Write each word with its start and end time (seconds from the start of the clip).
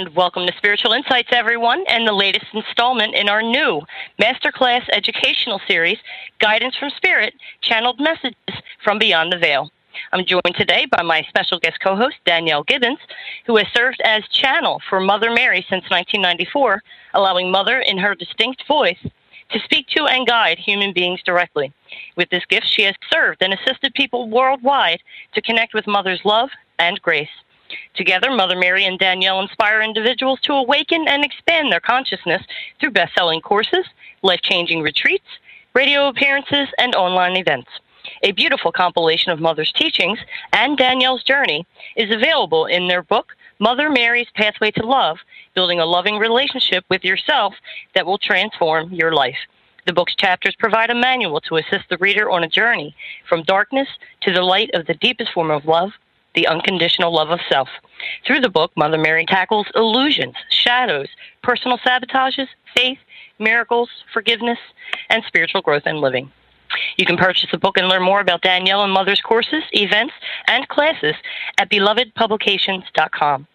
And 0.00 0.16
welcome 0.16 0.46
to 0.46 0.52
Spiritual 0.56 0.94
Insights, 0.94 1.28
everyone, 1.30 1.84
and 1.86 2.08
the 2.08 2.14
latest 2.14 2.46
installment 2.54 3.14
in 3.14 3.28
our 3.28 3.42
new 3.42 3.82
Masterclass 4.18 4.88
educational 4.94 5.60
series, 5.68 5.98
Guidance 6.38 6.74
from 6.74 6.88
Spirit 6.96 7.34
Channeled 7.60 8.00
Messages 8.00 8.34
from 8.82 8.98
Beyond 8.98 9.30
the 9.30 9.36
Veil. 9.36 9.70
I'm 10.14 10.24
joined 10.24 10.54
today 10.56 10.86
by 10.90 11.02
my 11.02 11.20
special 11.28 11.58
guest 11.58 11.80
co 11.82 11.96
host, 11.96 12.16
Danielle 12.24 12.62
Gibbons, 12.62 12.98
who 13.44 13.58
has 13.58 13.66
served 13.74 14.00
as 14.02 14.26
channel 14.28 14.80
for 14.88 15.00
Mother 15.00 15.30
Mary 15.30 15.60
since 15.68 15.84
1994, 15.90 16.82
allowing 17.12 17.50
Mother, 17.50 17.80
in 17.80 17.98
her 17.98 18.14
distinct 18.14 18.66
voice, 18.66 19.06
to 19.50 19.60
speak 19.60 19.86
to 19.88 20.06
and 20.06 20.26
guide 20.26 20.58
human 20.58 20.94
beings 20.94 21.20
directly. 21.26 21.74
With 22.16 22.30
this 22.30 22.46
gift, 22.46 22.66
she 22.66 22.84
has 22.84 22.94
served 23.12 23.42
and 23.42 23.52
assisted 23.52 23.92
people 23.92 24.30
worldwide 24.30 25.02
to 25.34 25.42
connect 25.42 25.74
with 25.74 25.86
Mother's 25.86 26.24
love 26.24 26.48
and 26.78 27.02
grace. 27.02 27.28
Together, 27.94 28.30
Mother 28.30 28.56
Mary 28.56 28.84
and 28.84 28.98
Danielle 28.98 29.40
inspire 29.40 29.82
individuals 29.82 30.40
to 30.42 30.52
awaken 30.52 31.06
and 31.08 31.24
expand 31.24 31.70
their 31.70 31.80
consciousness 31.80 32.42
through 32.78 32.90
best 32.90 33.14
selling 33.14 33.40
courses, 33.40 33.86
life 34.22 34.40
changing 34.42 34.82
retreats, 34.82 35.26
radio 35.74 36.08
appearances, 36.08 36.68
and 36.78 36.94
online 36.94 37.36
events. 37.36 37.68
A 38.22 38.32
beautiful 38.32 38.72
compilation 38.72 39.30
of 39.30 39.40
Mother's 39.40 39.72
teachings 39.72 40.18
and 40.52 40.76
Danielle's 40.76 41.22
journey 41.22 41.66
is 41.96 42.10
available 42.10 42.66
in 42.66 42.88
their 42.88 43.02
book, 43.02 43.32
Mother 43.58 43.90
Mary's 43.90 44.28
Pathway 44.34 44.70
to 44.72 44.86
Love 44.86 45.18
Building 45.54 45.80
a 45.80 45.86
Loving 45.86 46.16
Relationship 46.16 46.84
with 46.88 47.04
Yourself 47.04 47.54
That 47.94 48.06
Will 48.06 48.18
Transform 48.18 48.92
Your 48.92 49.12
Life. 49.12 49.36
The 49.86 49.92
book's 49.92 50.14
chapters 50.14 50.54
provide 50.58 50.90
a 50.90 50.94
manual 50.94 51.40
to 51.42 51.56
assist 51.56 51.88
the 51.88 51.98
reader 51.98 52.30
on 52.30 52.44
a 52.44 52.48
journey 52.48 52.94
from 53.28 53.42
darkness 53.42 53.88
to 54.22 54.32
the 54.32 54.42
light 54.42 54.70
of 54.74 54.86
the 54.86 54.94
deepest 54.94 55.32
form 55.32 55.50
of 55.50 55.64
love, 55.64 55.90
the 56.34 56.46
unconditional 56.46 57.14
love 57.14 57.30
of 57.30 57.40
self. 57.48 57.68
Through 58.26 58.40
the 58.40 58.48
book, 58.48 58.72
Mother 58.76 58.98
Mary 58.98 59.26
tackles 59.26 59.66
illusions, 59.74 60.34
shadows, 60.50 61.08
personal 61.42 61.78
sabotages, 61.78 62.48
faith, 62.76 62.98
miracles, 63.38 63.90
forgiveness, 64.12 64.58
and 65.08 65.24
spiritual 65.26 65.62
growth 65.62 65.84
and 65.86 66.00
living. 66.00 66.30
You 66.96 67.04
can 67.04 67.16
purchase 67.16 67.50
the 67.50 67.58
book 67.58 67.76
and 67.76 67.88
learn 67.88 68.02
more 68.02 68.20
about 68.20 68.42
Danielle 68.42 68.84
and 68.84 68.92
Mother's 68.92 69.20
courses, 69.20 69.64
events, 69.72 70.14
and 70.46 70.68
classes 70.68 71.14
at 71.58 71.70
belovedpublications.com. 71.70 73.46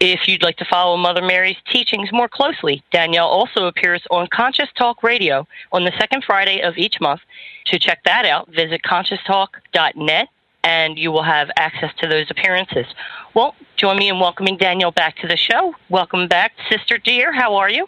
If 0.00 0.26
you'd 0.26 0.42
like 0.42 0.56
to 0.56 0.64
follow 0.64 0.96
Mother 0.96 1.22
Mary's 1.22 1.56
teachings 1.70 2.10
more 2.12 2.28
closely, 2.28 2.82
Danielle 2.92 3.28
also 3.28 3.66
appears 3.66 4.02
on 4.10 4.26
Conscious 4.28 4.68
Talk 4.76 5.02
Radio 5.02 5.46
on 5.72 5.84
the 5.84 5.92
second 5.98 6.24
Friday 6.24 6.60
of 6.60 6.76
each 6.76 7.00
month. 7.00 7.20
To 7.66 7.78
check 7.78 8.02
that 8.04 8.24
out, 8.24 8.48
visit 8.48 8.82
conscioustalk.net 8.82 10.28
and 10.64 10.98
you 10.98 11.10
will 11.12 11.22
have 11.22 11.50
access 11.56 11.92
to 12.00 12.08
those 12.08 12.26
appearances. 12.30 12.86
Well, 13.34 13.54
join 13.76 13.98
me 13.98 14.08
in 14.08 14.18
welcoming 14.18 14.56
Danielle 14.56 14.90
back 14.90 15.16
to 15.18 15.28
the 15.28 15.36
show. 15.36 15.74
Welcome 15.88 16.28
back, 16.28 16.52
Sister 16.70 16.98
Dear. 16.98 17.32
How 17.32 17.56
are 17.56 17.70
you? 17.70 17.86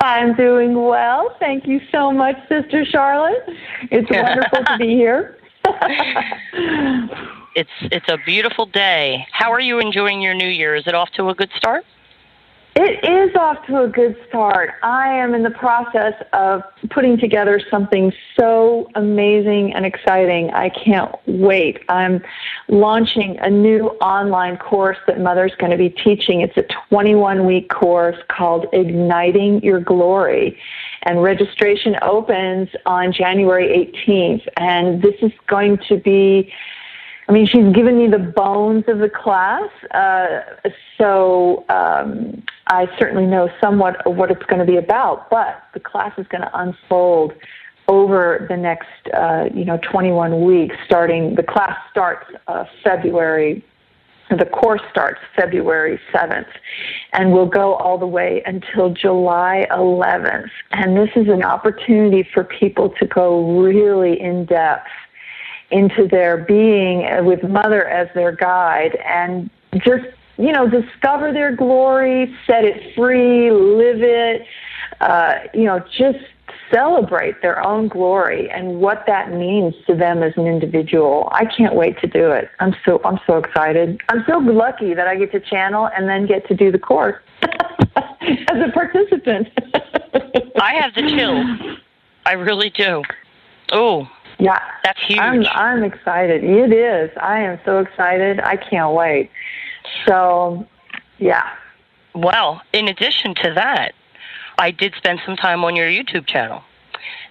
I'm 0.00 0.34
doing 0.36 0.80
well. 0.80 1.36
Thank 1.40 1.66
you 1.66 1.80
so 1.90 2.12
much, 2.12 2.36
Sister 2.48 2.84
Charlotte. 2.84 3.44
It's 3.90 4.10
wonderful 4.10 4.64
to 4.64 4.76
be 4.78 4.88
here. 4.88 5.38
it's 7.54 7.70
it's 7.82 8.08
a 8.08 8.18
beautiful 8.24 8.66
day. 8.66 9.26
How 9.32 9.52
are 9.52 9.60
you 9.60 9.80
enjoying 9.80 10.22
your 10.22 10.34
new 10.34 10.48
year? 10.48 10.76
Is 10.76 10.86
it 10.86 10.94
off 10.94 11.10
to 11.16 11.28
a 11.30 11.34
good 11.34 11.50
start? 11.56 11.84
It 12.76 13.04
is 13.04 13.34
off 13.34 13.66
to 13.66 13.82
a 13.82 13.88
good 13.88 14.16
start. 14.28 14.74
I 14.84 15.08
am 15.08 15.34
in 15.34 15.42
the 15.42 15.50
process 15.50 16.14
of 16.32 16.62
putting 16.90 17.18
together 17.18 17.60
something 17.70 18.12
so 18.38 18.88
amazing 18.94 19.74
and 19.74 19.84
exciting. 19.84 20.50
I 20.50 20.68
can't 20.68 21.12
wait. 21.26 21.80
I'm 21.88 22.22
launching 22.68 23.36
a 23.40 23.50
new 23.50 23.88
online 24.00 24.58
course 24.58 24.98
that 25.08 25.20
Mother's 25.20 25.54
going 25.58 25.72
to 25.72 25.76
be 25.76 25.90
teaching. 25.90 26.40
It's 26.40 26.56
a 26.56 26.64
21 26.88 27.46
week 27.46 27.68
course 27.68 28.16
called 28.28 28.66
Igniting 28.72 29.62
Your 29.64 29.80
Glory. 29.80 30.56
And 31.02 31.20
registration 31.20 31.96
opens 32.02 32.68
on 32.86 33.12
January 33.12 33.92
18th. 34.06 34.46
And 34.56 35.02
this 35.02 35.14
is 35.20 35.32
going 35.48 35.78
to 35.88 35.96
be 35.96 36.52
I 37.28 37.32
mean, 37.32 37.46
she's 37.46 37.74
given 37.74 37.98
me 37.98 38.06
the 38.06 38.18
bones 38.18 38.84
of 38.88 39.00
the 39.00 39.10
class, 39.10 39.68
uh, 39.90 40.40
so 40.96 41.66
um, 41.68 42.42
I 42.68 42.86
certainly 42.98 43.26
know 43.26 43.50
somewhat 43.60 44.04
of 44.06 44.16
what 44.16 44.30
it's 44.30 44.42
going 44.44 44.60
to 44.60 44.64
be 44.64 44.78
about. 44.78 45.28
But 45.28 45.62
the 45.74 45.80
class 45.80 46.12
is 46.16 46.26
going 46.28 46.40
to 46.40 46.50
unfold 46.58 47.34
over 47.86 48.46
the 48.48 48.56
next, 48.56 48.88
uh, 49.12 49.44
you 49.52 49.66
know, 49.66 49.78
21 49.90 50.42
weeks. 50.42 50.74
Starting, 50.86 51.34
the 51.34 51.42
class 51.42 51.76
starts 51.90 52.26
uh, 52.46 52.64
February. 52.82 53.62
The 54.30 54.46
course 54.46 54.82
starts 54.90 55.20
February 55.34 55.98
7th 56.12 56.48
and 57.14 57.32
will 57.32 57.46
go 57.46 57.74
all 57.74 57.96
the 57.96 58.06
way 58.06 58.42
until 58.44 58.90
July 58.90 59.66
11th. 59.70 60.50
And 60.72 60.98
this 60.98 61.08
is 61.16 61.28
an 61.28 61.42
opportunity 61.42 62.28
for 62.34 62.44
people 62.44 62.90
to 63.00 63.06
go 63.06 63.58
really 63.58 64.20
in 64.20 64.44
depth 64.44 64.88
into 65.70 66.06
their 66.08 66.38
being 66.38 67.06
with 67.24 67.42
Mother 67.42 67.86
as 67.86 68.08
their 68.14 68.32
guide 68.32 68.96
and 69.04 69.50
just, 69.74 70.06
you 70.36 70.52
know, 70.52 70.68
discover 70.68 71.32
their 71.32 71.54
glory, 71.54 72.34
set 72.46 72.64
it 72.64 72.94
free, 72.94 73.50
live 73.50 74.02
it, 74.02 74.46
uh, 75.00 75.34
you 75.52 75.64
know, 75.64 75.80
just 75.96 76.18
celebrate 76.72 77.40
their 77.42 77.64
own 77.64 77.88
glory 77.88 78.50
and 78.50 78.80
what 78.80 79.04
that 79.06 79.32
means 79.32 79.74
to 79.86 79.94
them 79.94 80.22
as 80.22 80.32
an 80.36 80.46
individual. 80.46 81.28
I 81.32 81.44
can't 81.44 81.74
wait 81.74 81.98
to 82.00 82.06
do 82.06 82.30
it. 82.30 82.50
I'm 82.60 82.74
so 82.84 83.00
I'm 83.04 83.18
so 83.26 83.38
excited. 83.38 84.00
I'm 84.08 84.24
so 84.28 84.38
lucky 84.38 84.94
that 84.94 85.06
I 85.06 85.16
get 85.16 85.32
to 85.32 85.40
channel 85.40 85.88
and 85.96 86.08
then 86.08 86.26
get 86.26 86.46
to 86.48 86.54
do 86.54 86.70
the 86.70 86.78
course 86.78 87.16
as 87.42 88.56
a 88.56 88.70
participant. 88.72 89.48
I 90.60 90.74
have 90.74 90.94
the 90.94 91.02
chills. 91.02 91.78
I 92.26 92.32
really 92.32 92.70
do. 92.70 93.02
Oh, 93.72 94.08
yeah, 94.38 94.60
that's 94.84 95.00
huge. 95.02 95.18
I'm 95.18 95.44
I'm 95.46 95.82
excited. 95.82 96.44
It 96.44 96.72
is. 96.72 97.10
I 97.20 97.40
am 97.40 97.58
so 97.64 97.78
excited. 97.78 98.40
I 98.40 98.56
can't 98.56 98.94
wait. 98.94 99.30
So, 100.06 100.66
yeah. 101.18 101.54
Well, 102.14 102.62
in 102.72 102.88
addition 102.88 103.34
to 103.36 103.52
that, 103.54 103.94
I 104.58 104.70
did 104.70 104.94
spend 104.96 105.20
some 105.24 105.36
time 105.36 105.64
on 105.64 105.74
your 105.76 105.88
YouTube 105.88 106.26
channel, 106.26 106.62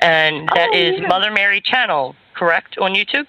and 0.01 0.47
that 0.49 0.69
oh, 0.73 0.77
is 0.77 0.99
yeah. 0.99 1.07
Mother 1.07 1.31
Mary 1.31 1.61
Channel, 1.61 2.15
correct, 2.33 2.77
on 2.77 2.93
YouTube? 2.93 3.27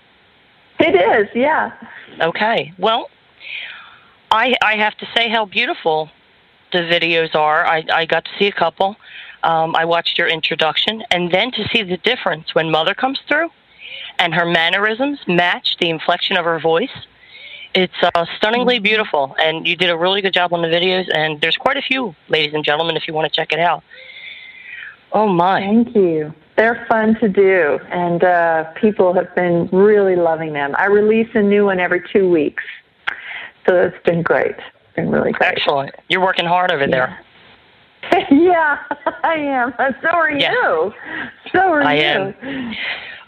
It 0.81 0.95
is. 0.95 1.29
Yeah. 1.35 1.73
Okay. 2.21 2.73
Well, 2.79 3.11
I 4.31 4.55
I 4.63 4.77
have 4.77 4.97
to 4.99 5.07
say 5.17 5.29
how 5.29 5.45
beautiful 5.45 6.11
the 6.73 6.79
videos 6.79 7.35
are. 7.35 7.65
I 7.65 7.85
I 7.93 8.07
got 8.07 8.25
to 8.25 8.31
see 8.39 8.47
a 8.47 8.53
couple. 8.53 8.97
Um, 9.45 9.77
I 9.77 9.85
watched 9.85 10.19
your 10.19 10.27
introduction, 10.27 11.05
and 11.13 11.31
then 11.31 11.53
to 11.53 11.69
see 11.69 11.83
the 11.85 11.97
difference 11.99 12.55
when 12.57 12.71
Mother 12.71 12.93
comes 12.93 13.21
through, 13.29 13.51
and 14.19 14.35
her 14.35 14.45
mannerisms 14.47 15.19
match 15.27 15.77
the 15.81 15.91
inflection 15.91 16.37
of 16.37 16.45
her 16.45 16.59
voice. 16.61 16.91
It's 17.75 17.93
uh, 18.03 18.25
stunningly 18.39 18.77
Mm-hmm. 18.77 18.83
beautiful, 18.85 19.37
and 19.39 19.67
you 19.67 19.77
did 19.77 19.91
a 19.91 19.97
really 19.97 20.21
good 20.23 20.33
job 20.33 20.53
on 20.53 20.63
the 20.63 20.69
videos. 20.69 21.07
And 21.15 21.41
there's 21.41 21.57
quite 21.57 21.77
a 21.77 21.83
few, 21.83 22.15
ladies 22.29 22.55
and 22.55 22.65
gentlemen, 22.65 22.97
if 22.97 23.07
you 23.07 23.15
want 23.15 23.31
to 23.33 23.37
check 23.37 23.53
it 23.53 23.59
out. 23.61 23.83
Oh 25.13 25.29
my! 25.29 25.61
Thank 25.61 25.95
you. 25.95 26.33
They're 26.57 26.85
fun 26.89 27.15
to 27.21 27.29
do, 27.29 27.79
and 27.91 28.25
uh, 28.25 28.65
people 28.73 29.13
have 29.15 29.33
been 29.37 29.69
really 29.73 30.17
loving 30.17 30.53
them. 30.55 30.75
I 30.77 30.87
release 30.87 31.29
a 31.35 31.43
new 31.43 31.67
one 31.67 31.79
every 31.79 32.03
two 32.13 32.29
weeks, 32.29 32.65
so 33.67 33.77
it's 33.81 34.03
been 34.05 34.23
great. 34.23 34.57
It's 34.57 34.97
been 34.97 35.11
really 35.11 35.33
great. 35.33 35.53
Excellent. 35.53 35.95
You're 36.09 36.21
working 36.21 36.47
hard 36.47 36.73
over 36.73 36.87
there. 36.87 37.17
yeah, 38.31 38.79
I 39.23 39.35
am. 39.35 39.73
So 40.03 40.09
are 40.09 40.31
Yeah. 40.33 40.53
you. 40.53 40.93
So 41.53 41.61
are 41.61 41.83
I 41.83 41.95
you. 41.95 42.03
am. 42.03 42.75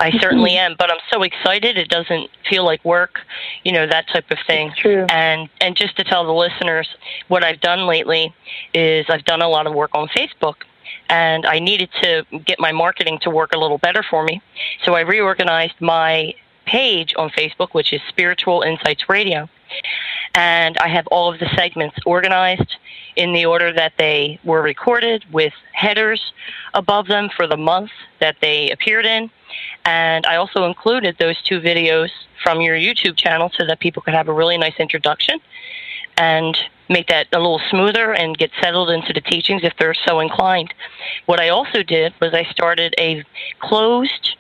I 0.01 0.09
mm-hmm. 0.09 0.19
certainly 0.19 0.57
am, 0.57 0.75
but 0.79 0.91
I'm 0.91 0.99
so 1.13 1.23
excited. 1.23 1.77
It 1.77 1.89
doesn't 1.89 2.31
feel 2.49 2.65
like 2.65 2.85
work, 2.85 3.21
you 3.65 3.73
know, 3.73 3.87
that 3.87 4.09
type 4.09 4.31
of 4.31 4.39
thing. 4.47 4.73
True. 4.77 5.07
And 5.11 5.49
and 5.61 5.77
just 5.77 5.97
to 5.99 6.05
tell 6.05 6.25
the 6.25 6.33
listeners, 6.33 6.89
what 7.29 7.45
I've 7.45 7.61
done 7.61 7.87
lately 7.87 8.35
is 8.75 9.07
I've 9.09 9.25
done 9.25 9.43
a 9.43 9.49
lot 9.49 9.67
of 9.67 9.75
work 9.75 9.91
on 9.95 10.09
Facebook, 10.09 10.57
and 11.09 11.45
I 11.45 11.59
needed 11.59 11.91
to 12.03 12.25
get 12.47 12.59
my 12.59 12.73
marketing 12.73 13.19
to 13.23 13.31
work 13.31 13.53
a 13.55 13.59
little 13.59 13.79
better 13.79 14.03
for 14.03 14.25
me. 14.25 14.41
So 14.85 14.95
I 14.95 15.01
reorganized 15.01 15.81
my 15.81 16.35
page 16.65 17.15
on 17.17 17.31
Facebook, 17.31 17.69
which 17.73 17.93
is 17.93 18.01
Spiritual 18.09 18.63
Insights 18.63 19.09
Radio, 19.09 19.49
and 20.35 20.79
I 20.79 20.89
have 20.89 21.07
all 21.09 21.33
of 21.33 21.41
the 21.41 21.49
segments 21.57 21.97
organized 22.07 22.77
in 23.17 23.33
the 23.33 23.45
order 23.45 23.73
that 23.73 23.93
they 23.99 24.39
were 24.45 24.63
recorded 24.63 25.25
with 25.31 25.53
headers 25.73 26.33
above 26.73 27.07
them 27.09 27.29
for 27.37 27.47
the 27.47 27.57
month 27.57 27.91
that 28.21 28.37
they 28.41 28.71
appeared 28.71 29.05
in. 29.05 29.31
And 29.85 30.27
I 30.27 30.37
also 30.37 30.65
included 30.65 31.17
those 31.19 31.41
two 31.43 31.61
videos 31.61 32.11
from 32.43 32.61
your 32.61 32.77
YouTube 32.77 33.17
channel 33.17 33.51
so 33.57 33.67
that 33.67 33.81
people 33.81 34.03
could 34.03 34.15
have 34.15 34.29
a 34.29 34.33
really 34.33 34.59
nice 34.59 34.79
introduction 34.79 35.41
and 36.17 36.57
make 36.89 37.09
that 37.09 37.29
a 37.33 37.39
little 37.39 37.61
smoother 37.71 38.13
and 38.13 38.37
get 38.37 38.51
settled 38.61 38.91
into 38.91 39.13
the 39.13 39.21
teachings 39.21 39.63
if 39.65 39.73
they're 39.79 39.95
so 39.95 40.21
inclined. 40.21 40.75
What 41.27 41.41
I 41.41 41.49
also 41.49 41.83
did 41.83 42.13
was 42.21 42.35
I 42.35 42.45
started 42.45 42.95
a 42.99 43.25
closed 43.61 44.37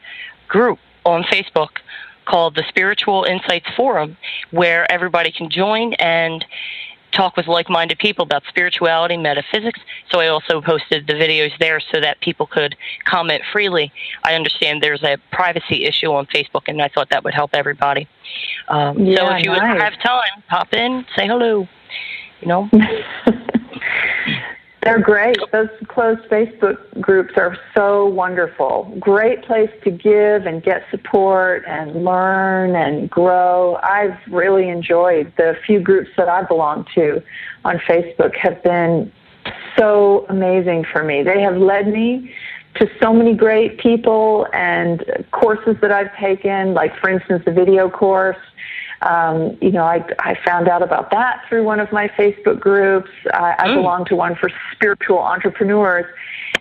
group 0.49 0.79
on 1.05 1.23
Facebook 1.25 1.79
called 2.27 2.55
the 2.55 2.65
Spiritual 2.69 3.25
Insights 3.25 3.69
Forum 3.77 4.17
where 4.51 4.91
everybody 4.91 5.33
can 5.33 5.49
join 5.51 5.95
and 5.95 6.45
talk 7.12 7.37
with 7.37 7.47
like-minded 7.47 7.99
people 7.99 8.25
about 8.25 8.43
spirituality, 8.49 9.17
metaphysics. 9.17 9.81
So 10.11 10.21
I 10.21 10.29
also 10.29 10.61
posted 10.61 11.07
the 11.07 11.15
videos 11.15 11.51
there 11.59 11.81
so 11.93 12.01
that 12.01 12.21
people 12.21 12.47
could 12.47 12.77
comment 13.05 13.43
freely. 13.53 13.93
I 14.25 14.35
understand 14.35 14.83
there's 14.83 15.03
a 15.03 15.17
privacy 15.33 15.85
issue 15.85 16.12
on 16.12 16.27
Facebook, 16.27 16.62
and 16.67 16.81
I 16.81 16.89
thought 16.89 17.11
that 17.11 17.25
would 17.25 17.35
help 17.35 17.55
everybody. 17.55 18.09
Um, 18.69 18.97
so 19.17 19.35
if 19.35 19.45
you 19.45 19.51
nice. 19.51 19.81
have 19.81 20.01
time, 20.03 20.43
pop 20.49 20.73
in, 20.73 21.05
say 21.17 21.27
hello. 21.27 21.69
You 22.41 22.49
know, 22.49 22.71
They're 24.82 25.00
great. 25.00 25.37
Those 25.53 25.69
closed 25.88 26.23
Facebook 26.31 26.79
groups 27.00 27.35
are 27.37 27.56
so 27.77 28.06
wonderful. 28.06 28.97
Great 28.99 29.44
place 29.44 29.71
to 29.85 29.91
give 29.91 30.47
and 30.47 30.62
get 30.62 30.85
support 30.91 31.65
and 31.69 32.03
learn 32.03 32.75
and 32.75 33.11
grow. 33.11 33.79
I've 33.82 34.17
really 34.31 34.71
enjoyed 34.71 35.32
the 35.37 35.55
few 35.67 35.81
groups 35.81 36.09
that 36.17 36.31
I 36.31 36.44
belong 36.44 36.87
to 36.94 37.23
on 37.65 37.77
Facebook 37.81 38.35
have 38.37 38.62
been 38.62 39.12
so 39.79 40.25
amazing 40.31 40.85
for 40.91 41.05
me. 41.05 41.23
They 41.23 41.43
have 41.43 41.59
led 41.59 41.88
me 41.88 42.32
to 42.77 42.88
so 43.03 43.12
many 43.12 43.35
great 43.35 43.79
people 43.79 44.47
and 44.55 45.05
courses 45.32 45.77
that 45.82 45.93
I've 45.93 46.15
taken, 46.17 46.73
like 46.73 46.97
for 46.99 47.11
instance 47.11 47.43
the 47.44 47.53
video 47.53 47.91
course. 47.91 48.37
Um, 49.02 49.56
you 49.61 49.70
know, 49.70 49.85
I, 49.85 50.05
I 50.19 50.37
found 50.44 50.69
out 50.69 50.82
about 50.82 51.11
that 51.11 51.43
through 51.49 51.64
one 51.64 51.81
of 51.81 51.91
my 51.91 52.08
Facebook 52.08 52.61
groups. 52.61 53.11
I, 53.32 53.55
I 53.58 53.69
Mm. 53.69 53.75
belong 53.76 54.05
to 54.06 54.17
one 54.17 54.35
for 54.37 54.50
spiritual 54.73 55.19
entrepreneurs. 55.19 56.06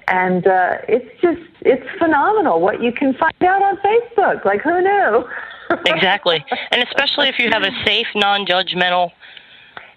And 0.07 0.47
uh, 0.47 0.77
it's 0.87 1.09
just, 1.21 1.41
it's 1.61 1.85
phenomenal 1.97 2.61
what 2.61 2.81
you 2.81 2.91
can 2.91 3.13
find 3.13 3.33
out 3.43 3.61
on 3.61 3.77
Facebook. 3.77 4.45
Like, 4.45 4.61
who 4.61 4.81
knew? 4.81 5.25
exactly, 5.85 6.43
and 6.71 6.81
especially 6.81 7.27
if 7.27 7.37
you 7.37 7.51
have 7.51 7.61
a 7.61 7.71
safe, 7.85 8.07
non-judgmental 8.15 9.11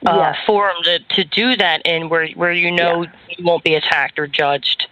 uh, 0.07 0.17
Yes. 0.17 0.37
forum 0.47 0.77
to 0.83 0.99
to 0.99 1.25
do 1.25 1.57
that 1.57 1.81
in, 1.87 2.11
where 2.11 2.29
where 2.35 2.53
you 2.53 2.71
know 2.71 3.05
you 3.29 3.45
won't 3.45 3.65
be 3.65 3.75
attacked 3.75 4.19
or 4.19 4.27
judged. 4.27 4.87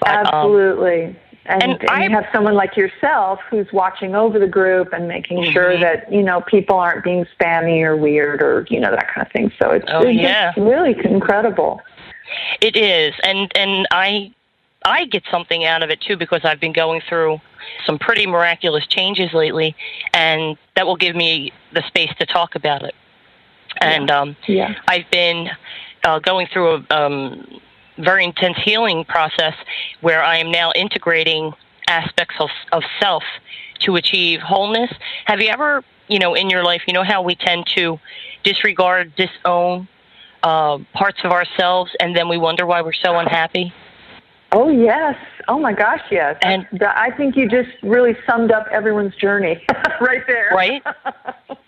But, 0.00 0.10
um, 0.10 0.26
Absolutely. 0.26 1.16
And, 1.46 1.62
and 1.62 1.72
and, 1.80 1.90
I- 1.90 2.04
you 2.04 2.10
have 2.10 2.26
someone 2.32 2.54
like 2.54 2.76
yourself 2.76 3.40
who's 3.50 3.66
watching 3.72 4.14
over 4.14 4.38
the 4.38 4.46
group 4.46 4.92
and 4.92 5.08
making 5.08 5.50
sure 5.52 5.72
Mhm. 5.72 5.80
that, 5.80 6.12
you 6.12 6.22
know, 6.22 6.40
people 6.42 6.76
aren't 6.76 7.02
being 7.04 7.26
spammy 7.38 7.82
or 7.82 7.96
weird 7.96 8.42
or, 8.42 8.66
you 8.70 8.78
know, 8.80 8.90
that 8.90 9.08
kind 9.12 9.26
of 9.26 9.32
thing. 9.32 9.52
So 9.60 9.70
it's, 9.70 9.84
Oh, 9.88 10.02
it's 10.06 10.18
yeah. 10.20 10.52
really 10.56 10.96
incredible. 11.04 11.80
It 12.60 12.76
is, 12.76 13.12
and 13.24 13.50
and 13.56 13.86
I 13.90 14.30
I 14.84 15.04
get 15.04 15.22
something 15.30 15.64
out 15.64 15.82
of 15.82 15.90
it 15.90 16.00
too 16.00 16.16
because 16.16 16.40
I've 16.44 16.60
been 16.60 16.72
going 16.72 17.02
through 17.08 17.40
some 17.84 17.98
pretty 17.98 18.26
miraculous 18.26 18.86
changes 18.86 19.32
lately, 19.34 19.74
and 20.14 20.56
that 20.76 20.86
will 20.86 20.96
give 20.96 21.14
me 21.14 21.52
the 21.72 21.82
space 21.88 22.10
to 22.20 22.26
talk 22.26 22.54
about 22.54 22.82
it. 22.84 22.94
And 23.80 24.10
um, 24.10 24.36
Yeah. 24.46 24.74
I've 24.88 25.08
been 25.10 25.50
uh, 26.04 26.18
going 26.20 26.46
through 26.46 26.84
a 26.90 26.96
um, 26.96 27.60
very 27.98 28.24
intense 28.24 28.56
healing 28.58 29.04
process 29.04 29.54
where 30.00 30.22
I 30.22 30.38
am 30.38 30.50
now 30.50 30.72
integrating 30.74 31.52
aspects 31.88 32.36
of, 32.38 32.50
of 32.72 32.82
self 33.00 33.22
to 33.80 33.96
achieve 33.96 34.40
wholeness. 34.40 34.90
Have 35.26 35.40
you 35.40 35.48
ever, 35.48 35.82
you 36.08 36.18
know, 36.18 36.34
in 36.34 36.50
your 36.50 36.64
life, 36.64 36.82
you 36.86 36.94
know 36.94 37.04
how 37.04 37.22
we 37.22 37.34
tend 37.34 37.66
to 37.76 37.98
disregard, 38.44 39.14
disown 39.16 39.88
uh, 40.42 40.78
parts 40.94 41.20
of 41.24 41.32
ourselves, 41.32 41.90
and 42.00 42.16
then 42.16 42.28
we 42.28 42.38
wonder 42.38 42.66
why 42.66 42.82
we're 42.82 42.92
so 42.92 43.18
unhappy? 43.18 43.72
Oh, 44.54 44.68
yes. 44.68 45.16
Oh, 45.48 45.58
my 45.58 45.72
gosh, 45.72 46.02
yes. 46.10 46.36
And- 46.42 46.66
I 46.82 47.10
think 47.10 47.36
you 47.36 47.48
just 47.48 47.70
really 47.82 48.14
summed 48.26 48.52
up 48.52 48.66
everyone's 48.70 49.14
journey 49.16 49.64
right 50.00 50.22
there. 50.26 50.50
Right? 50.54 50.82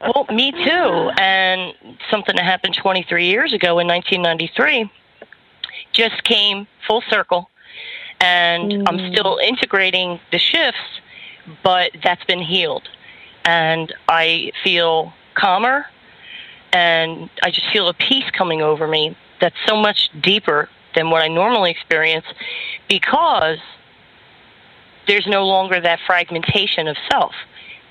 Well, 0.01 0.27
me 0.31 0.53
too. 0.53 1.11
And 1.17 1.73
something 2.11 2.37
that 2.37 2.45
happened 2.45 2.75
23 2.75 3.25
years 3.27 3.55
ago 3.55 3.79
in 3.79 3.87
1993 3.87 4.91
just 5.95 6.23
came 6.25 6.67
full 6.87 7.03
circle. 7.09 7.49
And 8.21 8.73
I'm 8.87 8.99
Mm. 8.99 9.13
still 9.13 9.39
integrating 9.39 10.21
the 10.31 10.39
shifts, 10.39 11.01
but 11.63 11.93
that's 12.03 12.25
been 12.25 12.41
healed. 12.43 12.89
And 13.45 13.93
I 14.09 14.53
feel 14.63 15.13
calmer 15.35 15.87
and 16.73 17.29
I 17.43 17.51
just 17.51 17.69
feel 17.71 17.89
a 17.89 17.95
peace 17.95 18.29
coming 18.33 18.63
over 18.63 18.87
me 18.87 19.15
that's 19.41 19.57
so 19.67 19.77
much 19.77 20.11
deeper 20.21 20.69
than 20.95 21.11
what 21.11 21.23
I 21.23 21.29
normally 21.29 21.71
experience 21.71 22.27
because 22.89 23.59
there's 25.07 25.27
no 25.27 25.47
longer 25.47 25.81
that 25.81 26.01
fragmentation 26.07 26.89
of 26.89 26.97
self. 27.11 27.35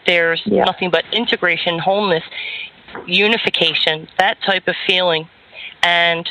There's 0.05 0.41
Yeah. 0.45 0.63
nothing 0.63 0.89
but 0.89 1.05
integration, 1.11 1.79
wholeness, 1.79 2.23
unification, 3.05 4.07
that 4.17 4.41
type 4.41 4.67
of 4.67 4.75
feeling. 4.87 5.29
And 5.83 6.29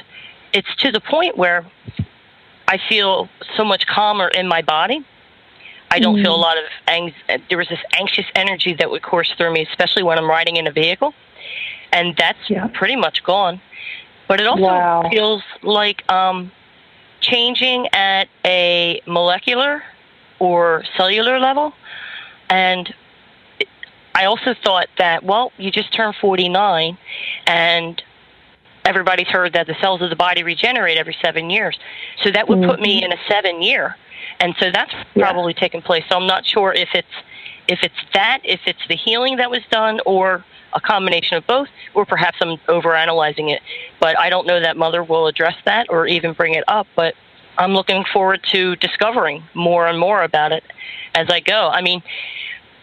it's 0.52 0.74
to 0.76 0.92
the 0.92 1.00
point 1.00 1.36
where 1.36 1.64
I 2.68 2.78
feel 2.88 3.28
so 3.56 3.64
much 3.64 3.86
calmer 3.86 4.28
in 4.28 4.46
my 4.48 4.62
body. 4.62 5.04
I 5.90 5.98
don't 5.98 6.16
feel 6.22 6.34
a 6.34 6.36
lot 6.36 6.56
of 6.56 6.64
ang- 6.88 7.12
there 7.50 7.58
was 7.58 7.68
this 7.68 7.82
anxious 7.92 8.24
energy 8.34 8.72
that 8.78 8.90
would 8.90 9.02
course 9.02 9.30
through 9.36 9.52
me, 9.52 9.66
especially 9.70 10.02
when 10.02 10.16
I'm 10.16 10.28
riding 10.28 10.56
in 10.56 10.66
a 10.66 10.70
vehicle, 10.70 11.12
and 11.92 12.16
that's 12.16 12.48
Yeah. 12.48 12.68
pretty 12.72 12.96
much 12.96 13.22
gone. 13.22 13.60
But 14.26 14.40
it 14.40 14.46
also 14.46 14.62
Wow. 14.62 15.02
feels 15.10 15.42
like 15.62 16.10
um, 16.10 16.50
changing 17.20 17.88
at 17.92 18.28
a 18.46 19.02
molecular 19.06 19.84
or 20.38 20.82
cellular 20.96 21.38
level, 21.38 21.74
and 22.48 22.92
I 24.14 24.24
also 24.24 24.54
thought 24.54 24.88
that 24.96 25.24
well, 25.24 25.52
you 25.58 25.70
just 25.70 25.92
turned 25.92 26.16
49, 26.16 26.96
and 27.46 28.02
everybody's 28.84 29.28
heard 29.28 29.52
that 29.52 29.66
the 29.66 29.76
cells 29.80 30.02
of 30.02 30.10
the 30.10 30.16
body 30.16 30.42
regenerate 30.42 30.98
every 30.98 31.16
seven 31.22 31.50
years. 31.50 31.78
So 32.22 32.30
that 32.30 32.48
would 32.48 32.62
put 32.62 32.80
me 32.80 33.02
mm-hmm. 33.02 33.12
in 33.12 33.18
a 33.18 33.20
seven 33.28 33.62
year. 33.62 33.96
And 34.40 34.54
so 34.58 34.70
that's 34.70 34.92
Yeah. 35.14 35.30
probably 35.30 35.54
taken 35.54 35.82
place. 35.82 36.04
So 36.08 36.16
I'm 36.16 36.26
not 36.26 36.44
sure 36.46 36.72
if 36.72 36.88
it's 36.94 37.08
if 37.68 37.78
it's 37.84 37.94
that, 38.12 38.40
if 38.42 38.60
it's 38.66 38.84
the 38.88 38.96
healing 38.96 39.36
that 39.36 39.48
was 39.48 39.62
done 39.70 40.00
or 40.04 40.44
a 40.72 40.80
combination 40.80 41.36
of 41.36 41.46
both, 41.46 41.68
or 41.94 42.04
perhaps 42.04 42.38
I'm 42.40 42.56
overanalyzing 42.68 43.50
it. 43.50 43.62
But 44.00 44.18
I 44.18 44.30
don't 44.30 44.46
know 44.48 44.58
that 44.58 44.76
mother 44.76 45.04
will 45.04 45.28
address 45.28 45.54
that 45.64 45.86
or 45.88 46.06
even 46.06 46.32
bring 46.32 46.54
it 46.54 46.64
up. 46.66 46.88
But 46.96 47.14
I'm 47.58 47.72
looking 47.72 48.04
forward 48.12 48.40
to 48.52 48.74
discovering 48.76 49.44
more 49.54 49.86
and 49.86 49.98
more 49.98 50.22
about 50.22 50.52
it 50.52 50.64
as 51.14 51.28
I 51.30 51.40
go. 51.40 51.68
I 51.68 51.82
mean, 51.82 52.02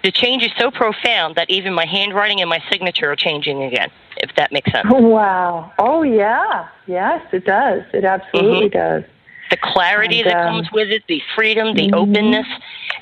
the 0.03 0.11
change 0.11 0.43
is 0.43 0.51
so 0.57 0.71
profound 0.71 1.35
that 1.35 1.49
even 1.49 1.73
my 1.73 1.85
handwriting 1.85 2.41
and 2.41 2.49
my 2.49 2.63
signature 2.71 3.11
are 3.11 3.15
changing 3.15 3.63
again. 3.63 3.89
If 4.17 4.35
that 4.35 4.51
makes 4.51 4.71
sense. 4.71 4.87
Wow. 4.91 5.71
Oh 5.77 6.03
yeah. 6.03 6.67
Yes, 6.87 7.25
it 7.31 7.45
does. 7.45 7.83
It 7.93 8.03
absolutely 8.03 8.69
mm-hmm. 8.69 9.01
does. 9.01 9.03
The 9.49 9.57
clarity 9.57 10.21
and, 10.21 10.29
that 10.29 10.37
um, 10.37 10.55
comes 10.55 10.71
with 10.71 10.89
it, 10.89 11.03
the 11.07 11.21
freedom, 11.35 11.73
the 11.73 11.87
mm-hmm. 11.87 11.95
openness, 11.95 12.47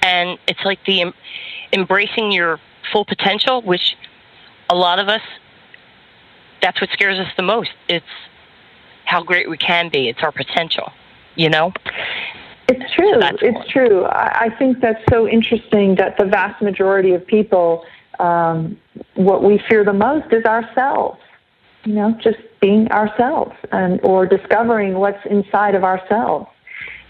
and 0.01 0.39
it's 0.47 0.63
like 0.63 0.79
the 0.85 1.01
em- 1.01 1.13
embracing 1.73 2.31
your 2.31 2.59
full 2.91 3.03
potential, 3.03 3.61
which 3.61 3.97
a 4.69 4.75
lot 4.75 4.99
of 4.99 5.09
us 5.09 5.21
that's 6.61 6.79
what 6.81 6.89
scares 6.91 7.19
us 7.19 7.31
the 7.37 7.43
most. 7.43 7.71
It's 7.87 8.05
how 9.05 9.23
great 9.23 9.49
we 9.49 9.57
can 9.57 9.89
be. 9.89 10.09
It's 10.09 10.21
our 10.21 10.31
potential, 10.31 10.91
you 11.35 11.49
know? 11.49 11.71
It's 12.69 12.93
true. 12.93 13.21
So 13.21 13.37
it's 13.41 13.71
true. 13.71 14.05
I, 14.05 14.49
think 14.59 14.81
that's 14.81 15.01
so 15.09 15.27
interesting 15.27 15.95
that 15.95 16.17
the 16.17 16.25
vast 16.25 16.61
majority 16.61 17.13
of 17.13 17.25
people, 17.25 17.85
um, 18.19 18.77
what 19.15 19.43
we 19.43 19.61
fear 19.69 19.85
the 19.85 19.93
most 19.93 20.33
is 20.33 20.43
ourselves. 20.43 21.19
You 21.85 21.93
know, 21.93 22.17
just 22.21 22.39
being 22.59 22.91
ourselves 22.91 23.55
and 23.71 24.01
or 24.03 24.25
discovering 24.25 24.95
what's 24.95 25.25
inside 25.29 25.75
of 25.75 25.85
ourselves. 25.85 26.47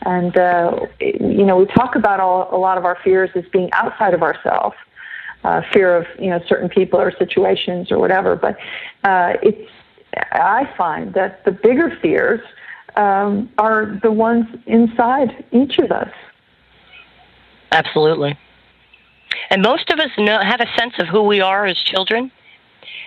And 0.06 0.38
uh, 0.38 0.86
you 1.00 1.46
know, 1.46 1.58
we 1.58 1.66
talk 1.66 1.96
about 1.96 2.20
all, 2.20 2.48
a 2.52 2.60
lot 2.60 2.78
of 2.78 2.86
our 2.86 2.98
fears 3.04 3.32
as 3.34 3.44
being 3.52 3.70
outside 3.74 4.14
of 4.14 4.22
ourselves, 4.22 4.76
uh, 5.44 5.64
fear 5.74 5.96
of 5.96 6.06
you 6.20 6.30
know 6.30 6.40
certain 6.48 6.70
people 6.70 7.00
or 7.00 7.12
situations 7.18 7.92
or 7.92 7.98
whatever. 7.98 8.36
But 8.36 8.58
uh, 9.04 9.34
it's 9.42 9.72
I 10.32 10.72
find 10.78 11.14
that 11.16 11.44
the 11.46 11.52
bigger 11.52 11.98
fears 12.00 12.42
um, 12.98 13.50
are 13.58 14.00
the 14.02 14.12
ones 14.12 14.48
inside 14.66 15.46
each 15.52 15.78
of 15.78 15.92
us. 15.92 16.12
Absolutely. 17.72 18.38
And 19.50 19.62
most 19.62 19.90
of 19.92 20.00
us 20.00 20.10
know, 20.18 20.40
have 20.42 20.60
a 20.60 20.68
sense 20.78 20.96
of 21.00 21.08
who 21.08 21.22
we 21.24 21.40
are 21.40 21.66
as 21.66 21.78
children. 21.78 22.32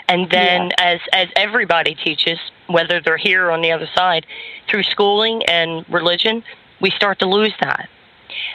And 0.08 0.30
then, 0.30 0.70
yeah. 0.78 0.94
as, 0.94 1.00
as 1.12 1.28
everybody 1.36 1.94
teaches, 1.94 2.38
whether 2.68 3.00
they're 3.00 3.16
here 3.16 3.46
or 3.46 3.50
on 3.50 3.62
the 3.62 3.72
other 3.72 3.88
side, 3.94 4.26
through 4.68 4.84
schooling 4.84 5.42
and 5.46 5.84
religion, 5.88 6.42
we 6.80 6.90
start 6.90 7.18
to 7.20 7.26
lose 7.26 7.52
that. 7.60 7.88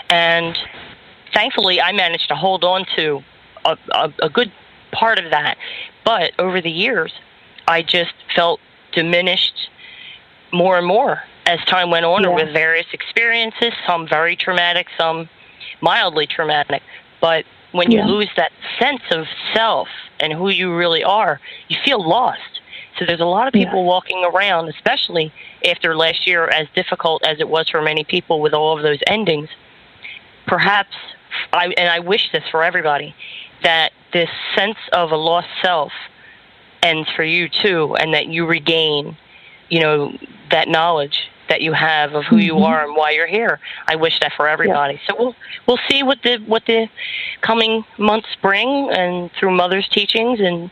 And 0.09 0.57
thankfully, 1.33 1.81
I 1.81 1.91
managed 1.91 2.29
to 2.29 2.35
hold 2.35 2.63
on 2.63 2.85
to 2.95 3.23
a, 3.65 3.77
a, 3.91 4.13
a 4.23 4.29
good 4.29 4.51
part 4.91 5.19
of 5.19 5.31
that. 5.31 5.57
But 6.05 6.31
over 6.39 6.61
the 6.61 6.71
years, 6.71 7.11
I 7.67 7.81
just 7.81 8.13
felt 8.35 8.59
diminished 8.93 9.69
more 10.51 10.77
and 10.77 10.87
more 10.87 11.21
as 11.45 11.59
time 11.65 11.89
went 11.89 12.05
on 12.05 12.23
yeah. 12.23 12.33
with 12.33 12.51
various 12.53 12.87
experiences, 12.93 13.73
some 13.85 14.07
very 14.07 14.35
traumatic, 14.35 14.87
some 14.97 15.29
mildly 15.81 16.27
traumatic. 16.27 16.81
But 17.21 17.45
when 17.71 17.91
you 17.91 17.99
yeah. 17.99 18.05
lose 18.05 18.29
that 18.37 18.51
sense 18.79 19.01
of 19.11 19.25
self 19.53 19.87
and 20.19 20.33
who 20.33 20.49
you 20.49 20.75
really 20.75 21.03
are, 21.03 21.39
you 21.67 21.77
feel 21.83 22.07
lost. 22.07 22.61
So 22.97 23.05
there's 23.05 23.19
a 23.19 23.25
lot 23.25 23.47
of 23.47 23.53
people 23.53 23.81
yeah. 23.81 23.87
walking 23.87 24.23
around, 24.23 24.69
especially 24.69 25.33
after 25.65 25.95
last 25.95 26.25
year, 26.25 26.47
as 26.47 26.67
difficult 26.73 27.25
as 27.25 27.39
it 27.39 27.49
was 27.49 27.69
for 27.69 27.81
many 27.81 28.03
people 28.03 28.41
with 28.41 28.53
all 28.53 28.77
of 28.77 28.83
those 28.83 28.99
endings. 29.07 29.49
Perhaps, 30.47 30.95
I, 31.51 31.73
and 31.77 31.89
I 31.89 31.99
wish 31.99 32.31
this 32.31 32.43
for 32.49 32.63
everybody, 32.63 33.13
that 33.63 33.91
this 34.13 34.29
sense 34.55 34.77
of 34.93 35.11
a 35.11 35.17
lost 35.17 35.49
self 35.61 35.91
ends 36.81 37.09
for 37.15 37.23
you 37.23 37.49
too, 37.49 37.95
and 37.97 38.13
that 38.13 38.27
you 38.27 38.45
regain, 38.45 39.17
you 39.69 39.79
know, 39.79 40.17
that 40.51 40.67
knowledge 40.67 41.29
that 41.49 41.61
you 41.61 41.73
have 41.73 42.13
of 42.13 42.25
who 42.25 42.37
mm-hmm. 42.37 42.45
you 42.45 42.57
are 42.59 42.83
and 42.83 42.95
why 42.95 43.11
you're 43.11 43.27
here. 43.27 43.59
I 43.87 43.95
wish 43.95 44.19
that 44.21 44.33
for 44.35 44.47
everybody. 44.47 44.95
Yeah. 44.95 44.99
So 45.07 45.15
we'll 45.17 45.35
we'll 45.67 45.79
see 45.89 46.03
what 46.03 46.19
the 46.23 46.37
what 46.45 46.65
the 46.65 46.87
coming 47.41 47.85
months 47.97 48.29
bring, 48.41 48.89
and 48.91 49.31
through 49.39 49.51
Mother's 49.51 49.87
teachings 49.89 50.39
and 50.39 50.71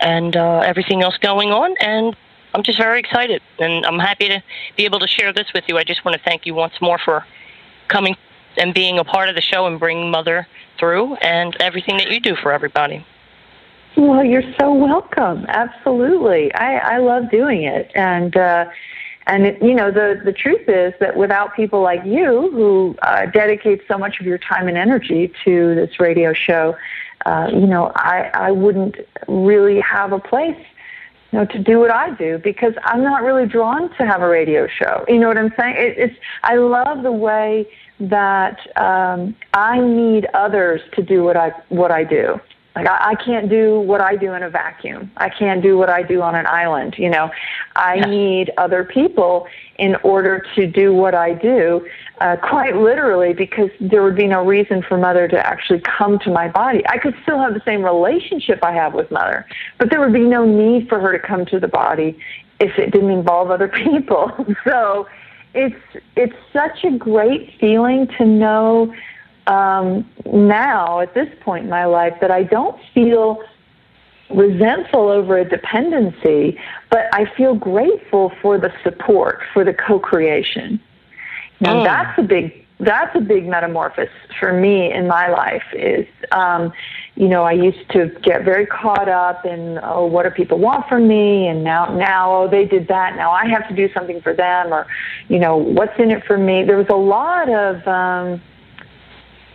and 0.00 0.36
uh, 0.36 0.60
everything 0.60 1.02
else 1.02 1.16
going 1.18 1.50
on. 1.50 1.74
And 1.80 2.16
I'm 2.54 2.62
just 2.62 2.78
very 2.78 3.00
excited, 3.00 3.42
and 3.58 3.84
I'm 3.86 3.98
happy 3.98 4.28
to 4.28 4.42
be 4.76 4.84
able 4.84 5.00
to 5.00 5.08
share 5.08 5.32
this 5.32 5.52
with 5.54 5.64
you. 5.68 5.78
I 5.78 5.84
just 5.84 6.04
want 6.04 6.16
to 6.16 6.22
thank 6.22 6.46
you 6.46 6.54
once 6.54 6.74
more 6.80 6.98
for 6.98 7.24
coming 7.88 8.16
and 8.58 8.72
being 8.72 8.98
a 8.98 9.04
part 9.04 9.28
of 9.28 9.34
the 9.34 9.42
show 9.42 9.66
and 9.66 9.78
bringing 9.78 10.10
Mother 10.10 10.46
through, 10.78 11.14
and 11.16 11.56
everything 11.60 11.96
that 11.98 12.10
you 12.10 12.20
do 12.20 12.36
for 12.36 12.52
everybody. 12.52 13.04
Well, 13.96 14.22
you're 14.22 14.42
so 14.60 14.74
welcome. 14.74 15.46
Absolutely, 15.48 16.52
I, 16.54 16.96
I 16.96 16.98
love 16.98 17.30
doing 17.30 17.62
it, 17.62 17.90
and 17.94 18.36
uh, 18.36 18.66
and 19.26 19.46
it, 19.46 19.62
you 19.62 19.72
know 19.72 19.90
the 19.90 20.20
the 20.22 20.32
truth 20.32 20.68
is 20.68 20.92
that 21.00 21.16
without 21.16 21.56
people 21.56 21.80
like 21.80 22.04
you 22.04 22.50
who 22.52 22.94
uh, 23.00 23.24
dedicate 23.26 23.80
so 23.88 23.96
much 23.96 24.20
of 24.20 24.26
your 24.26 24.36
time 24.36 24.68
and 24.68 24.76
energy 24.76 25.32
to 25.46 25.74
this 25.74 25.98
radio 25.98 26.34
show, 26.34 26.76
uh, 27.24 27.48
you 27.50 27.66
know 27.66 27.90
I 27.94 28.30
I 28.34 28.50
wouldn't 28.50 28.96
really 29.28 29.80
have 29.80 30.12
a 30.12 30.18
place 30.18 30.62
you 31.32 31.38
know, 31.38 31.46
to 31.46 31.58
do 31.58 31.78
what 31.78 31.90
I 31.90 32.14
do 32.16 32.38
because 32.38 32.74
I'm 32.84 33.02
not 33.02 33.22
really 33.22 33.46
drawn 33.46 33.88
to 33.96 34.06
have 34.06 34.20
a 34.20 34.28
radio 34.28 34.66
show. 34.66 35.06
You 35.08 35.18
know 35.18 35.28
what 35.28 35.38
I'm 35.38 35.52
saying? 35.58 35.76
It, 35.76 35.98
it's 35.98 36.16
I 36.42 36.56
love 36.56 37.02
the 37.02 37.12
way 37.12 37.66
that 37.98 38.58
um, 38.76 39.34
I 39.54 39.80
need 39.80 40.26
others 40.34 40.82
to 40.96 41.02
do 41.02 41.24
what 41.24 41.38
I 41.38 41.52
what 41.70 41.90
I 41.90 42.04
do. 42.04 42.38
Like 42.76 42.86
I, 42.86 43.12
I 43.12 43.14
can't 43.14 43.48
do 43.48 43.80
what 43.80 44.02
I 44.02 44.16
do 44.16 44.34
in 44.34 44.42
a 44.42 44.50
vacuum. 44.50 45.10
I 45.16 45.30
can't 45.30 45.62
do 45.62 45.78
what 45.78 45.88
I 45.88 46.02
do 46.02 46.20
on 46.20 46.34
an 46.34 46.46
island. 46.46 46.94
You 46.98 47.08
know, 47.08 47.30
I 47.74 47.94
yeah. 47.94 48.06
need 48.06 48.52
other 48.58 48.84
people 48.84 49.48
in 49.78 49.96
order 50.04 50.44
to 50.54 50.66
do 50.66 50.92
what 50.92 51.14
I 51.14 51.32
do. 51.32 51.86
Uh, 52.20 52.36
quite 52.36 52.76
literally, 52.76 53.32
because 53.32 53.70
there 53.80 54.02
would 54.02 54.16
be 54.16 54.26
no 54.26 54.44
reason 54.44 54.82
for 54.82 54.96
mother 54.96 55.26
to 55.28 55.46
actually 55.46 55.80
come 55.80 56.18
to 56.20 56.30
my 56.30 56.48
body. 56.48 56.82
I 56.88 56.98
could 56.98 57.14
still 57.22 57.38
have 57.38 57.54
the 57.54 57.62
same 57.64 57.82
relationship 57.82 58.60
I 58.62 58.72
have 58.72 58.94
with 58.94 59.10
mother, 59.10 59.46
but 59.78 59.90
there 59.90 60.00
would 60.00 60.14
be 60.14 60.24
no 60.24 60.44
need 60.46 60.88
for 60.88 61.00
her 61.00 61.12
to 61.12 61.18
come 61.18 61.44
to 61.46 61.58
the 61.58 61.68
body 61.68 62.18
if 62.60 62.78
it 62.78 62.90
didn't 62.90 63.10
involve 63.10 63.50
other 63.50 63.68
people. 63.84 64.32
so 64.64 65.06
it's 65.54 65.80
it's 66.16 66.36
such 66.52 66.84
a 66.84 66.96
great 66.96 67.52
feeling 67.58 68.06
to 68.18 68.26
know 68.26 68.94
um, 69.46 70.08
now 70.24 71.00
at 71.00 71.14
this 71.14 71.28
point 71.40 71.64
in 71.64 71.70
my 71.70 71.84
life 71.84 72.14
that 72.20 72.30
I 72.30 72.42
don't 72.42 72.78
feel 72.94 73.42
resentful 74.30 75.08
over 75.08 75.38
a 75.38 75.48
dependency, 75.48 76.58
but 76.90 77.06
I 77.12 77.26
feel 77.36 77.54
grateful 77.54 78.32
for 78.42 78.58
the 78.58 78.72
support, 78.82 79.40
for 79.52 79.64
the 79.64 79.72
co-creation. 79.72 80.80
And 81.60 81.78
oh. 81.78 81.84
that's 81.84 82.18
a 82.18 82.22
big 82.22 82.66
that's 82.78 83.16
a 83.16 83.20
big 83.20 83.46
metamorphosis 83.46 84.12
for 84.38 84.52
me 84.52 84.92
in 84.92 85.06
my 85.06 85.28
life 85.28 85.62
is 85.72 86.06
um 86.30 86.70
you 87.14 87.26
know 87.26 87.42
i 87.42 87.52
used 87.52 87.88
to 87.90 88.08
get 88.22 88.44
very 88.44 88.66
caught 88.66 89.08
up 89.08 89.46
in 89.46 89.80
oh 89.82 90.04
what 90.04 90.24
do 90.24 90.30
people 90.30 90.58
want 90.58 90.86
from 90.86 91.08
me 91.08 91.48
and 91.48 91.64
now 91.64 91.86
now 91.86 92.42
oh 92.42 92.48
they 92.48 92.66
did 92.66 92.86
that 92.88 93.16
now 93.16 93.30
i 93.30 93.46
have 93.46 93.66
to 93.66 93.74
do 93.74 93.90
something 93.94 94.20
for 94.20 94.34
them 94.34 94.74
or 94.74 94.86
you 95.28 95.38
know 95.38 95.56
what's 95.56 95.98
in 95.98 96.10
it 96.10 96.22
for 96.26 96.36
me 96.36 96.64
there 96.64 96.76
was 96.76 96.88
a 96.90 96.94
lot 96.94 97.48
of 97.48 97.86
um 97.88 98.42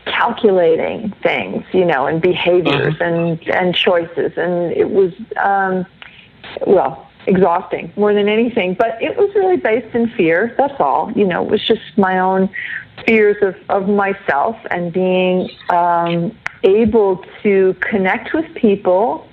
calculating 0.05 1.13
things, 1.23 1.63
you 1.71 1.85
know, 1.85 2.07
and 2.07 2.21
behaviors 2.21 2.95
uh-huh. 2.95 3.03
and 3.03 3.47
and 3.49 3.75
choices, 3.75 4.33
and 4.37 4.71
it 4.73 4.89
was 4.89 5.13
um, 5.41 5.85
well 6.65 7.07
exhausting 7.27 7.91
more 7.95 8.13
than 8.13 8.27
anything. 8.27 8.73
But 8.73 9.01
it 9.01 9.15
was 9.17 9.33
really 9.35 9.57
based 9.57 9.93
in 9.95 10.09
fear. 10.09 10.55
That's 10.57 10.79
all. 10.79 11.11
You 11.13 11.25
know, 11.25 11.43
it 11.43 11.49
was 11.49 11.65
just 11.65 11.97
my 11.97 12.19
own 12.19 12.49
fears 13.05 13.37
of 13.41 13.55
of 13.69 13.87
myself 13.87 14.57
and 14.69 14.91
being 14.91 15.49
um, 15.69 16.37
able 16.63 17.23
to 17.43 17.75
connect 17.79 18.33
with 18.33 18.53
people 18.55 19.27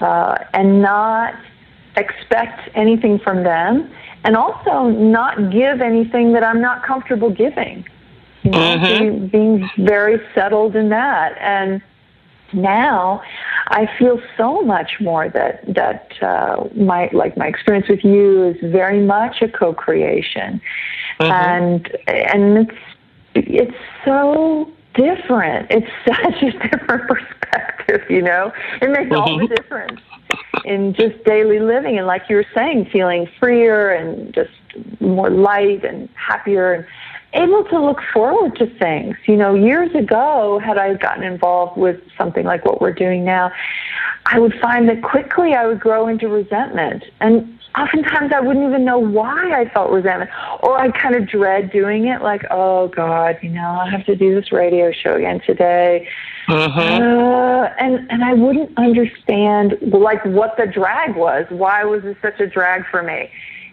uh, 0.00 0.36
and 0.54 0.82
not 0.82 1.34
expect 1.96 2.70
anything 2.74 3.18
from 3.18 3.42
them, 3.42 3.90
and 4.24 4.36
also 4.36 4.88
not 4.88 5.50
give 5.50 5.80
anything 5.80 6.32
that 6.32 6.44
I'm 6.44 6.60
not 6.60 6.84
comfortable 6.84 7.30
giving. 7.30 7.84
You 8.42 8.50
know, 8.52 8.58
mm-hmm. 8.58 9.28
being, 9.28 9.28
being 9.28 9.70
very 9.78 10.18
settled 10.34 10.74
in 10.74 10.88
that. 10.88 11.36
And 11.38 11.82
now 12.52 13.22
I 13.68 13.88
feel 13.98 14.20
so 14.36 14.62
much 14.62 14.92
more 15.00 15.28
that 15.28 15.62
that 15.74 16.12
uh, 16.22 16.68
my 16.74 17.10
like 17.12 17.36
my 17.36 17.46
experience 17.46 17.88
with 17.88 18.04
you 18.04 18.44
is 18.48 18.56
very 18.72 19.00
much 19.00 19.42
a 19.42 19.48
co-creation, 19.48 20.60
mm-hmm. 21.20 21.30
and 21.30 21.98
and 22.08 22.58
it's 22.58 22.78
it's 23.34 23.76
so 24.04 24.70
different. 24.94 25.70
It's 25.70 25.90
such 26.06 26.42
a 26.42 26.50
different 26.68 27.08
perspective, 27.08 28.02
you 28.10 28.22
know. 28.22 28.52
It 28.80 28.90
makes 28.90 29.10
mm-hmm. 29.10 29.14
all 29.14 29.38
the 29.38 29.44
mm-hmm. 29.44 29.54
difference 29.54 30.00
in 30.64 30.94
just 30.94 31.22
daily 31.24 31.58
living 31.60 31.98
and 31.98 32.06
like 32.06 32.22
you 32.28 32.36
were 32.36 32.46
saying, 32.54 32.88
feeling 32.92 33.28
freer 33.38 33.90
and 33.90 34.34
just 34.34 34.50
more 35.00 35.30
light 35.30 35.84
and 35.84 36.08
happier 36.14 36.72
and 36.72 36.86
able 37.32 37.64
to 37.64 37.80
look 37.80 38.00
forward 38.12 38.56
to 38.56 38.66
things. 38.78 39.16
You 39.26 39.36
know, 39.36 39.54
years 39.54 39.94
ago, 39.94 40.60
had 40.64 40.78
I 40.78 40.94
gotten 40.94 41.22
involved 41.22 41.76
with 41.76 42.00
something 42.16 42.44
like 42.44 42.64
what 42.64 42.80
we're 42.80 42.92
doing 42.92 43.24
now, 43.24 43.52
I 44.26 44.38
would 44.38 44.54
find 44.60 44.88
that 44.88 45.02
quickly 45.02 45.54
I 45.54 45.66
would 45.66 45.80
grow 45.80 46.08
into 46.08 46.28
resentment. 46.28 47.04
And 47.20 47.58
oftentimes 47.76 48.32
I 48.32 48.40
wouldn't 48.40 48.66
even 48.66 48.84
know 48.84 48.98
why 48.98 49.52
I 49.52 49.68
felt 49.70 49.90
resentment. 49.90 50.30
Or 50.62 50.78
I'd 50.80 50.94
kind 50.94 51.14
of 51.14 51.28
dread 51.28 51.70
doing 51.70 52.06
it, 52.06 52.22
like, 52.22 52.44
oh 52.50 52.88
God, 52.88 53.38
you 53.42 53.50
know, 53.50 53.80
I 53.80 53.90
have 53.90 54.04
to 54.06 54.16
do 54.16 54.34
this 54.34 54.52
radio 54.52 54.92
show 54.92 55.14
again 55.14 55.40
today. 55.46 56.08
Mm-hmm. 56.48 57.02
Uh, 57.02 57.66
and 57.78 58.10
and 58.10 58.24
I 58.24 58.34
wouldn't 58.34 58.76
understand 58.76 59.78
like 59.82 60.24
what 60.24 60.56
the 60.56 60.66
drag 60.66 61.14
was. 61.16 61.46
Why 61.48 61.84
was 61.84 62.02
this 62.02 62.16
such 62.22 62.40
a 62.40 62.46
drag 62.46 62.86
for 62.90 63.02
me? 63.02 63.30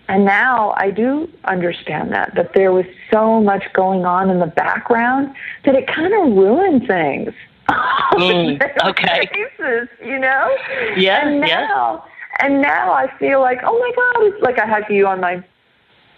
And 0.10 0.24
now 0.26 0.74
I 0.78 0.92
do 0.92 1.30
understand 1.46 2.12
that 2.14 2.34
that 2.36 2.52
there 2.54 2.72
was 2.72 2.86
so 3.12 3.42
much 3.42 3.64
going 3.74 4.06
on 4.06 4.30
in 4.30 4.40
the 4.40 4.48
background 4.48 5.36
that 5.66 5.76
it 5.76 5.88
kind 5.88 6.14
of 6.14 6.38
ruined 6.38 6.88
things. 6.88 7.34
Mm, 8.14 8.60
okay. 8.88 9.30
Basis, 9.32 9.90
you 10.04 10.18
know. 10.18 10.56
Yeah. 10.96 11.28
And 11.28 11.46
yeah. 11.46 12.00
and 12.40 12.62
now 12.62 12.92
I 12.92 13.12
feel 13.20 13.42
like, 13.42 13.60
oh 13.64 13.78
my 13.78 13.92
God, 13.96 14.26
it's 14.26 14.42
like 14.42 14.58
I 14.58 14.66
have 14.66 14.90
you 14.90 15.06
on 15.06 15.20
my. 15.20 15.44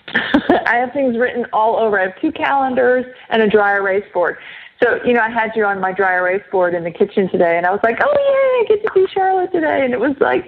I 0.13 0.75
have 0.75 0.93
things 0.93 1.17
written 1.17 1.45
all 1.51 1.75
over. 1.77 1.99
I 1.99 2.03
have 2.03 2.21
two 2.21 2.31
calendars 2.31 3.05
and 3.29 3.41
a 3.41 3.49
dry 3.49 3.75
erase 3.75 4.05
board. 4.13 4.37
So, 4.81 4.99
you 5.05 5.13
know, 5.13 5.19
I 5.19 5.29
had 5.29 5.51
you 5.55 5.65
on 5.65 5.81
my 5.81 5.91
dry 5.91 6.15
erase 6.15 6.43
board 6.51 6.73
in 6.73 6.83
the 6.83 6.91
kitchen 6.91 7.29
today, 7.29 7.57
and 7.57 7.65
I 7.65 7.71
was 7.71 7.81
like, 7.83 7.97
oh, 8.01 8.07
yeah, 8.07 8.73
I 8.73 8.77
get 8.77 8.83
to 8.83 8.89
see 8.93 9.13
Charlotte 9.13 9.51
today. 9.51 9.83
And 9.83 9.93
it 9.93 9.99
was 9.99 10.15
like, 10.21 10.47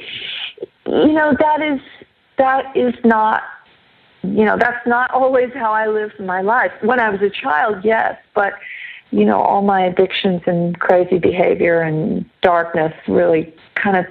you 0.86 1.12
know, 1.12 1.36
that 1.38 1.62
is, 1.62 1.82
that 2.42 2.76
is 2.76 2.96
not, 3.06 3.44
you 4.24 4.44
know, 4.46 4.58
that's 4.58 4.86
not 4.88 5.12
always 5.12 5.52
how 5.54 5.72
I 5.72 5.88
lived 5.88 6.20
my 6.20 6.42
life. 6.42 6.72
When 6.82 7.00
I 7.00 7.10
was 7.10 7.22
a 7.22 7.30
child, 7.30 7.84
yes, 7.84 8.18
but, 8.34 8.54
you 9.12 9.26
know, 9.26 9.40
all 9.40 9.62
my 9.62 9.82
addictions 9.86 10.42
and 10.48 10.80
crazy 10.80 11.20
behavior 11.20 11.82
and 11.82 12.26
darkness 12.42 12.94
really 13.08 13.54
kind 13.76 13.98
of 13.98 14.06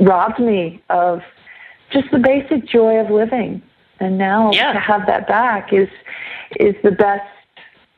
robbed 0.00 0.40
me 0.40 0.82
of 0.90 1.22
just 1.90 2.10
the 2.10 2.18
basic 2.18 2.66
joy 2.66 2.96
of 2.98 3.10
living. 3.10 3.62
And 4.00 4.18
now 4.18 4.50
Yeah. 4.52 4.72
to 4.72 4.80
have 4.80 5.06
that 5.06 5.26
back 5.28 5.72
is, 5.72 5.88
is 6.58 6.74
the 6.82 6.90
best 6.90 7.22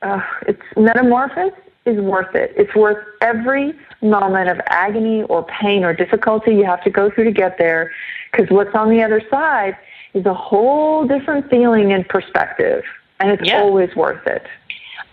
uh, 0.02 0.20
it's 0.46 0.62
metamorphosis 0.76 1.58
is 1.84 1.98
worth 2.00 2.32
it. 2.34 2.52
It's 2.56 2.74
worth 2.74 3.04
every 3.20 3.72
moment 4.00 4.48
of 4.48 4.60
agony 4.68 5.24
or 5.24 5.44
pain 5.44 5.82
or 5.84 5.92
difficulty 5.92 6.54
you 6.54 6.64
have 6.64 6.82
to 6.84 6.90
go 6.90 7.10
through 7.10 7.24
to 7.24 7.32
get 7.32 7.58
there 7.58 7.90
because 8.30 8.50
what's 8.50 8.74
on 8.74 8.90
the 8.90 9.02
other 9.02 9.22
side 9.30 9.76
is 10.14 10.26
a 10.26 10.34
whole 10.34 11.06
different 11.06 11.48
feeling 11.50 11.92
and 11.92 12.08
perspective 12.08 12.84
and 13.20 13.30
it's 13.30 13.48
Yeah. 13.48 13.60
always 13.60 13.94
worth 13.96 14.26
it. 14.26 14.46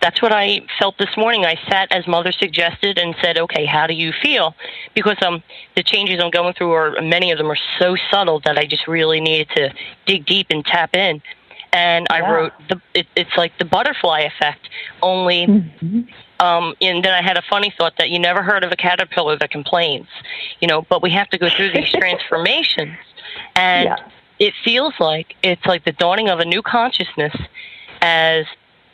That's 0.01 0.21
what 0.21 0.31
I 0.31 0.61
felt 0.77 0.97
this 0.97 1.15
morning. 1.17 1.45
I 1.45 1.55
sat 1.69 1.91
as 1.91 2.05
mother 2.05 2.31
suggested 2.31 2.99
and 2.99 3.15
said, 3.21 3.37
"Okay, 3.37 3.65
how 3.65 3.87
do 3.87 3.93
you 3.93 4.11
feel?" 4.11 4.55
Because 4.93 5.17
um, 5.23 5.41
the 5.75 5.81
changes 5.81 6.21
I'm 6.21 6.29
going 6.29 6.53
through 6.53 6.73
are 6.73 7.01
many 7.01 7.31
of 7.31 7.37
them 7.37 7.49
are 7.49 7.57
so 7.79 7.95
subtle 8.11 8.39
that 8.41 8.57
I 8.57 8.65
just 8.65 8.87
really 8.87 9.19
needed 9.19 9.49
to 9.55 9.73
dig 10.05 10.25
deep 10.25 10.47
and 10.49 10.63
tap 10.65 10.95
in. 10.95 11.21
And 11.73 12.07
I 12.09 12.21
wrote 12.29 12.53
the 12.69 12.79
it, 12.93 13.07
it's 13.15 13.35
like 13.35 13.57
the 13.57 13.65
butterfly 13.65 14.21
effect, 14.21 14.69
only. 15.01 15.71
Um, 16.39 16.75
and 16.81 17.03
then 17.03 17.13
I 17.13 17.21
had 17.21 17.37
a 17.37 17.41
funny 17.49 17.73
thought 17.77 17.93
that 17.97 18.09
you 18.09 18.19
never 18.19 18.43
heard 18.43 18.63
of 18.63 18.71
a 18.71 18.75
caterpillar 18.75 19.37
that 19.37 19.51
complains, 19.51 20.07
you 20.59 20.67
know. 20.67 20.81
But 20.81 21.01
we 21.01 21.09
have 21.11 21.29
to 21.29 21.37
go 21.37 21.49
through 21.49 21.71
these 21.71 21.89
transformations, 21.93 22.97
and 23.55 23.85
Yeah. 23.85 23.95
it 24.39 24.53
feels 24.63 24.93
like 24.99 25.35
it's 25.43 25.65
like 25.65 25.85
the 25.85 25.93
dawning 25.93 26.29
of 26.29 26.39
a 26.39 26.45
new 26.45 26.61
consciousness 26.61 27.33
as 28.01 28.45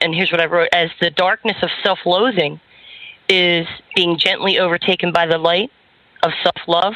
and 0.01 0.13
here's 0.15 0.31
what 0.31 0.41
I 0.41 0.45
wrote 0.45 0.69
as 0.73 0.89
the 0.99 1.09
darkness 1.09 1.57
of 1.61 1.69
self-loathing 1.83 2.59
is 3.29 3.67
being 3.95 4.17
gently 4.17 4.59
overtaken 4.59 5.11
by 5.11 5.25
the 5.25 5.37
light 5.37 5.71
of 6.23 6.31
self-love 6.43 6.95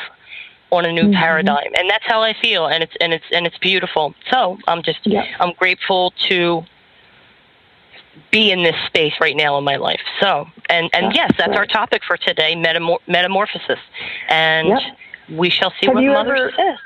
on 0.71 0.85
a 0.85 0.91
new 0.91 1.11
paradigm 1.11 1.71
and 1.77 1.89
that's 1.89 2.05
how 2.05 2.21
I 2.21 2.33
feel 2.33 2.67
and 2.67 2.83
it's 2.83 2.93
and 2.99 3.13
it's 3.13 3.25
and 3.31 3.45
it's 3.47 3.57
beautiful 3.59 4.13
so 4.31 4.57
I'm 4.67 4.81
just 4.83 4.99
Yeah. 5.03 5.25
I'm 5.39 5.53
grateful 5.53 6.11
to 6.29 6.63
be 8.31 8.51
in 8.51 8.63
this 8.63 8.75
space 8.87 9.13
right 9.21 9.35
now 9.35 9.57
in 9.57 9.63
my 9.63 9.75
life. 9.75 10.01
So 10.19 10.47
and 10.69 10.89
and 10.93 11.07
That's 11.07 11.15
yes 11.17 11.31
that's 11.37 11.55
our 11.57 11.65
topic 11.65 12.03
for 12.05 12.17
today 12.17 12.55
metamor- 12.55 12.99
metamorphosis. 13.07 13.79
And 14.29 14.67
Yep. 14.69 14.79
we 15.37 15.49
shall 15.49 15.71
see 15.79 15.87
Have 15.87 15.95
what 15.95 16.03
mother 16.03 16.35
ever- 16.35 16.51
says 16.55 16.77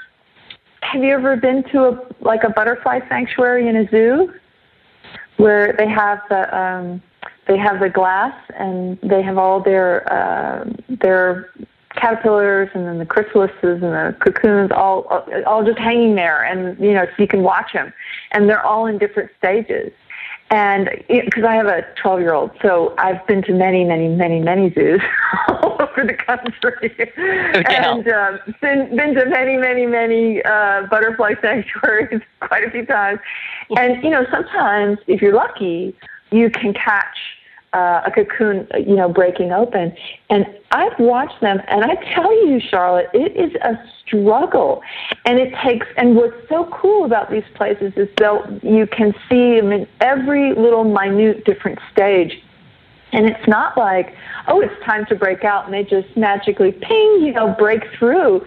Have 0.81 1.03
you 1.03 1.13
ever 1.13 1.36
been 1.38 1.63
to 1.71 1.86
a 1.89 2.00
like 2.21 2.43
a 2.43 2.50
butterfly 2.50 3.00
sanctuary 3.09 3.67
in 3.67 3.75
a 3.75 3.88
zoo? 3.89 4.33
Where 5.38 5.74
they 5.74 5.88
have 5.88 6.22
the 6.29 6.57
um, 6.57 7.01
they 7.48 7.57
have 7.57 7.79
the 7.79 7.89
glass 7.89 8.35
and 8.57 9.00
they 9.01 9.22
have 9.22 9.37
all 9.37 9.59
their 9.61 10.11
uh, 10.11 10.65
their 10.89 11.50
caterpillars 11.96 12.70
and 12.74 12.85
then 12.85 12.98
the 13.00 13.05
chrysalises 13.05 13.81
and 13.81 13.81
the 13.83 14.15
cocoons 14.20 14.72
all 14.72 15.03
all 15.48 15.63
just 15.63 15.79
hanging 15.79 16.15
there. 16.15 16.44
And 16.44 16.77
you 16.79 16.94
know 16.94 17.05
you 17.18 17.27
can 17.27 17.42
watch 17.44 17.72
them 17.74 17.94
and 18.31 18.50
they're 18.50 18.65
all 18.65 18.85
in 18.85 18.98
different 18.98 19.31
stages 19.37 19.92
and 20.51 20.90
because 21.07 21.44
I 21.44 21.55
have 21.55 21.68
a 21.68 21.85
12 22.01 22.20
year 22.22 22.33
old, 22.33 22.51
so 22.62 22.96
I've 22.98 23.25
been 23.27 23.44
to 23.44 23.53
many, 23.53 23.83
many, 23.83 24.07
many, 24.07 24.40
many 24.40 24.74
zoos 24.74 25.01
all 25.50 25.77
over 25.79 26.03
the 26.05 26.16
country, 26.16 26.96
and 27.18 28.07
um, 28.07 28.40
been 28.62 28.96
been 28.96 29.14
to 29.14 29.25
many, 29.27 29.57
many, 29.57 29.85
many 29.85 30.44
uh, 30.44 30.88
butterfly 30.90 31.35
sanctuaries 31.42 32.22
quite 32.42 32.64
a 32.64 32.72
few 32.72 32.85
times. 32.85 33.20
And 33.77 34.03
you 34.03 34.09
know, 34.09 34.25
sometimes 34.31 34.98
if 35.05 35.22
you're 35.22 35.35
lucky, 35.35 35.96
you 36.31 36.50
can 36.50 36.74
catch 36.74 37.18
uh, 37.74 38.01
a 38.05 38.12
cocoon, 38.12 38.68
you 38.86 38.96
know, 38.96 39.10
breaking 39.10 39.51
open. 39.51 39.96
And 40.29 40.46
I've 40.72 40.98
watched 41.00 41.40
them, 41.42 41.62
and 41.68 41.84
I 41.84 41.96
tell 42.14 42.32
you, 42.48 42.60
Charlotte, 42.60 43.10
it 43.14 43.36
is 43.36 43.53
a 43.62 43.75
struggle. 44.05 44.82
And 45.25 45.40
it 45.40 45.53
takes, 45.64 45.88
and 45.98 46.16
what's 46.16 46.36
so 46.50 46.70
cool 46.74 47.05
about 47.05 47.29
these 47.29 47.44
places 47.55 47.94
is 47.96 48.10
that 48.18 48.60
you 48.64 48.88
can 48.88 49.14
see 49.29 49.60
them 49.60 49.72
in 49.72 49.88
every 50.01 50.53
little 50.55 50.84
minute 50.84 51.46
different 51.46 51.79
stage. 51.92 52.42
And 53.12 53.27
it's 53.27 53.48
not 53.48 53.77
like, 53.77 54.16
oh, 54.48 54.62
it's 54.62 54.74
time 54.86 55.05
to 55.08 55.16
break 55.16 55.44
out, 55.44 55.66
and 55.66 55.74
they 55.74 55.84
just 55.84 56.16
magically 56.16 56.72
ping, 56.72 57.22
you 57.22 57.34
know, 57.34 57.55
break 57.58 57.82
through. 57.98 58.46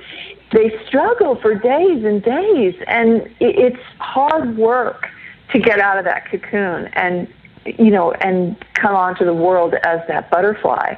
They 0.53 0.73
struggle 0.87 1.37
for 1.41 1.55
days 1.55 2.05
and 2.05 2.23
days, 2.23 2.75
and 2.87 3.29
it's 3.41 3.83
hard 3.99 4.57
work 4.57 5.07
to 5.53 5.59
get 5.59 5.81
out 5.81 5.99
of 5.99 6.05
that 6.05 6.31
cocoon 6.31 6.87
and 6.95 7.29
you 7.64 7.90
know 7.90 8.12
and 8.12 8.57
come 8.75 8.94
onto 8.94 9.25
the 9.25 9.35
world 9.35 9.75
as 9.85 10.01
that 10.09 10.31
butterfly. 10.31 10.94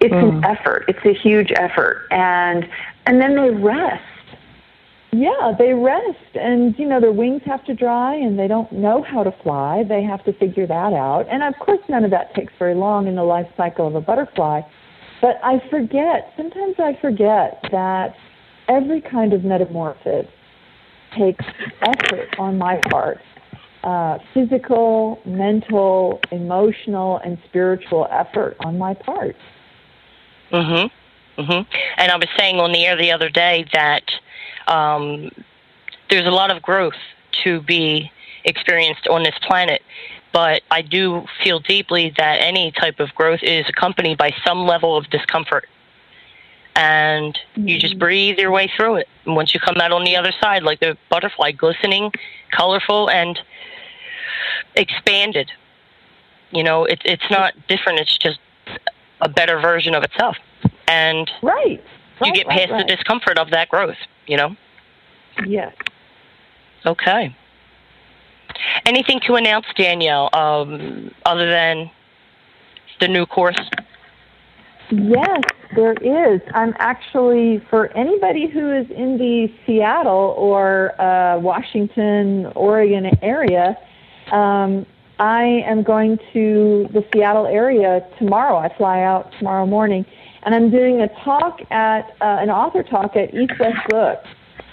It's 0.00 0.12
an 0.12 0.40
mm. 0.40 0.44
effort. 0.44 0.84
It's 0.88 1.04
a 1.04 1.12
huge 1.12 1.52
effort, 1.56 2.06
and 2.10 2.68
and 3.06 3.20
then 3.20 3.36
they 3.36 3.50
rest. 3.50 4.04
Yeah, 5.10 5.54
they 5.58 5.72
rest, 5.72 6.34
and 6.34 6.78
you 6.78 6.86
know 6.86 7.00
their 7.00 7.12
wings 7.12 7.42
have 7.46 7.64
to 7.64 7.74
dry, 7.74 8.14
and 8.14 8.38
they 8.38 8.46
don't 8.46 8.70
know 8.70 9.02
how 9.02 9.22
to 9.22 9.32
fly. 9.42 9.84
They 9.88 10.02
have 10.02 10.22
to 10.24 10.32
figure 10.34 10.66
that 10.66 10.92
out, 10.92 11.26
and 11.30 11.42
of 11.42 11.54
course, 11.58 11.80
none 11.88 12.04
of 12.04 12.10
that 12.10 12.34
takes 12.34 12.52
very 12.58 12.74
long 12.74 13.06
in 13.06 13.14
the 13.14 13.24
life 13.24 13.48
cycle 13.56 13.86
of 13.86 13.94
a 13.94 14.00
butterfly. 14.00 14.60
But 15.20 15.40
I 15.42 15.60
forget. 15.70 16.32
Sometimes 16.36 16.76
I 16.78 16.96
forget 17.00 17.58
that 17.72 18.14
every 18.68 19.00
kind 19.00 19.32
of 19.32 19.44
metamorphosis 19.44 20.26
takes 21.16 21.44
effort 21.82 22.28
on 22.38 22.58
my 22.58 22.76
part, 22.90 23.18
uh, 23.84 24.18
physical, 24.34 25.20
mental, 25.24 26.20
emotional, 26.32 27.18
and 27.18 27.38
spiritual 27.46 28.08
effort 28.10 28.56
on 28.60 28.78
my 28.78 28.94
part. 28.94 29.36
Mhm. 30.50 30.90
Mhm. 31.36 31.66
And 31.96 32.12
I 32.12 32.16
was 32.16 32.28
saying 32.36 32.58
on 32.58 32.72
the 32.72 32.84
air 32.86 32.96
the 32.96 33.12
other 33.12 33.28
day 33.28 33.64
that 33.72 34.02
um, 34.66 35.30
there's 36.10 36.26
a 36.26 36.30
lot 36.30 36.50
of 36.50 36.60
growth 36.62 36.96
to 37.44 37.60
be 37.62 38.10
experienced 38.44 39.06
on 39.08 39.22
this 39.22 39.34
planet, 39.42 39.82
but 40.32 40.62
I 40.70 40.82
do 40.82 41.26
feel 41.42 41.60
deeply 41.60 42.12
that 42.16 42.40
any 42.40 42.72
type 42.72 43.00
of 43.00 43.14
growth 43.14 43.42
is 43.42 43.66
accompanied 43.68 44.18
by 44.18 44.34
some 44.44 44.66
level 44.66 44.96
of 44.96 45.08
discomfort. 45.10 45.68
And 46.74 47.36
you 47.56 47.78
just 47.78 47.98
breathe 47.98 48.38
your 48.38 48.52
way 48.52 48.70
through 48.76 48.96
it. 48.96 49.08
And 49.24 49.34
once 49.34 49.52
you 49.52 49.58
come 49.58 49.76
out 49.80 49.90
on 49.90 50.04
the 50.04 50.16
other 50.16 50.32
side, 50.40 50.62
like 50.62 50.78
the 50.78 50.96
butterfly, 51.10 51.50
glistening, 51.52 52.12
colorful, 52.52 53.10
and 53.10 53.38
expanded. 54.74 55.50
You 56.50 56.62
know, 56.62 56.84
it, 56.84 57.00
it's 57.04 57.30
not 57.30 57.54
different. 57.68 57.98
It's 58.00 58.16
just 58.18 58.38
a 59.20 59.28
better 59.28 59.60
version 59.60 59.94
of 59.94 60.02
itself. 60.02 60.36
And 60.86 61.30
Right. 61.42 61.70
you 61.72 61.80
Right, 62.20 62.34
get 62.34 62.46
right, 62.46 62.58
past 62.58 62.70
right. 62.72 62.86
the 62.86 62.96
discomfort 62.96 63.38
of 63.38 63.50
that 63.50 63.68
growth, 63.68 63.96
you 64.26 64.36
know? 64.36 64.56
Yes. 65.46 65.74
Okay. 66.86 67.34
Anything 68.86 69.20
to 69.26 69.34
announce, 69.34 69.66
Danielle, 69.76 70.30
um, 70.32 71.14
other 71.26 71.48
than 71.48 71.90
the 73.00 73.08
new 73.08 73.26
course? 73.26 73.60
Yes, 74.90 75.42
there 75.76 75.92
is. 75.92 76.40
I'm 76.54 76.74
actually, 76.78 77.62
for 77.68 77.88
anybody 77.96 78.46
who 78.46 78.72
is 78.72 78.90
in 78.90 79.18
the 79.18 79.52
Seattle 79.66 80.34
or 80.38 80.98
uh, 81.00 81.38
Washington, 81.38 82.46
Oregon 82.54 83.10
area, 83.22 83.76
um, 84.32 84.86
I 85.18 85.62
am 85.66 85.82
going 85.82 86.18
to 86.32 86.88
the 86.92 87.04
Seattle 87.12 87.46
area 87.46 88.06
tomorrow. 88.18 88.56
I 88.56 88.74
fly 88.76 89.02
out 89.02 89.32
tomorrow 89.38 89.66
morning, 89.66 90.06
and 90.44 90.54
I'm 90.54 90.70
doing 90.70 91.00
a 91.00 91.08
talk 91.24 91.60
at 91.70 92.10
uh, 92.20 92.38
an 92.40 92.50
author 92.50 92.82
talk 92.82 93.16
at 93.16 93.34
East 93.34 93.52
West 93.58 93.78
Books 93.88 94.28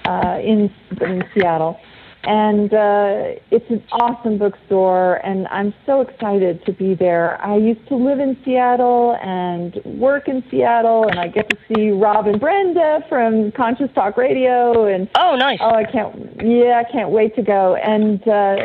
uh, 0.05 0.39
in 0.43 0.71
in 1.01 1.23
Seattle. 1.33 1.79
and 2.25 2.73
uh, 2.73 3.39
it's 3.51 3.69
an 3.69 3.83
awesome 3.91 4.37
bookstore, 4.37 5.15
and 5.25 5.47
I'm 5.47 5.73
so 5.85 6.01
excited 6.01 6.65
to 6.65 6.73
be 6.73 6.95
there. 6.95 7.39
I 7.41 7.57
used 7.57 7.87
to 7.89 7.95
live 7.95 8.19
in 8.19 8.35
Seattle 8.43 9.17
and 9.21 9.75
work 9.85 10.27
in 10.27 10.43
Seattle, 10.49 11.07
and 11.07 11.19
I 11.19 11.27
get 11.27 11.49
to 11.51 11.57
see 11.67 11.91
Rob 11.91 12.27
and 12.27 12.39
Brenda 12.39 13.05
from 13.07 13.51
Conscious 13.51 13.89
Talk 13.93 14.17
Radio, 14.17 14.85
and 14.85 15.07
oh, 15.19 15.35
nice. 15.35 15.59
Oh, 15.61 15.75
I 15.75 15.83
can't. 15.83 16.15
Yeah, 16.43 16.83
I 16.85 16.91
can't 16.91 17.11
wait 17.11 17.35
to 17.35 17.43
go. 17.43 17.75
And 17.75 18.27
uh, 18.27 18.55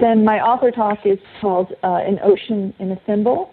then 0.00 0.24
my 0.24 0.40
author 0.40 0.70
talk 0.70 1.04
is 1.04 1.18
called 1.40 1.72
uh, 1.82 2.02
"An 2.06 2.18
Ocean 2.22 2.74
in 2.78 2.92
a 2.92 3.00
Symbol 3.06 3.52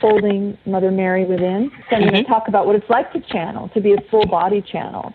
Folding 0.00 0.56
Mother 0.66 0.90
Mary 0.90 1.24
within. 1.24 1.70
So 1.90 1.96
I'm 1.96 2.02
mm-hmm. 2.02 2.10
going 2.10 2.24
to 2.24 2.28
talk 2.28 2.48
about 2.48 2.66
what 2.66 2.76
it's 2.76 2.88
like 2.88 3.12
to 3.12 3.20
channel, 3.20 3.68
to 3.74 3.80
be 3.80 3.92
a 3.92 4.00
full 4.10 4.26
body 4.26 4.62
channel. 4.62 5.14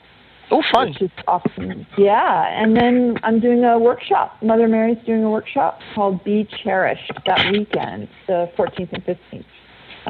Oh, 0.51 0.61
fun. 0.71 0.89
Which 0.89 1.01
is 1.01 1.11
awesome. 1.27 1.87
Yeah. 1.97 2.47
And 2.61 2.75
then 2.75 3.17
I'm 3.23 3.39
doing 3.39 3.63
a 3.63 3.79
workshop. 3.79 4.37
Mother 4.43 4.67
Mary's 4.67 5.03
doing 5.05 5.23
a 5.23 5.29
workshop 5.29 5.79
called 5.95 6.23
Be 6.23 6.47
Cherished 6.63 7.11
that 7.25 7.51
weekend, 7.51 8.07
the 8.27 8.51
14th 8.57 8.93
and 8.93 9.05
15th. 9.05 9.45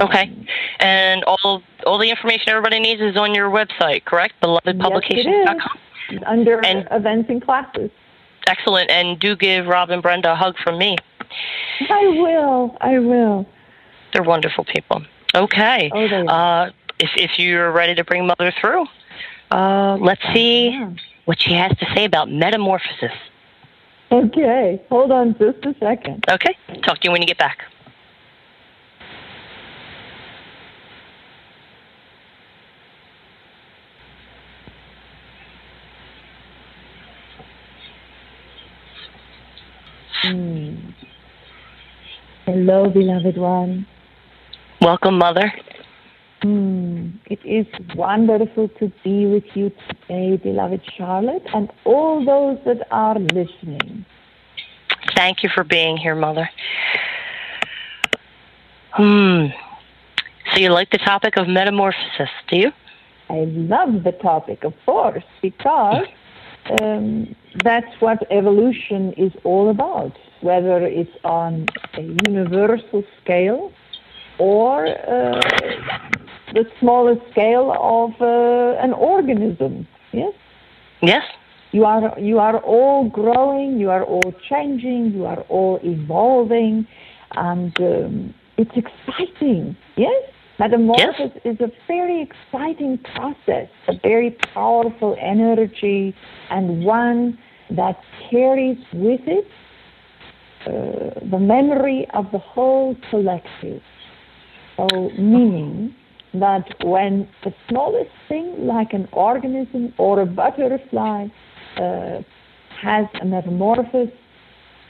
Okay. 0.01 0.23
Um, 0.23 0.45
and 0.79 1.23
all 1.25 1.61
all 1.85 1.99
the 1.99 2.09
information 2.09 2.49
everybody 2.49 2.79
needs 2.79 2.99
is 2.99 3.15
on 3.15 3.35
your 3.35 3.49
website, 3.49 4.05
correct? 4.05 4.33
BelovedPublications.com. 4.41 5.45
Yes, 5.45 5.69
it 6.09 6.15
is. 6.15 6.21
Under 6.25 6.65
and, 6.65 6.87
events 6.91 7.29
and 7.29 7.41
classes. 7.43 7.91
Excellent. 8.47 8.89
And 8.89 9.19
do 9.19 9.35
give 9.35 9.67
Rob 9.67 9.89
and 9.89 10.01
Brenda 10.01 10.33
a 10.33 10.35
hug 10.35 10.57
from 10.63 10.77
me. 10.77 10.97
I 11.89 12.07
will. 12.07 12.77
I 12.81 12.99
will. 12.99 13.45
They're 14.11 14.23
wonderful 14.23 14.65
people. 14.65 15.03
Okay. 15.33 15.89
Oh, 15.93 16.07
they 16.07 16.15
are. 16.27 16.67
Uh, 16.67 16.71
if, 16.99 17.09
if 17.15 17.31
you're 17.37 17.71
ready 17.71 17.95
to 17.95 18.03
bring 18.03 18.27
Mother 18.27 18.53
through, 18.61 18.85
uh, 19.51 19.97
let's 19.99 20.21
see 20.33 20.69
yeah. 20.69 20.93
what 21.25 21.41
she 21.41 21.53
has 21.53 21.71
to 21.77 21.85
say 21.95 22.05
about 22.05 22.29
metamorphosis. 22.29 23.11
Okay, 24.11 24.79
hold 24.89 25.11
on 25.11 25.35
just 25.39 25.65
a 25.65 25.75
second. 25.79 26.23
Okay, 26.29 26.55
talk 26.83 26.99
to 26.99 27.05
you 27.05 27.11
when 27.11 27.21
you 27.21 27.27
get 27.27 27.39
back. 27.39 27.63
Mm. 40.23 40.93
Hello, 42.45 42.89
beloved 42.89 43.37
one. 43.37 43.85
Welcome, 44.79 45.17
Mother. 45.17 45.51
Mm, 46.43 47.13
it 47.25 47.39
is 47.45 47.65
wonderful 47.95 48.69
to 48.79 48.91
be 49.03 49.25
with 49.25 49.43
you 49.53 49.71
today, 49.87 50.37
beloved 50.37 50.81
Charlotte, 50.97 51.43
and 51.53 51.71
all 51.85 52.23
those 52.25 52.57
that 52.65 52.87
are 52.91 53.17
listening. 53.19 54.05
Thank 55.15 55.43
you 55.43 55.49
for 55.53 55.63
being 55.63 55.97
here, 55.97 56.15
Mother. 56.15 56.49
Hmm. 58.91 59.47
So 60.51 60.59
you 60.59 60.69
like 60.69 60.89
the 60.91 60.99
topic 60.99 61.37
of 61.37 61.47
metamorphosis, 61.47 62.29
do 62.47 62.57
you? 62.57 62.71
I 63.29 63.45
love 63.47 64.03
the 64.03 64.11
topic, 64.11 64.63
of 64.63 64.73
course, 64.85 65.23
because 65.41 66.05
um, 66.81 67.35
that's 67.63 67.93
what 67.99 68.19
evolution 68.31 69.13
is 69.13 69.31
all 69.43 69.69
about, 69.69 70.17
whether 70.41 70.85
it's 70.85 71.15
on 71.23 71.67
a 71.95 72.01
universal 72.27 73.03
scale 73.21 73.71
or 74.39 74.87
uh, 74.87 75.41
the 76.53 76.65
smallest 76.79 77.21
scale 77.31 77.75
of 77.79 78.11
uh, 78.21 78.81
an 78.81 78.93
organism. 78.93 79.87
Yes. 80.11 80.33
Yes. 81.01 81.23
You 81.71 81.85
are 81.85 82.17
you 82.19 82.37
are 82.39 82.59
all 82.59 83.09
growing. 83.09 83.79
You 83.79 83.89
are 83.89 84.03
all 84.03 84.33
changing. 84.47 85.11
You 85.13 85.25
are 85.25 85.41
all 85.49 85.79
evolving, 85.83 86.87
and 87.31 87.75
um, 87.81 88.33
it's 88.57 88.71
exciting. 88.75 89.75
Yes. 89.97 90.32
Metamorphosis 90.59 91.31
yes. 91.43 91.55
is 91.55 91.59
a 91.61 91.71
very 91.87 92.21
exciting 92.21 92.99
process, 92.99 93.69
a 93.87 93.93
very 94.03 94.37
powerful 94.53 95.17
energy, 95.19 96.15
and 96.51 96.85
one 96.85 97.37
that 97.71 97.99
carries 98.29 98.77
with 98.93 99.21
it 99.25 99.47
uh, 100.65 101.19
the 101.29 101.39
memory 101.39 102.07
of 102.13 102.25
the 102.31 102.37
whole 102.37 102.95
collective. 103.09 103.81
So, 104.77 105.09
meaning 105.17 105.93
that 106.33 106.65
when 106.83 107.27
the 107.43 107.53
smallest 107.69 108.11
thing, 108.29 108.65
like 108.65 108.93
an 108.93 109.07
organism 109.11 109.93
or 109.97 110.21
a 110.21 110.25
butterfly, 110.25 111.27
uh, 111.77 112.21
has 112.81 113.05
a 113.21 113.25
metamorphosis, 113.25 114.13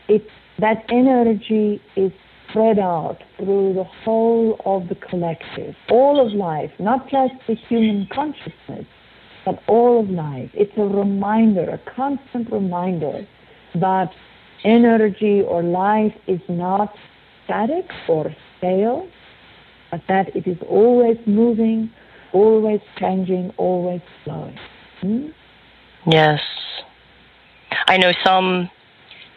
it, 0.08 0.28
that 0.60 0.86
energy 0.90 1.82
is 1.96 2.12
spread 2.54 2.78
out 2.78 3.18
through 3.38 3.74
the 3.74 3.84
whole 3.84 4.62
of 4.66 4.88
the 4.88 4.96
collective, 4.96 5.76
all 5.90 6.26
of 6.26 6.34
life, 6.34 6.72
not 6.80 7.10
just 7.10 7.34
the 7.48 7.56
human 7.56 8.08
consciousness, 8.14 8.86
but 9.44 9.60
all 9.68 10.00
of 10.02 10.10
life. 10.10 10.52
It's 10.54 10.72
a 10.78 10.84
reminder, 10.84 11.68
a 11.68 11.96
constant 11.96 12.52
reminder 12.52 13.28
that 13.74 14.12
energy 14.64 15.42
or 15.42 15.64
life 15.64 16.14
is 16.28 16.42
not 16.48 16.94
static 17.46 17.90
or 18.08 18.34
stale, 18.60 19.08
but 19.90 20.02
that 20.08 20.36
it 20.36 20.48
is 20.48 20.58
always 20.70 21.18
moving, 21.26 21.90
always 22.34 22.82
changing, 23.00 23.52
always 23.58 24.02
flowing. 24.24 24.58
Hmm? 25.02 25.28
Yes. 26.06 26.40
I 27.88 27.98
know 27.98 28.14
some 28.24 28.70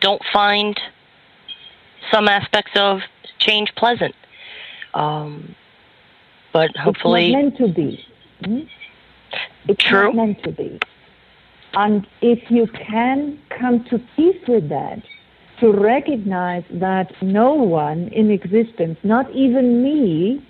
don't 0.02 0.22
find 0.35 0.79
some 2.11 2.29
aspects 2.29 2.73
of 2.77 3.01
change 3.38 3.75
pleasant. 3.77 4.14
Um, 4.95 5.55
but 6.53 6.75
hopefully. 6.77 7.27
It's 7.27 7.35
not 7.35 7.42
meant 7.42 7.57
to 7.59 7.69
be. 7.69 8.07
Hmm? 8.45 8.61
It's 9.69 9.85
True. 9.85 10.12
not 10.12 10.16
meant 10.16 10.42
to 10.45 10.53
be. 10.53 10.81
And 11.75 12.07
if 12.23 12.51
you 12.51 12.66
can 12.69 13.38
come 13.51 13.85
to 13.90 13.99
peace 14.16 14.40
with 14.49 14.69
that, 14.71 15.03
to 15.61 15.73
recognize 15.73 16.64
that 16.71 17.12
no 17.23 17.53
one 17.53 18.09
in 18.09 18.31
existence, 18.31 18.99
not 19.03 19.31
even 19.33 19.83
me, 19.83 20.47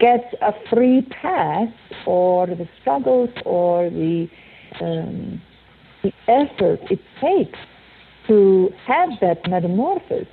gets 0.00 0.26
a 0.42 0.52
free 0.68 1.02
pass 1.02 1.68
or 2.06 2.46
the 2.46 2.68
struggles 2.80 3.30
or 3.44 3.90
the, 3.90 4.28
um, 4.80 5.40
the 6.02 6.12
effort 6.28 6.80
it 6.90 7.00
takes 7.20 7.58
to 8.26 8.72
have 8.86 9.10
that 9.20 9.48
metamorphosis. 9.48 10.26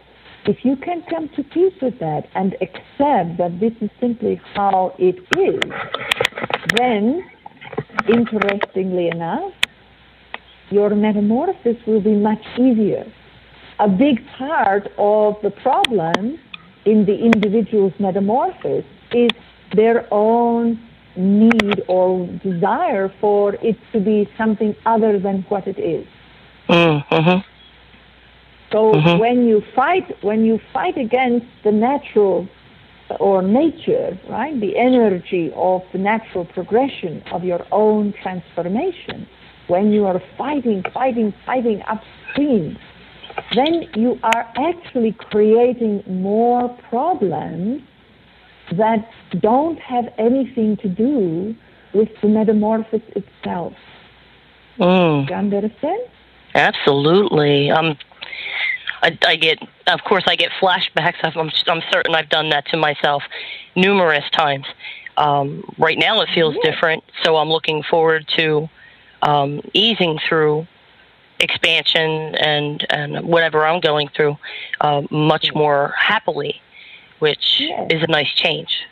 If 0.45 0.65
you 0.65 0.75
can 0.75 1.03
come 1.09 1.29
to 1.29 1.43
peace 1.43 1.73
with 1.81 1.99
that 1.99 2.27
and 2.35 2.55
accept 2.61 3.37
that 3.37 3.59
this 3.59 3.73
is 3.81 3.89
simply 3.99 4.41
how 4.55 4.95
it 4.97 5.17
is, 5.37 5.59
then, 6.75 7.23
interestingly 8.07 9.07
enough, 9.09 9.53
your 10.69 10.89
metamorphosis 10.95 11.77
will 11.85 12.01
be 12.01 12.15
much 12.15 12.43
easier 12.57 13.05
a 13.81 13.87
big 13.87 14.25
part 14.37 14.91
of 14.99 15.35
the 15.41 15.49
problem 15.49 16.39
in 16.85 17.05
the 17.05 17.17
individual's 17.17 17.93
metamorphosis 17.99 18.85
is 19.11 19.31
their 19.75 20.07
own 20.13 20.79
need 21.15 21.81
or 21.87 22.27
desire 22.43 23.11
for 23.19 23.55
it 23.55 23.75
to 23.91 23.99
be 23.99 24.29
something 24.37 24.75
other 24.85 25.19
than 25.19 25.41
what 25.49 25.67
it 25.67 25.79
is. 25.79 26.05
Mm-hmm. 26.69 27.50
So 28.71 28.93
mm-hmm. 28.93 29.19
when 29.19 29.47
you 29.47 29.61
fight, 29.75 30.23
when 30.23 30.45
you 30.45 30.59
fight 30.71 30.97
against 30.97 31.47
the 31.63 31.71
natural 31.71 32.47
or 33.19 33.41
nature, 33.41 34.17
right, 34.29 34.57
the 34.59 34.77
energy 34.77 35.51
of 35.55 35.81
the 35.91 35.97
natural 35.97 36.45
progression 36.45 37.21
of 37.31 37.43
your 37.43 37.65
own 37.71 38.13
transformation, 38.21 39.27
when 39.67 39.91
you 39.91 40.05
are 40.05 40.21
fighting, 40.37 40.83
fighting, 40.93 41.33
fighting 41.45 41.81
upstream 41.83 42.77
then 43.55 43.87
you 43.95 44.19
are 44.23 44.51
actually 44.55 45.13
creating 45.13 46.03
more 46.07 46.69
problems 46.89 47.81
that 48.73 49.09
don't 49.39 49.79
have 49.79 50.05
anything 50.17 50.77
to 50.77 50.87
do 50.87 51.55
with 51.93 52.09
the 52.21 52.27
metamorphosis 52.27 53.01
itself. 53.15 53.73
Mm. 54.79 55.27
Do 55.27 55.33
you 55.33 55.39
understand? 55.39 56.01
Absolutely. 56.55 57.69
Um, 57.69 57.97
I, 59.01 59.17
I 59.25 59.35
get, 59.35 59.59
of 59.87 60.03
course, 60.03 60.23
I 60.27 60.35
get 60.35 60.51
flashbacks. 60.61 61.15
I'm, 61.23 61.51
I'm 61.67 61.81
certain 61.91 62.15
I've 62.15 62.29
done 62.29 62.49
that 62.49 62.67
to 62.67 62.77
myself 62.77 63.23
numerous 63.75 64.29
times. 64.31 64.65
Um, 65.17 65.63
right 65.77 65.97
now, 65.97 66.21
it 66.21 66.29
feels 66.33 66.55
yeah. 66.63 66.71
different, 66.71 67.03
so 67.23 67.37
I'm 67.37 67.49
looking 67.49 67.83
forward 67.83 68.27
to 68.37 68.69
um, 69.21 69.61
easing 69.73 70.19
through 70.27 70.67
expansion 71.39 72.35
and 72.35 72.85
and 72.91 73.25
whatever 73.27 73.65
I'm 73.65 73.81
going 73.81 74.09
through 74.15 74.37
uh, 74.79 75.01
much 75.09 75.53
more 75.55 75.93
happily, 75.97 76.61
which 77.19 77.59
yes. 77.59 77.87
is 77.89 78.03
a 78.03 78.07
nice 78.07 78.31
change. 78.35 78.83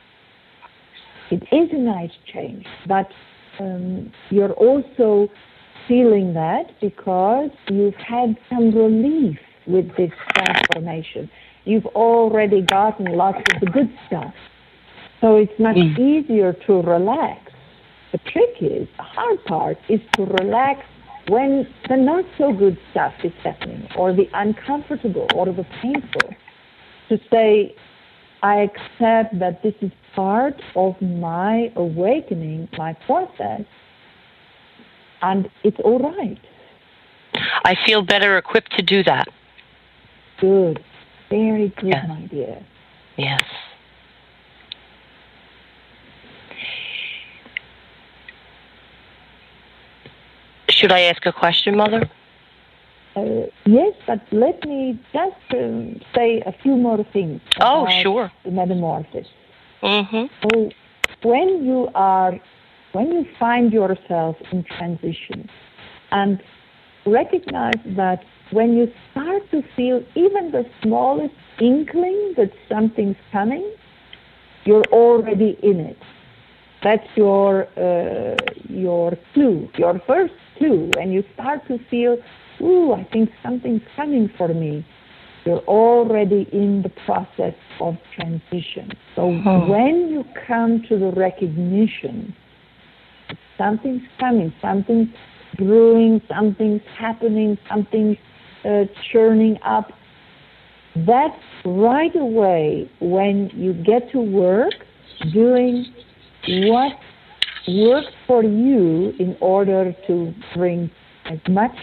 It 1.30 1.44
is 1.52 1.72
a 1.72 1.78
nice 1.78 2.12
change, 2.26 2.66
but 2.88 3.12
um, 3.60 4.12
you're 4.32 4.54
also 4.54 5.30
feeling 5.88 6.34
that 6.34 6.80
because 6.82 7.52
you've 7.70 7.96
had 7.96 8.36
some 8.50 8.72
relief 8.72 9.38
with 9.70 9.96
this 9.96 10.12
transformation. 10.36 11.30
You've 11.66 11.86
already 11.88 12.62
gotten 12.62 13.06
lots 13.16 13.40
of 13.54 13.60
the 13.62 13.68
good 13.68 13.92
stuff. 14.08 14.34
So 15.22 15.36
it's 15.36 15.58
much 15.60 15.76
mm. 15.76 16.00
easier 16.00 16.54
to 16.54 16.82
relax. 16.82 17.52
The 18.12 18.18
trick 18.20 18.56
is, 18.62 18.88
the 18.98 19.04
hard 19.04 19.44
part 19.46 19.78
is 19.88 20.00
to 20.14 20.26
relax 20.26 20.86
when 21.28 21.68
the 21.88 21.96
not 21.96 22.26
so 22.38 22.52
good 22.54 22.78
stuff 22.92 23.14
is 23.24 23.34
happening, 23.44 23.88
or 23.96 24.14
the 24.14 24.28
uncomfortable, 24.34 25.28
or 25.36 25.46
the 25.46 25.66
painful. 25.82 26.34
To 27.10 27.20
say, 27.32 27.76
I 28.42 28.62
accept 28.62 29.38
that 29.40 29.62
this 29.62 29.76
is 29.82 29.92
part 30.16 30.60
of 30.76 31.00
my 31.02 31.72
awakening, 31.76 32.70
my 32.78 32.94
process, 32.94 33.62
and 35.22 35.50
it's 35.64 35.78
all 35.84 36.00
right. 36.00 36.40
I 37.66 37.76
feel 37.86 38.02
better 38.02 38.38
equipped 38.38 38.76
to 38.78 38.82
do 38.82 39.04
that. 39.04 39.28
Good. 40.42 40.84
Very 41.30 41.70
good 41.78 41.90
yeah. 41.90 42.28
dear. 42.30 42.66
Yes. 43.18 43.42
Should 50.70 50.92
I 50.92 51.02
ask 51.02 51.26
a 51.26 51.34
question, 51.34 51.76
Mother? 51.76 52.10
Uh, 53.16 53.48
yes, 53.66 53.94
but 54.08 54.22
let 54.32 54.64
me 54.66 54.98
just 55.12 55.36
um, 55.54 56.00
say 56.16 56.42
a 56.46 56.54
few 56.64 56.76
more 56.78 57.04
things. 57.12 57.42
Oh, 57.60 57.86
sure. 58.02 58.32
The 58.46 58.52
metamorphosis. 58.52 59.28
Mm-hmm. 59.84 60.26
So, 60.44 60.70
when 61.24 61.66
you 61.66 61.90
are, 61.96 62.40
when 62.94 63.12
you 63.12 63.28
find 63.38 63.74
yourself 63.74 64.38
in 64.52 64.64
transition, 64.64 65.50
and 66.12 66.42
recognize 67.06 67.82
that 67.86 68.24
when 68.52 68.74
you 68.76 68.92
start 69.12 69.44
to 69.52 69.62
feel 69.76 70.04
even 70.16 70.52
the 70.52 70.66
smallest 70.82 71.34
inkling 71.60 72.34
that 72.38 72.52
something's 72.68 73.18
coming, 73.32 73.72
you're 74.66 74.86
already 74.92 75.58
in 75.62 75.80
it. 75.80 75.98
That's 76.84 77.06
your 77.16 77.68
uh, 77.78 78.36
your 78.70 79.18
clue, 79.34 79.70
your 79.78 80.02
first 80.08 80.34
clue. 80.58 80.92
When 80.96 81.12
you 81.12 81.24
start 81.34 81.68
to 81.68 81.78
feel, 81.90 82.18
ooh, 82.62 82.94
I 82.94 83.04
think 83.12 83.30
something's 83.44 83.82
coming 83.96 84.32
for 84.38 84.48
me, 84.48 84.86
you're 85.46 85.60
already 85.60 86.48
in 86.54 86.82
the 86.82 86.90
process 87.06 87.56
of 87.82 87.98
transition. 88.16 88.92
So 89.16 89.32
hmm. 89.32 89.70
when 89.70 90.10
you 90.10 90.24
come 90.48 90.84
to 90.88 90.98
the 90.98 91.12
recognition, 91.12 92.36
something's 93.58 94.04
coming, 94.20 94.54
something's 94.62 95.10
brewing, 95.58 96.22
something's 96.30 96.82
happening, 96.98 97.58
something's 97.68 98.18
uh, 98.66 98.84
churning 99.12 99.58
up. 99.66 99.92
That's 100.96 101.36
right 101.66 102.16
away 102.16 102.90
when 103.00 103.52
you 103.54 103.74
get 103.74 104.12
to 104.12 104.20
work 104.20 104.74
doing 105.34 105.86
what 106.48 106.94
works 107.68 108.08
for 108.26 108.44
you 108.44 109.14
in 109.20 109.38
order 109.40 109.94
to 110.08 110.34
bring 110.56 110.90
as 111.26 111.40
much 111.50 111.76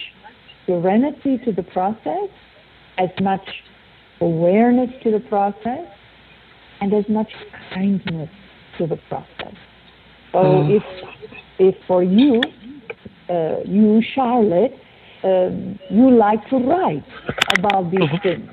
serenity 0.65 1.37
to 1.45 1.51
the 1.51 1.63
process, 1.63 2.29
as 2.97 3.09
much 3.21 3.47
awareness 4.19 4.89
to 5.03 5.11
the 5.11 5.19
process, 5.21 5.85
and 6.81 6.93
as 6.93 7.05
much 7.09 7.29
kindness 7.73 8.29
to 8.77 8.87
the 8.87 8.97
process. 9.09 9.55
So 10.31 10.39
mm. 10.39 10.77
if 10.77 10.83
if 11.59 11.75
for 11.87 12.03
you, 12.03 12.41
uh, 13.29 13.61
you 13.65 14.01
Charlotte, 14.13 14.73
um, 15.23 15.79
you 15.89 16.09
like 16.11 16.47
to 16.49 16.57
write 16.57 17.05
about 17.57 17.91
these 17.91 18.01
mm-hmm. 18.01 18.27
things. 18.27 18.49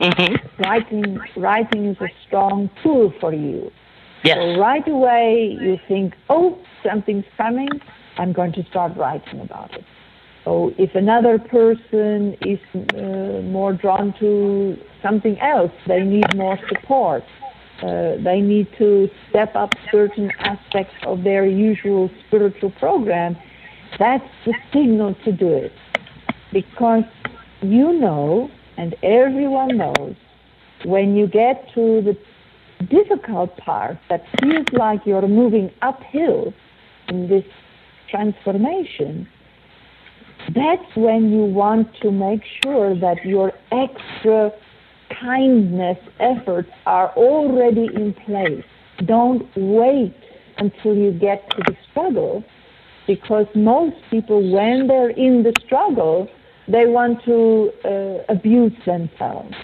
Mm-hmm. 0.00 0.62
Writing, 0.62 1.18
writing 1.36 1.86
is 1.86 1.96
a 2.00 2.08
strong 2.26 2.70
tool 2.82 3.12
for 3.20 3.34
you. 3.34 3.70
Yes. 4.24 4.36
So 4.36 4.60
right 4.60 4.86
away 4.86 5.56
you 5.60 5.76
think, 5.88 6.14
oh, 6.28 6.58
something's 6.84 7.24
coming. 7.36 7.68
I'm 8.16 8.32
going 8.32 8.52
to 8.52 8.64
start 8.64 8.96
writing 8.96 9.40
about 9.40 9.74
it. 9.74 9.84
So 10.44 10.72
if 10.78 10.94
another 10.94 11.38
person 11.38 12.36
is 12.40 12.58
uh, 12.74 13.42
more 13.42 13.72
drawn 13.72 14.14
to 14.18 14.76
something 15.02 15.38
else, 15.40 15.72
they 15.86 16.02
need 16.02 16.34
more 16.36 16.58
support. 16.68 17.22
Uh, 17.82 18.16
they 18.24 18.40
need 18.40 18.66
to 18.78 19.08
step 19.28 19.54
up 19.54 19.70
certain 19.92 20.32
aspects 20.40 20.94
of 21.04 21.22
their 21.22 21.46
usual 21.46 22.10
spiritual 22.26 22.70
program. 22.72 23.36
That's 23.98 24.24
the 24.46 24.54
signal 24.72 25.16
to 25.24 25.32
do 25.32 25.48
it 25.48 25.72
because 26.52 27.04
you 27.62 27.92
know, 27.92 28.50
and 28.76 28.94
everyone 29.02 29.76
knows, 29.76 30.14
when 30.84 31.16
you 31.16 31.26
get 31.26 31.66
to 31.74 32.02
the 32.02 32.16
difficult 32.86 33.56
part 33.56 33.98
that 34.08 34.22
feels 34.40 34.66
like 34.72 35.00
you're 35.04 35.26
moving 35.26 35.70
uphill 35.82 36.54
in 37.08 37.28
this 37.28 37.44
transformation, 38.08 39.28
that's 40.54 40.96
when 40.96 41.30
you 41.30 41.44
want 41.44 41.88
to 42.02 42.12
make 42.12 42.42
sure 42.62 42.98
that 42.98 43.24
your 43.24 43.52
extra 43.72 44.52
kindness 45.20 45.98
efforts 46.20 46.70
are 46.86 47.10
already 47.16 47.88
in 47.94 48.14
place. 48.24 48.64
Don't 49.04 49.48
wait 49.56 50.14
until 50.58 50.94
you 50.94 51.12
get 51.12 51.50
to 51.50 51.62
the 51.66 51.76
struggle 51.90 52.44
because 53.08 53.46
most 53.56 53.96
people, 54.10 54.52
when 54.52 54.86
they're 54.86 55.10
in 55.10 55.42
the 55.42 55.52
struggle, 55.66 56.28
they 56.68 56.86
want 56.86 57.24
to 57.24 57.72
uh, 57.84 58.32
abuse 58.32 58.76
themselves. 58.86 59.54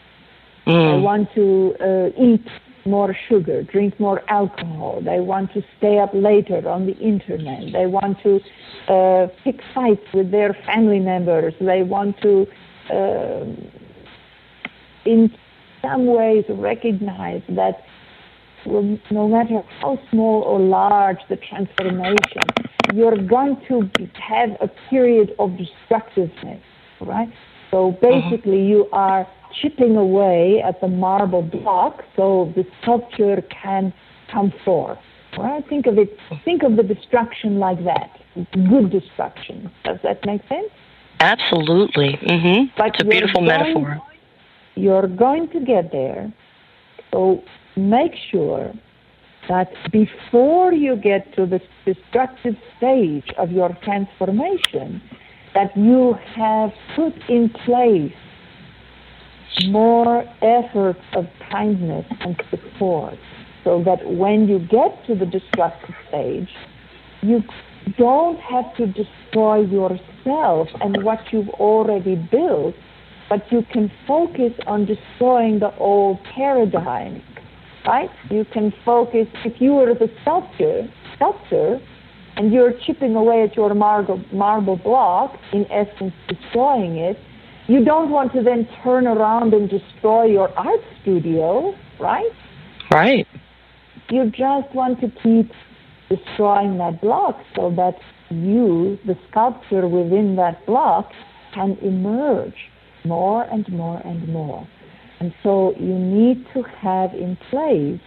Mm. 0.66 0.96
They 0.96 1.02
want 1.02 1.28
to 1.34 1.76
uh, 1.78 2.20
eat 2.20 2.46
more 2.86 3.14
sugar, 3.28 3.62
drink 3.62 4.00
more 4.00 4.22
alcohol. 4.28 5.00
They 5.04 5.20
want 5.20 5.52
to 5.52 5.62
stay 5.76 5.98
up 5.98 6.10
later 6.14 6.66
on 6.68 6.86
the 6.86 6.96
internet. 6.96 7.72
They 7.72 7.86
want 7.86 8.18
to 8.22 8.40
uh, 8.88 9.28
pick 9.44 9.60
fights 9.74 10.06
with 10.14 10.30
their 10.30 10.54
family 10.66 11.00
members. 11.00 11.54
They 11.60 11.82
want 11.82 12.20
to, 12.22 12.46
uh, 12.90 13.44
in 15.04 15.34
some 15.82 16.06
ways, 16.06 16.44
recognize 16.48 17.42
that 17.50 17.84
no 18.66 19.28
matter 19.28 19.62
how 19.80 19.98
small 20.10 20.42
or 20.42 20.58
large 20.58 21.18
the 21.28 21.36
transformation, 21.36 22.42
you're 22.94 23.16
going 23.16 23.56
to 23.68 23.88
have 24.14 24.50
a 24.60 24.68
period 24.90 25.34
of 25.38 25.56
destructiveness 25.56 26.62
right? 27.00 27.28
So 27.70 27.96
basically, 28.02 28.62
uh-huh. 28.62 28.70
you 28.70 28.88
are 28.92 29.26
chipping 29.60 29.96
away 29.96 30.62
at 30.64 30.80
the 30.80 30.88
marble 30.88 31.42
block 31.42 32.02
so 32.16 32.52
the 32.56 32.64
sculpture 32.82 33.42
can 33.62 33.92
come 34.32 34.52
forth. 34.64 34.98
Right? 35.36 35.64
Think 35.68 35.86
of 35.86 35.98
it. 35.98 36.16
Think 36.44 36.62
of 36.62 36.76
the 36.76 36.84
destruction 36.84 37.58
like 37.58 37.82
that. 37.84 38.20
Good 38.52 38.90
destruction. 38.90 39.70
Does 39.84 39.98
that 40.04 40.24
make 40.24 40.42
sense? 40.48 40.70
Absolutely. 41.18 42.18
Mm-hmm. 42.22 42.72
But 42.76 42.88
it's 42.88 43.02
a 43.02 43.04
beautiful 43.04 43.40
going, 43.40 43.46
metaphor. 43.46 44.00
You're 44.76 45.08
going 45.08 45.48
to 45.50 45.58
get 45.58 45.90
there. 45.90 46.32
So 47.10 47.42
make 47.76 48.12
sure 48.30 48.72
that 49.48 49.70
before 49.92 50.72
you 50.72 50.96
get 50.96 51.34
to 51.36 51.46
the 51.46 51.60
destructive 51.84 52.56
stage 52.76 53.26
of 53.36 53.50
your 53.50 53.76
transformation, 53.82 55.02
that 55.54 55.76
you 55.76 56.16
have 56.34 56.70
put 56.96 57.14
in 57.28 57.48
place 57.64 58.12
more 59.66 60.24
efforts 60.42 61.00
of 61.12 61.26
kindness 61.50 62.06
and 62.20 62.42
support 62.50 63.18
so 63.62 63.82
that 63.84 64.04
when 64.06 64.48
you 64.48 64.58
get 64.58 65.06
to 65.06 65.14
the 65.14 65.26
destructive 65.26 65.94
stage, 66.08 66.50
you 67.22 67.42
don't 67.96 68.38
have 68.40 68.74
to 68.76 68.86
destroy 68.86 69.60
yourself 69.60 70.68
and 70.80 71.02
what 71.02 71.20
you've 71.32 71.48
already 71.50 72.16
built, 72.16 72.74
but 73.28 73.50
you 73.50 73.62
can 73.72 73.90
focus 74.06 74.52
on 74.66 74.86
destroying 74.86 75.60
the 75.60 75.74
old 75.76 76.22
paradigm, 76.24 77.22
right? 77.86 78.10
You 78.30 78.44
can 78.52 78.72
focus, 78.84 79.26
if 79.44 79.60
you 79.60 79.74
were 79.74 79.94
the 79.94 80.10
sculptor, 80.22 80.88
sculptor, 81.14 81.80
and 82.36 82.52
you're 82.52 82.72
chipping 82.86 83.14
away 83.14 83.42
at 83.42 83.56
your 83.56 83.74
marble, 83.74 84.22
marble 84.32 84.76
block, 84.76 85.36
in 85.52 85.66
essence 85.70 86.12
destroying 86.28 86.96
it, 86.96 87.16
you 87.66 87.84
don't 87.84 88.10
want 88.10 88.32
to 88.32 88.42
then 88.42 88.68
turn 88.82 89.06
around 89.06 89.54
and 89.54 89.70
destroy 89.70 90.24
your 90.24 90.50
art 90.58 90.80
studio, 91.00 91.74
right? 92.00 92.30
Right. 92.90 93.26
You 94.10 94.30
just 94.30 94.74
want 94.74 95.00
to 95.00 95.08
keep 95.22 95.50
destroying 96.10 96.76
that 96.78 97.00
block 97.00 97.40
so 97.56 97.72
that 97.76 97.94
you, 98.30 98.98
the 99.06 99.16
sculpture 99.30 99.88
within 99.88 100.36
that 100.36 100.66
block, 100.66 101.10
can 101.54 101.78
emerge 101.80 102.54
more 103.04 103.44
and 103.44 103.66
more 103.70 104.00
and 104.04 104.28
more. 104.28 104.66
And 105.20 105.34
so 105.42 105.74
you 105.78 105.98
need 105.98 106.46
to 106.54 106.62
have 106.62 107.14
in 107.14 107.36
place 107.50 108.00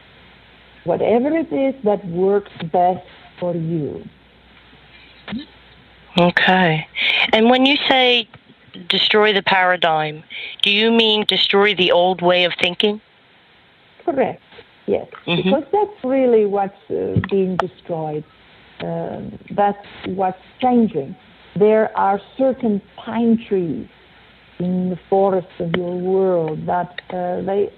whatever 0.84 1.36
it 1.36 1.52
is 1.52 1.76
that 1.84 2.06
works 2.08 2.52
best 2.72 3.06
for 3.40 3.56
you. 3.56 4.04
Okay. 6.20 6.88
And 7.34 7.50
when 7.50 7.66
you 7.66 7.76
say 7.90 8.28
destroy 8.88 9.34
the 9.34 9.44
paradigm, 9.44 10.24
do 10.62 10.72
you 10.72 10.92
mean 10.92 11.26
destroy 11.28 11.76
the 11.76 11.92
old 11.92 12.22
way 12.22 12.46
of 12.46 12.54
thinking? 12.60 13.02
Correct. 14.06 14.42
Yes, 14.88 15.08
mm-hmm. 15.28 15.50
because 15.50 15.66
that's 15.72 16.04
really 16.04 16.46
what's 16.46 16.74
uh, 16.90 17.20
being 17.30 17.58
destroyed. 17.58 18.24
Um, 18.80 19.38
that's 19.52 19.86
what's 20.06 20.42
changing. 20.62 21.16
There 21.58 21.96
are 21.98 22.22
certain 22.38 22.82
pine 22.96 23.44
trees 23.48 23.90
in 24.60 24.90
the 24.90 25.00
forests 25.10 25.52
of 25.60 25.72
your 25.76 25.96
world 25.96 26.66
that 26.66 27.00
uh, 27.10 27.42
they 27.42 27.72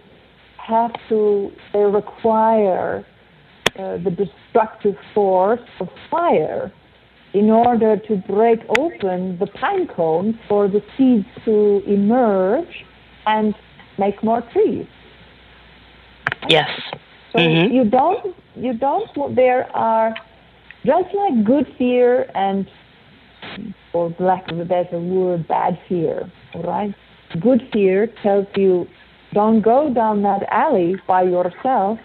have 0.58 0.92
to, 1.10 1.52
they 1.74 1.80
require 1.80 3.06
uh, 3.78 3.98
the 3.98 4.12
destructive 4.12 4.96
force 5.14 5.62
of 5.80 5.90
fire 6.10 6.72
in 7.34 7.50
order 7.50 7.98
to 7.98 8.16
break 8.28 8.60
open 8.78 9.38
the 9.40 9.48
pine 9.48 9.88
cones 9.88 10.36
for 10.48 10.68
the 10.68 10.82
seeds 10.98 11.28
to 11.46 11.82
emerge 11.86 12.86
and 13.26 13.54
make 13.98 14.24
more 14.24 14.42
trees. 14.54 14.88
Yes. 16.48 16.70
So 17.32 17.40
mm-hmm. 17.40 17.74
you 17.74 17.86
don't 17.86 18.36
you 18.56 18.74
don't 18.74 19.36
there 19.36 19.66
are 19.76 20.14
just 20.86 21.14
like 21.14 21.46
good 21.46 21.68
fear 21.78 22.30
and 22.34 22.68
for 23.92 24.14
lack 24.20 24.52
of 24.52 24.60
a 24.60 24.66
better 24.66 25.00
word, 25.00 25.48
bad 25.48 25.80
fear. 25.88 26.32
All 26.54 26.64
right? 26.64 26.94
Good 27.40 27.68
fear 27.72 28.08
tells 28.24 28.48
you 28.56 28.88
don't 29.34 29.62
go 29.62 29.94
down 29.94 30.24
that 30.24 30.44
alley 30.50 30.96
by 31.08 31.24
yourself. 31.24 32.00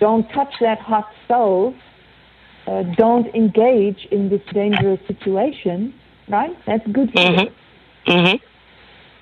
Don't 0.00 0.26
touch 0.30 0.54
that 0.60 0.78
hot 0.78 1.08
stove. 1.24 1.74
Uh, 2.66 2.82
don't 2.96 3.34
engage 3.34 4.06
in 4.10 4.28
this 4.28 4.42
dangerous 4.52 5.00
situation. 5.06 5.94
Right? 6.28 6.56
That's 6.66 6.86
good 6.92 7.10
fear. 7.12 7.24
Mm-hmm. 7.24 8.10
Mm-hmm. 8.10 8.36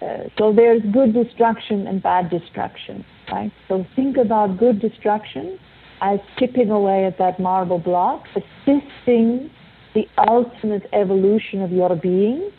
Uh, 0.03 0.29
so 0.39 0.53
there's 0.53 0.83
good 0.93 1.15
destruction 1.15 1.87
and 1.87 2.03
bad 2.03 2.31
destruction, 2.31 3.05
right? 3.33 3.51
So 3.67 3.87
think 3.97 4.17
about 4.19 4.59
good 4.59 4.81
destruction 4.81 5.59
as 6.03 6.21
chipping 6.39 6.71
away 6.71 7.07
at 7.07 7.17
that 7.19 7.41
marble 7.41 7.79
block, 7.79 8.27
assisting 8.37 9.51
the 9.97 10.07
ultimate 10.29 10.87
evolution 10.93 11.63
of 11.63 11.73
your 11.73 11.97
being, 11.97 12.53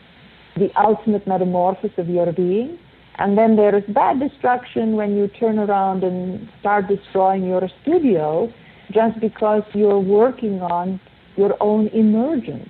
the 0.56 0.72
ultimate 0.76 1.28
metamorphosis 1.28 1.96
of 1.98 2.10
your 2.10 2.32
being. 2.34 2.80
And 3.20 3.38
then 3.38 3.56
there 3.56 3.76
is 3.76 3.84
bad 3.88 4.20
destruction 4.20 4.96
when 4.96 5.16
you 5.16 5.28
turn 5.28 5.60
around 5.60 6.04
and 6.04 6.50
start 6.60 6.88
destroying 6.88 7.44
your 7.46 7.70
studio 7.82 8.52
just 8.92 9.20
because 9.20 9.64
you're 9.74 10.00
working 10.00 10.62
on 10.62 11.00
your 11.36 11.56
own 11.62 11.88
emergence. 11.90 12.70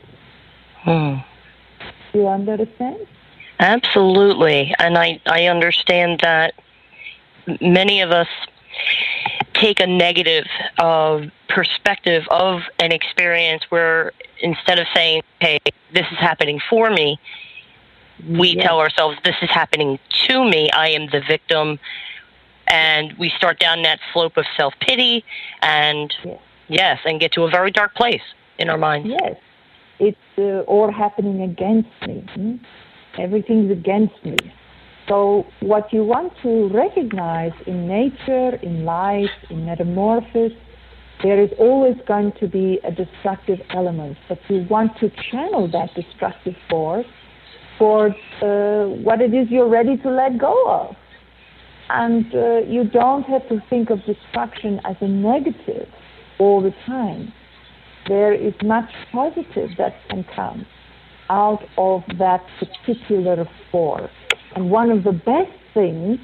Hmm. 0.84 1.16
Do 2.12 2.20
you 2.20 2.28
understand? 2.28 3.08
Absolutely. 3.60 4.74
And 4.80 4.98
I, 4.98 5.22
I 5.26 5.46
understand 5.46 6.20
that 6.24 6.54
many 7.62 8.02
of 8.02 8.12
us 8.12 8.28
take 9.60 9.80
a 9.80 9.88
negative 9.88 10.46
uh, 10.78 11.22
perspective 11.50 12.24
of 12.30 12.62
an 12.80 12.92
experience 12.92 13.64
where 13.70 14.12
instead 14.42 14.80
of 14.80 14.88
saying, 14.94 15.22
hey, 15.40 15.60
this 15.94 16.06
is 16.12 16.18
happening 16.18 16.60
for 16.70 16.90
me, 16.90 17.20
we 18.28 18.50
yes. 18.50 18.66
tell 18.66 18.80
ourselves, 18.80 19.18
this 19.24 19.36
is 19.42 19.50
happening 19.50 20.00
to 20.28 20.44
me. 20.44 20.70
I 20.72 20.90
am 20.90 21.08
the 21.12 21.22
victim. 21.28 21.80
And 22.70 23.14
we 23.18 23.32
start 23.38 23.60
down 23.60 23.84
that 23.84 24.00
slope 24.12 24.36
of 24.36 24.46
self 24.58 24.74
pity 24.82 25.24
and, 25.62 26.14
yes. 26.24 26.40
yes. 26.68 27.00
and 27.06 27.20
get 27.20 27.32
to 27.34 27.44
a 27.44 27.50
very 27.50 27.72
dark 27.72 27.96
place 27.96 28.22
in 28.58 28.70
our 28.70 28.78
minds. 28.78 29.08
Yes. 29.08 29.38
It's 30.00 30.18
uh, 30.38 30.62
all 30.68 30.92
happening 30.92 31.42
against 31.42 31.90
me. 32.06 32.26
Hmm? 32.34 32.56
Everything's 33.18 33.72
against 33.72 34.24
me. 34.24 34.38
So, 35.08 35.46
what 35.62 35.94
you 35.94 36.04
want 36.04 36.34
to 36.44 36.70
recognize 36.70 37.54
in 37.66 37.88
nature, 37.88 38.56
in 38.62 38.84
life, 38.84 39.30
in 39.50 39.66
metamorphosis, 39.66 40.52
there 41.24 41.42
is 41.42 41.50
always 41.58 41.96
going 42.08 42.34
to 42.40 42.48
be 42.48 42.80
a 42.84 42.92
destructive 42.92 43.60
element, 43.74 44.18
but 44.28 44.38
you 44.50 44.68
want 44.70 44.92
to 45.00 45.10
channel 45.32 45.70
that 45.72 45.90
destructive 45.96 46.56
force 46.70 47.06
for 47.80 48.08
uh, 48.42 48.88
what 49.02 49.22
it 49.22 49.34
is 49.34 49.48
you're 49.50 49.70
ready 49.70 49.98
to 49.98 50.10
let 50.10 50.38
go 50.38 50.54
of. 50.68 50.96
And 51.90 52.26
uh, 52.36 52.58
you 52.68 52.84
don't 52.84 53.24
have 53.24 53.48
to 53.50 53.64
think 53.70 53.90
of 53.90 54.00
destruction 54.06 54.82
as 54.84 54.98
a 55.00 55.08
negative 55.08 55.88
all 56.38 56.62
the 56.62 56.74
time. 56.86 57.32
There 58.08 58.34
is 58.34 58.54
much 58.64 58.90
positive 59.12 59.70
that 59.78 59.96
can 60.10 60.26
come 60.36 60.66
out 61.30 61.64
of 61.78 62.04
that 62.20 62.46
particular 62.60 63.46
force. 63.72 64.12
And 64.56 64.70
one 64.70 64.92
of 64.92 65.04
the 65.04 65.12
best 65.12 65.52
things 65.74 66.20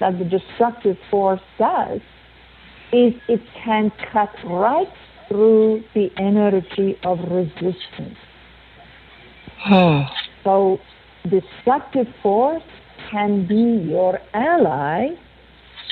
that 0.00 0.18
the 0.18 0.24
destructive 0.24 0.96
force 1.10 1.40
does 1.58 2.00
is 2.92 3.14
it 3.28 3.40
can 3.64 3.90
cut 4.12 4.30
right 4.44 4.92
through 5.28 5.82
the 5.94 6.10
energy 6.18 6.98
of 7.04 7.18
resistance. 7.30 8.18
Hmm. 9.58 10.00
So, 10.44 10.78
destructive 11.30 12.08
force 12.22 12.62
can 13.10 13.46
be 13.46 13.88
your 13.88 14.18
ally, 14.34 15.08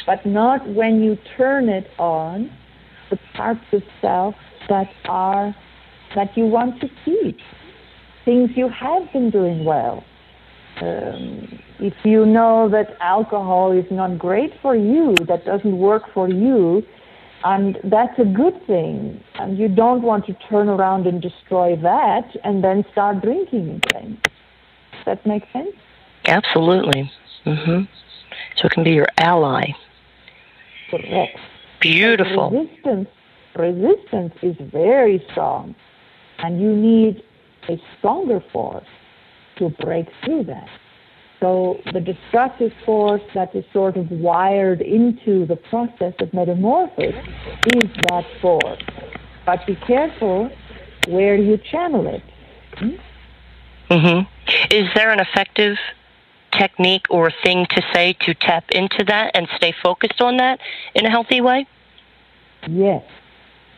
but 0.06 0.26
not 0.26 0.68
when 0.68 1.02
you 1.02 1.16
turn 1.36 1.68
it 1.68 1.88
on 1.98 2.50
the 3.10 3.18
parts 3.34 3.64
of 3.72 3.82
self 4.00 4.34
that 4.68 4.88
are 5.06 5.54
that 6.14 6.36
you 6.36 6.44
want 6.46 6.80
to 6.80 6.88
keep 7.04 7.38
things 8.24 8.50
you 8.56 8.68
have 8.68 9.12
been 9.12 9.30
doing 9.30 9.64
well. 9.64 10.04
Um, 10.80 11.60
if 11.78 11.94
you 12.04 12.24
know 12.24 12.68
that 12.70 12.96
alcohol 13.00 13.72
is 13.72 13.84
not 13.90 14.18
great 14.18 14.52
for 14.62 14.74
you, 14.74 15.14
that 15.26 15.44
doesn't 15.44 15.78
work 15.78 16.04
for 16.14 16.28
you, 16.28 16.82
and 17.44 17.78
that's 17.84 18.18
a 18.18 18.24
good 18.24 18.66
thing, 18.66 19.22
and 19.34 19.58
you 19.58 19.68
don't 19.68 20.02
want 20.02 20.26
to 20.26 20.34
turn 20.48 20.68
around 20.68 21.06
and 21.06 21.20
destroy 21.20 21.76
that 21.76 22.34
and 22.44 22.64
then 22.64 22.84
start 22.92 23.22
drinking 23.22 23.80
again. 23.82 24.18
Does 24.92 25.04
that 25.06 25.26
make 25.26 25.44
sense? 25.52 25.74
Absolutely. 26.26 27.10
hmm 27.44 27.82
So 28.56 28.66
it 28.66 28.72
can 28.72 28.84
be 28.84 28.92
your 28.92 29.08
ally. 29.18 29.72
Correct. 30.90 31.38
Beautiful. 31.80 32.50
Resistance, 32.50 33.08
resistance 33.56 34.34
is 34.42 34.56
very 34.60 35.24
strong, 35.30 35.74
and 36.38 36.60
you 36.60 36.74
need 36.74 37.22
a 37.68 37.78
stronger 37.98 38.42
force 38.52 38.86
to 39.60 39.68
break 39.84 40.08
through 40.24 40.44
that. 40.44 40.68
So 41.38 41.80
the 41.92 42.00
destructive 42.00 42.72
force 42.84 43.22
that 43.34 43.54
is 43.54 43.64
sort 43.72 43.96
of 43.96 44.10
wired 44.10 44.82
into 44.82 45.46
the 45.46 45.56
process 45.56 46.14
of 46.18 46.34
metamorphosis 46.34 47.14
is 47.74 47.90
that 48.08 48.24
force. 48.42 48.82
But 49.46 49.66
be 49.66 49.76
careful 49.76 50.50
where 51.08 51.36
you 51.36 51.56
channel 51.56 52.06
it. 52.06 52.22
Hmm? 52.76 52.96
Mm-hmm. 53.90 54.74
Is 54.74 54.88
there 54.94 55.10
an 55.10 55.20
effective 55.20 55.76
technique 56.52 57.06
or 57.08 57.32
thing 57.42 57.66
to 57.70 57.82
say 57.94 58.12
to 58.20 58.34
tap 58.34 58.64
into 58.70 59.04
that 59.04 59.30
and 59.34 59.48
stay 59.56 59.74
focused 59.82 60.20
on 60.20 60.36
that 60.36 60.60
in 60.94 61.06
a 61.06 61.10
healthy 61.10 61.40
way? 61.40 61.66
Yes. 62.68 63.02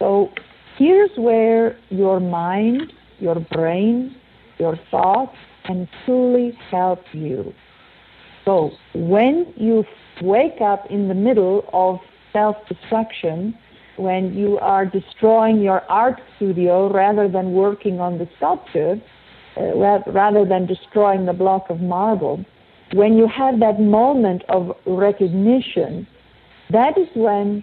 So 0.00 0.32
here's 0.76 1.16
where 1.16 1.78
your 1.90 2.18
mind 2.18 2.92
your 3.22 3.38
brain, 3.38 4.16
your 4.58 4.76
thoughts, 4.90 5.36
and 5.64 5.88
truly 6.04 6.56
help 6.70 7.02
you. 7.12 7.52
So 8.44 8.72
when 8.94 9.52
you 9.56 9.84
wake 10.20 10.60
up 10.60 10.90
in 10.90 11.08
the 11.08 11.14
middle 11.14 11.68
of 11.72 12.00
self 12.32 12.56
destruction, 12.68 13.56
when 13.96 14.34
you 14.34 14.58
are 14.58 14.86
destroying 14.86 15.60
your 15.60 15.82
art 15.82 16.20
studio 16.36 16.92
rather 16.92 17.28
than 17.28 17.52
working 17.52 18.00
on 18.00 18.18
the 18.18 18.28
sculpture, 18.36 19.00
uh, 19.56 20.02
rather 20.10 20.44
than 20.44 20.66
destroying 20.66 21.26
the 21.26 21.32
block 21.32 21.68
of 21.68 21.80
marble, 21.80 22.44
when 22.94 23.16
you 23.16 23.28
have 23.28 23.60
that 23.60 23.80
moment 23.80 24.42
of 24.48 24.76
recognition, 24.86 26.06
that 26.70 26.96
is 26.98 27.08
when 27.14 27.62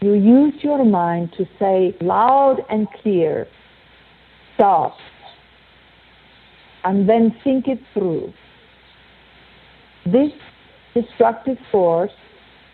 you 0.00 0.14
use 0.14 0.54
your 0.62 0.84
mind 0.84 1.32
to 1.38 1.46
say 1.58 1.96
loud 2.00 2.58
and 2.68 2.86
clear, 3.02 3.48
stop 4.54 4.96
and 6.86 7.08
then 7.08 7.34
think 7.42 7.66
it 7.66 7.80
through. 7.92 8.32
This 10.06 10.30
destructive 10.94 11.58
force 11.70 12.12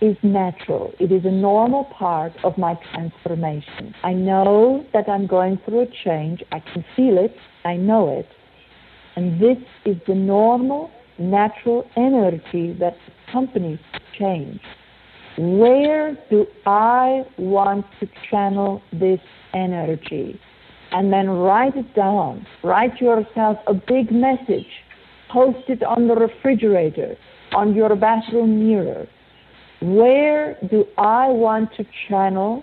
is 0.02 0.16
natural. 0.22 0.92
It 1.00 1.10
is 1.10 1.24
a 1.24 1.30
normal 1.30 1.84
part 1.84 2.32
of 2.44 2.58
my 2.58 2.78
transformation. 2.92 3.94
I 4.04 4.12
know 4.12 4.84
that 4.92 5.08
I'm 5.08 5.26
going 5.26 5.58
through 5.64 5.82
a 5.82 5.86
change. 6.04 6.42
I 6.52 6.60
can 6.60 6.84
feel 6.94 7.16
it. 7.16 7.34
I 7.64 7.76
know 7.76 8.10
it. 8.10 8.28
And 9.16 9.40
this 9.40 9.58
is 9.86 9.96
the 10.06 10.14
normal, 10.14 10.90
natural 11.18 11.88
energy 11.96 12.76
that 12.80 12.96
accompanies 13.28 13.78
change. 14.18 14.60
Where 15.38 16.18
do 16.28 16.46
I 16.66 17.22
want 17.38 17.86
to 18.00 18.08
channel 18.30 18.82
this 18.92 19.20
energy? 19.54 20.38
And 20.92 21.12
then 21.12 21.28
write 21.30 21.76
it 21.76 21.94
down. 21.94 22.46
Write 22.62 23.00
yourself 23.00 23.58
a 23.66 23.74
big 23.74 24.12
message. 24.12 24.66
Post 25.30 25.68
it 25.68 25.82
on 25.82 26.08
the 26.08 26.14
refrigerator, 26.14 27.16
on 27.54 27.74
your 27.74 27.96
bathroom 27.96 28.66
mirror. 28.66 29.06
Where 29.80 30.58
do 30.70 30.84
I 30.98 31.28
want 31.28 31.70
to 31.76 31.86
channel 32.08 32.62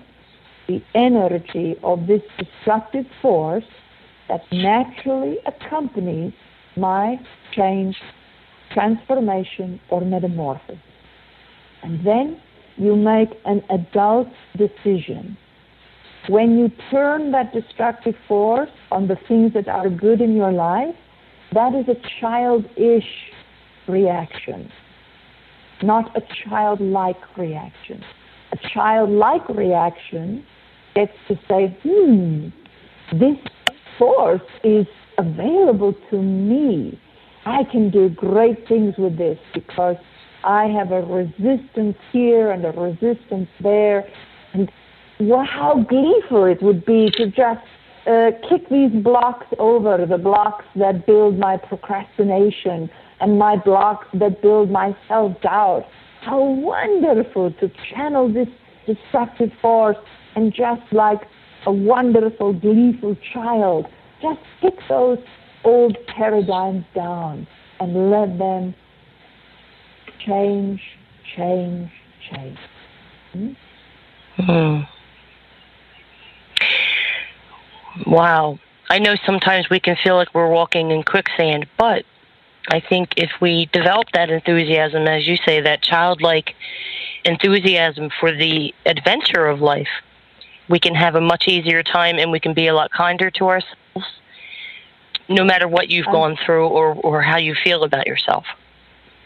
the 0.67 0.81
energy 0.93 1.75
of 1.83 2.05
this 2.07 2.21
destructive 2.37 3.05
force 3.21 3.65
that 4.29 4.41
naturally 4.51 5.37
accompanies 5.47 6.33
my 6.77 7.19
change, 7.51 7.97
transformation, 8.71 9.79
or 9.89 10.01
metamorphosis? 10.01 10.77
And 11.81 12.05
then 12.05 12.39
you 12.77 12.95
make 12.95 13.29
an 13.45 13.63
adult 13.69 14.27
decision. 14.55 15.37
When 16.27 16.59
you 16.59 16.69
turn 16.91 17.31
that 17.31 17.53
destructive 17.53 18.15
force 18.27 18.69
on 18.91 19.07
the 19.07 19.17
things 19.27 19.53
that 19.53 19.67
are 19.67 19.89
good 19.89 20.21
in 20.21 20.35
your 20.35 20.51
life, 20.51 20.95
that 21.53 21.73
is 21.73 21.87
a 21.87 21.95
childish 22.19 23.07
reaction, 23.87 24.71
not 25.81 26.15
a 26.15 26.21
childlike 26.43 27.37
reaction. 27.37 28.03
A 28.51 28.57
childlike 28.73 29.47
reaction 29.49 30.45
gets 30.95 31.13
to 31.27 31.39
say, 31.47 31.77
hmm, 31.83 32.49
this 33.17 33.37
force 33.97 34.41
is 34.63 34.85
available 35.17 35.93
to 36.09 36.21
me. 36.21 36.99
I 37.45 37.63
can 37.71 37.89
do 37.89 38.09
great 38.09 38.67
things 38.67 38.95
with 38.97 39.17
this 39.17 39.39
because 39.53 39.95
I 40.43 40.65
have 40.65 40.91
a 40.91 41.01
resistance 41.01 41.97
here 42.11 42.51
and 42.51 42.65
a 42.65 42.71
resistance 42.71 43.49
there. 43.61 44.07
And 44.53 44.71
well, 45.19 45.45
how 45.45 45.83
gleeful 45.83 46.45
it 46.45 46.61
would 46.61 46.85
be 46.85 47.11
to 47.17 47.27
just 47.27 47.61
uh, 48.07 48.31
kick 48.49 48.69
these 48.69 48.91
blocks 49.03 49.45
over, 49.59 50.05
the 50.05 50.17
blocks 50.17 50.65
that 50.75 51.05
build 51.05 51.37
my 51.37 51.57
procrastination 51.57 52.89
and 53.19 53.37
my 53.37 53.57
blocks 53.57 54.07
that 54.13 54.41
build 54.41 54.71
my 54.71 54.95
self 55.07 55.39
doubt. 55.41 55.85
How 56.21 56.41
wonderful 56.41 57.51
to 57.59 57.71
channel 57.93 58.31
this 58.31 58.47
destructive 58.87 59.51
force 59.61 59.97
and 60.35 60.53
just 60.53 60.81
like 60.91 61.19
a 61.65 61.71
wonderful, 61.71 62.53
gleeful 62.53 63.17
child, 63.33 63.87
just 64.21 64.39
kick 64.61 64.75
those 64.87 65.17
old 65.65 65.97
paradigms 66.07 66.85
down 66.95 67.45
and 67.81 68.09
let 68.09 68.37
them 68.37 68.73
change, 70.25 70.81
change, 71.35 71.89
change. 72.31 72.57
Hmm? 73.33 73.51
Hmm. 74.37 74.98
Wow. 78.05 78.59
I 78.89 78.99
know 78.99 79.15
sometimes 79.25 79.69
we 79.69 79.79
can 79.79 79.95
feel 79.95 80.15
like 80.15 80.33
we're 80.33 80.49
walking 80.49 80.91
in 80.91 81.03
quicksand, 81.03 81.67
but 81.77 82.05
I 82.71 82.79
think 82.79 83.13
if 83.17 83.31
we 83.39 83.67
develop 83.67 84.07
that 84.13 84.29
enthusiasm, 84.29 85.07
as 85.07 85.27
you 85.27 85.37
say, 85.37 85.61
that 85.61 85.81
childlike 85.81 86.55
enthusiasm 87.25 88.09
for 88.19 88.31
the 88.35 88.73
adventure 88.85 89.45
of 89.47 89.61
life, 89.61 89.89
we 90.69 90.79
can 90.79 90.95
have 90.95 91.15
a 91.15 91.21
much 91.21 91.47
easier 91.47 91.83
time 91.83 92.17
and 92.17 92.31
we 92.31 92.39
can 92.39 92.53
be 92.53 92.67
a 92.67 92.73
lot 92.73 92.91
kinder 92.91 93.31
to 93.31 93.47
ourselves, 93.47 94.07
no 95.27 95.43
matter 95.43 95.67
what 95.67 95.89
you've 95.89 96.05
gone 96.05 96.37
through 96.45 96.67
or, 96.67 96.93
or 96.95 97.21
how 97.21 97.37
you 97.37 97.55
feel 97.55 97.83
about 97.83 98.07
yourself. 98.07 98.45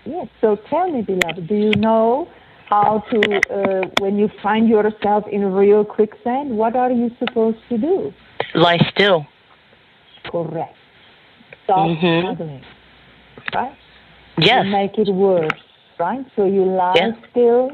Yes. 0.05 0.27
So 0.41 0.55
tell 0.55 0.89
me, 0.89 1.01
beloved, 1.01 1.47
do 1.47 1.55
you 1.55 1.71
know 1.71 2.29
how 2.65 3.03
to, 3.11 3.41
uh, 3.53 3.89
when 3.99 4.17
you 4.17 4.29
find 4.41 4.67
yourself 4.67 5.27
in 5.27 5.53
real 5.53 5.85
quicksand, 5.85 6.57
what 6.57 6.75
are 6.75 6.91
you 6.91 7.11
supposed 7.19 7.59
to 7.69 7.77
do? 7.77 8.13
Lie 8.53 8.79
still. 8.89 9.25
Correct. 10.25 10.75
Stop 11.63 11.87
Mhm. 11.89 12.21
struggling. 12.21 12.63
Right? 13.53 13.73
Yes. 14.37 14.65
You 14.65 14.71
make 14.71 14.97
it 14.97 15.09
worse, 15.09 15.59
right? 15.99 16.25
So 16.35 16.45
you 16.45 16.63
lie 16.65 16.93
Yeah. 16.95 17.11
still, 17.29 17.71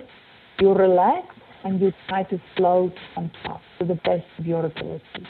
you 0.60 0.74
relax, 0.74 1.36
and 1.64 1.80
you 1.80 1.94
try 2.08 2.24
to 2.24 2.40
float 2.56 2.98
on 3.16 3.30
top 3.44 3.62
to 3.80 3.86
the 3.86 3.96
best 3.96 4.26
of 4.38 4.46
your 4.46 4.66
ability. 4.66 5.26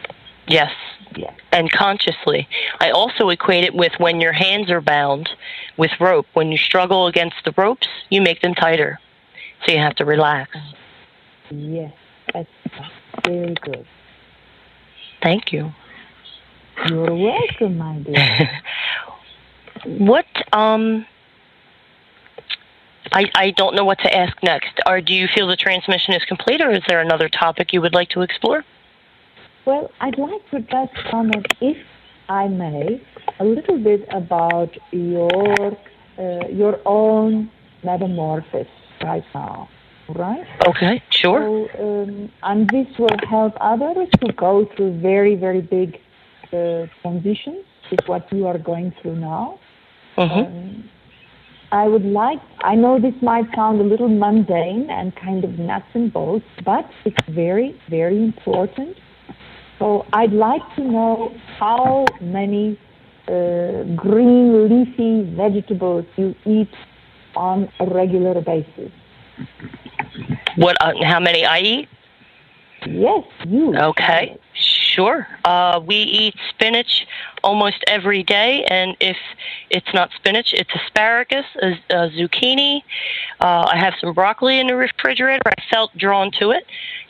Yes. 0.47 0.71
Yes. 1.15 1.33
And 1.51 1.71
consciously. 1.71 2.47
I 2.79 2.91
also 2.91 3.29
equate 3.29 3.63
it 3.63 3.73
with 3.73 3.93
when 3.99 4.19
your 4.21 4.33
hands 4.33 4.69
are 4.69 4.81
bound 4.81 5.29
with 5.77 5.91
rope. 5.99 6.27
When 6.33 6.51
you 6.51 6.57
struggle 6.57 7.07
against 7.07 7.43
the 7.45 7.53
ropes, 7.57 7.87
you 8.09 8.21
make 8.21 8.41
them 8.41 8.53
tighter. 8.55 8.99
So 9.65 9.71
you 9.71 9.79
have 9.79 9.95
to 9.95 10.05
relax. 10.05 10.55
Yes. 11.51 11.91
That's 12.33 12.49
very 13.25 13.55
good. 13.61 13.85
Thank 15.21 15.51
you. 15.51 15.73
You're 16.87 17.13
welcome, 17.13 17.77
my 17.77 17.97
dear. 17.99 18.49
what 19.85 20.25
um 20.53 21.05
I, 23.11 23.25
I 23.33 23.51
don't 23.51 23.75
know 23.75 23.85
what 23.85 23.99
to 23.99 24.15
ask 24.15 24.35
next. 24.43 24.79
Or 24.85 25.01
do 25.01 25.13
you 25.13 25.27
feel 25.33 25.47
the 25.47 25.55
transmission 25.55 26.13
is 26.13 26.23
complete, 26.25 26.61
or 26.61 26.71
is 26.71 26.81
there 26.87 27.01
another 27.01 27.27
topic 27.27 27.73
you 27.73 27.81
would 27.81 27.93
like 27.93 28.09
to 28.09 28.21
explore? 28.21 28.63
Well, 29.65 29.91
I'd 29.99 30.17
like 30.17 30.47
to 30.51 30.59
just 30.61 30.93
comment, 31.09 31.47
if 31.59 31.77
I 32.27 32.47
may, 32.47 33.01
a 33.39 33.45
little 33.45 33.77
bit 33.77 34.07
about 34.11 34.75
your 34.91 35.77
uh, 36.17 36.47
your 36.49 36.79
own 36.85 37.49
metamorphosis 37.83 38.67
right 39.01 39.23
now, 39.33 39.69
right? 40.15 40.45
Okay, 40.67 41.01
sure. 41.09 41.67
So, 41.75 42.03
um, 42.03 42.31
and 42.43 42.69
this 42.69 42.87
will 42.97 43.17
help 43.29 43.53
others 43.59 44.07
to 44.21 44.33
go 44.33 44.67
through 44.75 44.99
very, 44.99 45.35
very 45.35 45.61
big 45.61 45.99
uh, 46.53 46.87
transitions, 47.01 47.65
is 47.91 47.99
what 48.07 48.31
you 48.31 48.47
are 48.47 48.57
going 48.57 48.93
through 49.01 49.15
now. 49.15 49.59
Mhm. 50.17 50.45
Um, 50.45 50.89
I 51.71 51.87
would 51.87 52.05
like, 52.05 52.39
I 52.61 52.73
know 52.75 52.99
this 52.99 53.13
might 53.21 53.45
sound 53.55 53.79
a 53.79 53.83
little 53.83 54.09
mundane 54.09 54.89
and 54.89 55.15
kind 55.15 55.43
of 55.43 55.59
nuts 55.59 55.85
and 55.93 56.11
bolts, 56.11 56.47
but 56.65 56.89
it's 57.05 57.23
very, 57.29 57.79
very 57.89 58.17
important. 58.17 58.97
So 59.77 60.05
I'd 60.13 60.33
like 60.33 60.63
to 60.77 60.83
know 60.83 61.31
how 61.59 62.05
many 62.19 62.77
uh, 63.27 63.83
green 63.95 64.67
leafy 64.67 65.35
vegetables 65.35 66.05
you 66.17 66.33
eat 66.45 66.73
on 67.35 67.69
a 67.79 67.85
regular 67.85 68.41
basis. 68.41 68.91
What? 70.55 70.77
Uh, 70.81 70.93
how 71.03 71.19
many 71.19 71.45
I 71.45 71.59
eat? 71.59 71.89
Yes, 72.85 73.25
you. 73.45 73.75
Okay, 73.75 74.37
sure. 74.53 75.27
Uh, 75.43 75.81
we 75.85 75.95
eat 75.95 76.35
spinach 76.49 77.05
almost 77.43 77.83
every 77.87 78.23
day, 78.23 78.63
and 78.69 78.95
if 78.99 79.17
it's 79.69 79.93
not 79.93 80.09
spinach, 80.15 80.53
it's 80.53 80.69
asparagus, 80.73 81.45
a, 81.61 81.71
a 81.89 82.09
zucchini. 82.11 82.81
Uh, 83.41 83.67
I 83.71 83.77
have 83.77 83.95
some 83.99 84.13
broccoli 84.13 84.59
in 84.59 84.67
the 84.67 84.75
refrigerator. 84.75 85.41
I 85.45 85.61
felt 85.69 85.95
drawn 85.97 86.31
to 86.39 86.51
it, 86.51 86.65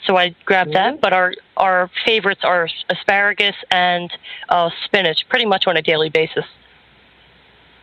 so 0.06 0.18
I 0.18 0.36
grabbed 0.46 0.74
that. 0.74 1.02
But 1.02 1.14
our 1.14 1.34
our 1.58 1.90
favorites 2.06 2.42
are 2.44 2.68
asparagus 2.90 3.56
and 3.72 4.12
uh, 4.50 4.70
spinach, 4.86 5.28
pretty 5.30 5.46
much 5.46 5.68
on 5.68 5.78
a 5.78 5.82
daily 5.82 6.10
basis. 6.10 6.46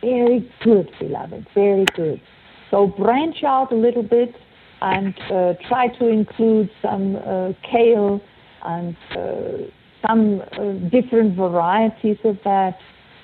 Very 0.01 0.51
good, 0.61 0.91
beloved. 0.99 1.47
Very 1.55 1.85
good. 1.95 2.21
So 2.69 2.87
branch 2.87 3.43
out 3.43 3.71
a 3.71 3.75
little 3.75 4.03
bit 4.03 4.35
and 4.81 5.13
uh, 5.31 5.53
try 5.67 5.87
to 5.87 6.07
include 6.07 6.69
some 6.81 7.15
uh, 7.15 7.53
kale 7.69 8.21
and 8.63 8.95
uh, 9.11 9.67
some 10.07 10.41
uh, 10.41 10.73
different 10.89 11.35
varieties 11.35 12.17
of 12.23 12.37
that, 12.43 12.77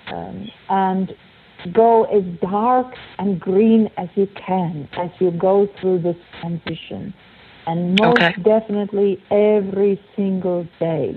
um, 0.08 0.50
and 0.70 1.14
go 1.74 2.04
as 2.06 2.24
dark 2.42 2.88
and 3.20 3.40
green 3.40 3.90
as 3.98 4.10
you 4.16 4.28
can 4.46 4.90
as 4.94 5.10
you 5.20 5.32
go 5.32 5.68
through 5.80 6.02
this 6.02 6.18
transition, 6.42 7.14
and 7.68 7.96
most 7.96 8.22
Okay. 8.22 8.34
definitely 8.44 9.24
every 9.32 10.02
single 10.16 10.68
day. 10.80 11.16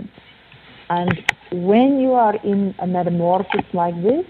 And 0.88 1.24
when 1.52 1.98
you 1.98 2.12
are 2.12 2.36
in 2.44 2.74
a 2.78 2.86
metamorphosis 2.86 3.66
like 3.72 4.00
this, 4.02 4.24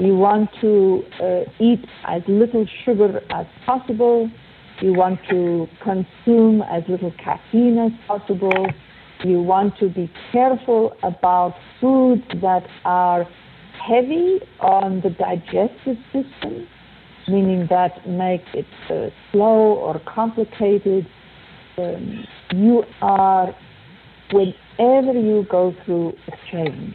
you 0.00 0.16
want 0.16 0.50
to 0.60 1.04
uh, 1.22 1.44
eat 1.60 1.84
as 2.04 2.22
little 2.26 2.66
sugar 2.84 3.22
as 3.30 3.46
possible. 3.64 4.30
You 4.82 4.92
want 4.92 5.20
to 5.30 5.66
consume 5.82 6.62
as 6.62 6.82
little 6.88 7.12
caffeine 7.12 7.78
as 7.78 7.92
possible. 8.06 8.66
You 9.24 9.40
want 9.40 9.78
to 9.78 9.88
be 9.88 10.10
careful 10.32 10.92
about 11.02 11.54
foods 11.80 12.22
that 12.42 12.66
are 12.84 13.26
heavy 13.86 14.40
on 14.60 15.00
the 15.00 15.10
digestive 15.10 15.96
system, 16.12 16.68
meaning 17.26 17.66
that 17.70 18.06
make 18.06 18.42
it 18.52 18.66
uh, 18.90 19.08
slow 19.32 19.76
or 19.76 20.00
complicated. 20.00 21.06
Um, 21.78 22.24
you 22.52 22.84
are, 23.00 23.54
whenever 24.30 25.12
you 25.12 25.46
go 25.50 25.74
through 25.84 26.12
a 26.28 26.32
change, 26.52 26.94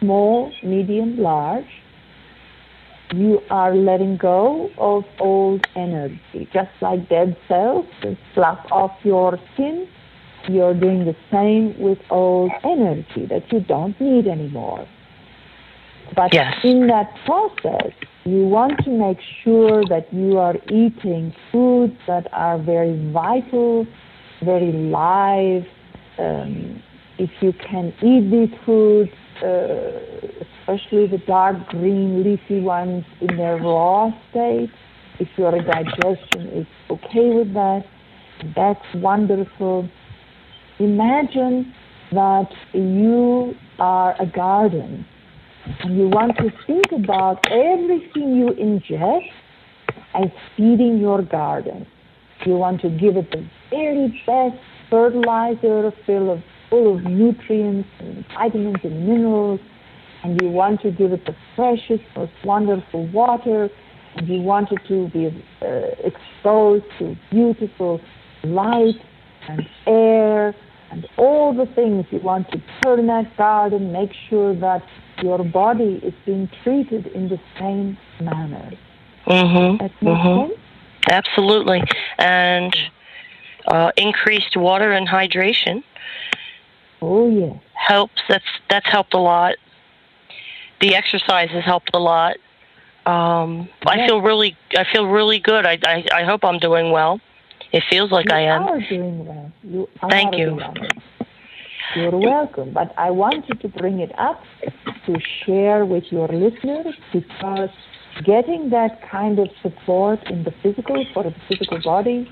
small, 0.00 0.52
medium, 0.64 1.18
large, 1.18 1.66
you 3.14 3.40
are 3.50 3.74
letting 3.74 4.16
go 4.16 4.70
of 4.78 5.04
old 5.20 5.66
energy, 5.76 6.48
just 6.52 6.70
like 6.80 7.08
dead 7.08 7.36
cells 7.48 7.86
that 8.02 8.16
slough 8.34 8.64
off 8.70 8.92
your 9.02 9.38
skin. 9.54 9.86
you're 10.48 10.74
doing 10.74 11.04
the 11.04 11.14
same 11.30 11.78
with 11.78 11.98
old 12.10 12.50
energy 12.64 13.26
that 13.26 13.52
you 13.52 13.60
don't 13.60 13.98
need 14.00 14.26
anymore. 14.26 14.86
But 16.16 16.34
yes. 16.34 16.54
in 16.64 16.88
that 16.88 17.14
process, 17.24 17.92
you 18.24 18.46
want 18.46 18.84
to 18.84 18.90
make 18.90 19.18
sure 19.44 19.84
that 19.88 20.12
you 20.12 20.38
are 20.38 20.56
eating 20.70 21.34
foods 21.50 21.96
that 22.06 22.26
are 22.32 22.58
very 22.58 23.12
vital, 23.12 23.86
very 24.44 24.72
live. 24.72 25.64
Um, 26.18 26.82
if 27.18 27.30
you 27.40 27.52
can 27.52 27.94
eat 28.02 28.30
these 28.30 28.58
foods, 28.66 29.12
uh, 29.42 30.44
especially 30.62 31.06
the 31.06 31.18
dark 31.26 31.56
green 31.68 32.22
leafy 32.22 32.60
ones 32.60 33.04
in 33.20 33.36
their 33.36 33.56
raw 33.56 34.10
state, 34.30 34.70
if 35.18 35.28
your 35.36 35.52
digestion 35.52 36.46
is 36.48 36.66
okay 36.90 37.30
with 37.30 37.52
that, 37.54 37.84
that's 38.56 38.84
wonderful. 38.94 39.88
Imagine 40.78 41.72
that 42.12 42.48
you 42.72 43.54
are 43.78 44.14
a 44.20 44.26
garden 44.26 45.04
and 45.80 45.96
you 45.96 46.08
want 46.08 46.36
to 46.38 46.50
think 46.66 46.86
about 46.92 47.44
everything 47.50 48.34
you 48.36 48.48
ingest 48.58 49.28
as 50.14 50.30
feeding 50.56 50.98
your 50.98 51.22
garden. 51.22 51.86
You 52.44 52.56
want 52.56 52.80
to 52.82 52.90
give 52.90 53.16
it 53.16 53.30
the 53.30 53.46
very 53.70 54.08
best 54.26 54.56
fertilizer 54.90 55.92
full 56.04 56.32
of, 56.32 56.42
full 56.68 56.96
of 56.96 57.04
nutrients 57.04 57.88
and 58.00 58.24
vitamins 58.34 58.76
and 58.82 59.06
minerals, 59.06 59.60
and 60.22 60.40
you 60.40 60.48
want 60.48 60.80
to 60.82 60.90
give 60.90 61.12
it 61.12 61.24
the 61.26 61.34
freshest, 61.56 62.04
most 62.16 62.32
wonderful 62.44 63.06
water, 63.08 63.68
and 64.16 64.28
you 64.28 64.40
want 64.40 64.70
it 64.72 64.80
to 64.88 65.08
be 65.08 65.26
uh, 65.62 65.66
exposed 66.04 66.84
to 66.98 67.16
beautiful 67.30 68.00
light 68.44 69.00
and 69.48 69.66
air 69.86 70.54
and 70.90 71.08
all 71.16 71.54
the 71.54 71.66
things 71.74 72.04
you 72.10 72.18
want 72.18 72.50
to 72.52 72.62
turn 72.82 73.06
that 73.06 73.34
garden, 73.36 73.92
make 73.92 74.12
sure 74.28 74.54
that 74.54 74.86
your 75.22 75.42
body 75.42 76.00
is 76.02 76.12
being 76.26 76.50
treated 76.62 77.06
in 77.08 77.28
the 77.28 77.40
same 77.58 77.96
manner. 78.20 78.72
Mm-hmm. 79.26 80.06
Mm-hmm. 80.06 80.52
Absolutely. 81.10 81.82
And 82.18 82.76
uh, 83.68 83.92
increased 83.96 84.56
water 84.56 84.92
and 84.92 85.08
hydration. 85.08 85.82
Oh 87.00 87.28
yeah. 87.28 87.54
Helps. 87.74 88.20
That's 88.28 88.44
that's 88.68 88.88
helped 88.88 89.14
a 89.14 89.18
lot. 89.18 89.56
The 90.82 90.96
exercise 90.96 91.48
has 91.50 91.64
helped 91.64 91.90
a 91.94 91.98
lot. 91.98 92.36
Um, 93.06 93.68
I 93.86 94.04
feel 94.06 94.20
really 94.20 94.56
I 94.76 94.84
feel 94.92 95.06
really 95.06 95.38
good. 95.38 95.64
I, 95.64 95.78
I 95.84 96.04
I 96.12 96.24
hope 96.24 96.44
I'm 96.44 96.58
doing 96.58 96.90
well. 96.90 97.20
It 97.72 97.84
feels 97.88 98.10
like 98.10 98.26
you 98.28 98.34
I 98.34 98.40
am. 98.40 98.62
are 98.62 98.80
doing 98.88 99.24
well. 99.24 99.52
You 99.62 99.88
are 100.02 100.10
Thank 100.10 100.36
you. 100.36 100.56
well. 100.56 100.74
You're 101.94 102.18
welcome. 102.18 102.72
But 102.72 102.92
I 102.98 103.10
wanted 103.10 103.60
to 103.60 103.68
bring 103.68 104.00
it 104.00 104.12
up 104.18 104.42
to 105.06 105.14
share 105.44 105.84
with 105.84 106.04
your 106.10 106.26
listeners 106.26 106.94
because 107.12 107.70
getting 108.24 108.70
that 108.70 109.08
kind 109.08 109.38
of 109.38 109.48
support 109.62 110.18
in 110.30 110.42
the 110.42 110.52
physical, 110.62 111.04
for 111.14 111.22
the 111.22 111.34
physical 111.48 111.80
body, 111.80 112.28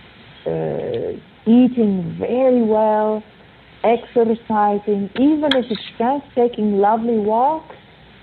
uh, 0.47 1.13
eating 1.47 2.17
very 2.19 2.63
well, 2.63 3.23
exercising, 3.85 5.09
even 5.19 5.51
if 5.55 5.67
it's 5.71 5.89
just 5.99 6.25
taking 6.35 6.79
lovely 6.79 7.19
walks 7.19 7.77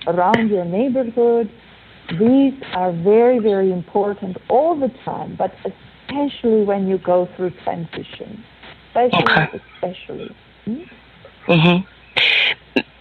around 0.07 0.49
your 0.49 0.65
neighborhood, 0.65 1.51
these 2.17 2.53
are 2.73 2.91
very, 2.91 3.39
very 3.39 3.71
important 3.71 4.37
all 4.49 4.79
the 4.79 4.89
time, 5.03 5.35
but 5.35 5.53
especially 5.65 6.63
when 6.63 6.87
you 6.87 6.97
go 6.97 7.27
through 7.35 7.51
transition. 7.63 8.43
Especially, 8.87 9.23
Okay. 9.23 9.61
especially. 9.75 10.35
Hmm? 10.65 10.83
hmm 11.45 11.77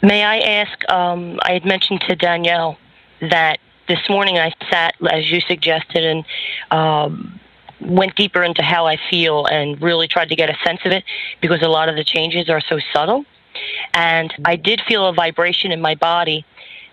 May 0.02 0.22
I 0.22 0.38
ask? 0.38 0.90
Um, 0.90 1.38
I 1.42 1.52
had 1.52 1.64
mentioned 1.64 2.02
to 2.02 2.16
Danielle 2.16 2.76
that 3.20 3.59
this 3.88 3.98
morning 4.09 4.38
I 4.38 4.52
sat, 4.70 4.94
as 5.11 5.30
you 5.30 5.40
suggested, 5.40 6.04
and 6.04 6.24
um, 6.70 7.40
went 7.80 8.14
deeper 8.16 8.42
into 8.42 8.62
how 8.62 8.86
I 8.86 8.98
feel 9.11 9.46
and 9.46 9.80
really 9.80 10.09
tried 10.09 10.28
to 10.28 10.36
get 10.36 10.50
a 10.50 10.57
sense 10.64 10.80
of 10.84 10.92
it 10.92 11.04
because 11.40 11.62
a 11.62 11.68
lot 11.68 11.88
of 11.88 11.96
the 11.96 12.04
changes 12.04 12.48
are 12.48 12.61
so 12.61 12.78
subtle. 12.92 13.24
And 13.94 14.32
I 14.44 14.57
did 14.57 14.82
feel 14.86 15.07
a 15.07 15.12
vibration 15.12 15.72
in 15.72 15.80
my 15.80 15.94
body, 15.94 16.44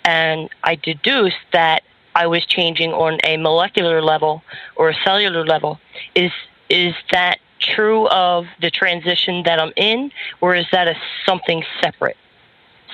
and 0.06 0.50
I 0.64 0.76
deduced 0.76 1.38
that 1.52 1.84
I 2.16 2.28
was 2.28 2.46
changing 2.46 2.94
on 2.94 3.20
a 3.24 3.38
molecular 3.38 4.02
level 4.02 4.44
or 4.76 4.90
a 4.90 4.96
cellular 5.04 5.46
level. 5.46 5.80
Is 6.16 6.32
is 6.70 6.94
that 7.12 7.40
true 7.60 8.08
of 8.10 8.46
the 8.62 8.70
transition 8.70 9.44
that 9.44 9.60
I'm 9.60 9.74
in, 9.76 10.12
or 10.42 10.56
is 10.56 10.66
that 10.72 10.88
a 10.88 10.96
something 11.26 11.64
separate, 11.82 12.18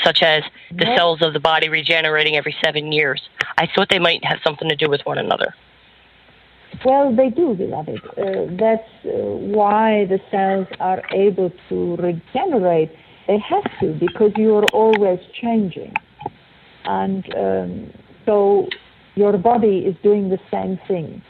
such 0.03 0.21
as 0.21 0.43
the 0.71 0.85
cells 0.95 1.21
of 1.21 1.33
the 1.33 1.39
body 1.39 1.69
regenerating 1.69 2.35
every 2.35 2.55
seven 2.63 2.91
years? 2.91 3.21
I 3.57 3.67
thought 3.67 3.89
they 3.89 3.99
might 3.99 4.23
have 4.23 4.39
something 4.43 4.69
to 4.69 4.75
do 4.75 4.89
with 4.89 5.01
one 5.05 5.17
another. 5.17 5.55
Well, 6.85 7.13
they 7.13 7.29
do, 7.29 7.55
beloved. 7.55 7.99
Uh, 8.17 8.45
that's 8.51 8.87
uh, 9.03 9.09
why 9.09 10.05
the 10.05 10.21
cells 10.31 10.67
are 10.79 11.01
able 11.11 11.51
to 11.67 11.95
regenerate. 11.97 12.91
They 13.27 13.39
have 13.39 13.79
to 13.79 13.93
because 13.93 14.31
you 14.37 14.55
are 14.55 14.65
always 14.71 15.19
changing. 15.33 15.93
And 16.85 17.25
um, 17.35 17.93
so 18.25 18.67
your 19.15 19.37
body 19.37 19.79
is 19.79 19.95
doing 20.03 20.29
the 20.29 20.39
same 20.51 20.79
thing. 20.87 21.21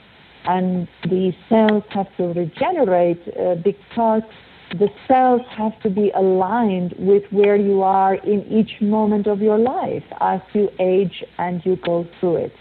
And 0.46 0.88
the 1.04 1.34
cells 1.50 1.84
have 1.90 2.08
to 2.18 2.28
regenerate 2.28 3.22
uh, 3.28 3.56
because 3.56 4.24
the 4.72 4.90
cells 5.08 5.42
have 5.58 5.80
to 5.82 5.90
be 5.90 6.12
aligned 6.16 6.94
with 6.98 7.24
where 7.32 7.56
you 7.56 7.82
are 7.82 8.16
in 8.16 8.46
each 8.48 8.80
moment 8.82 9.28
of 9.28 9.42
your 9.42 9.58
life 9.58 10.04
as 10.22 10.40
you 10.54 10.70
age 10.80 11.24
and 11.40 11.66
you 11.66 11.76
go 11.78 12.08
through 12.20 12.38
it. 12.38 12.54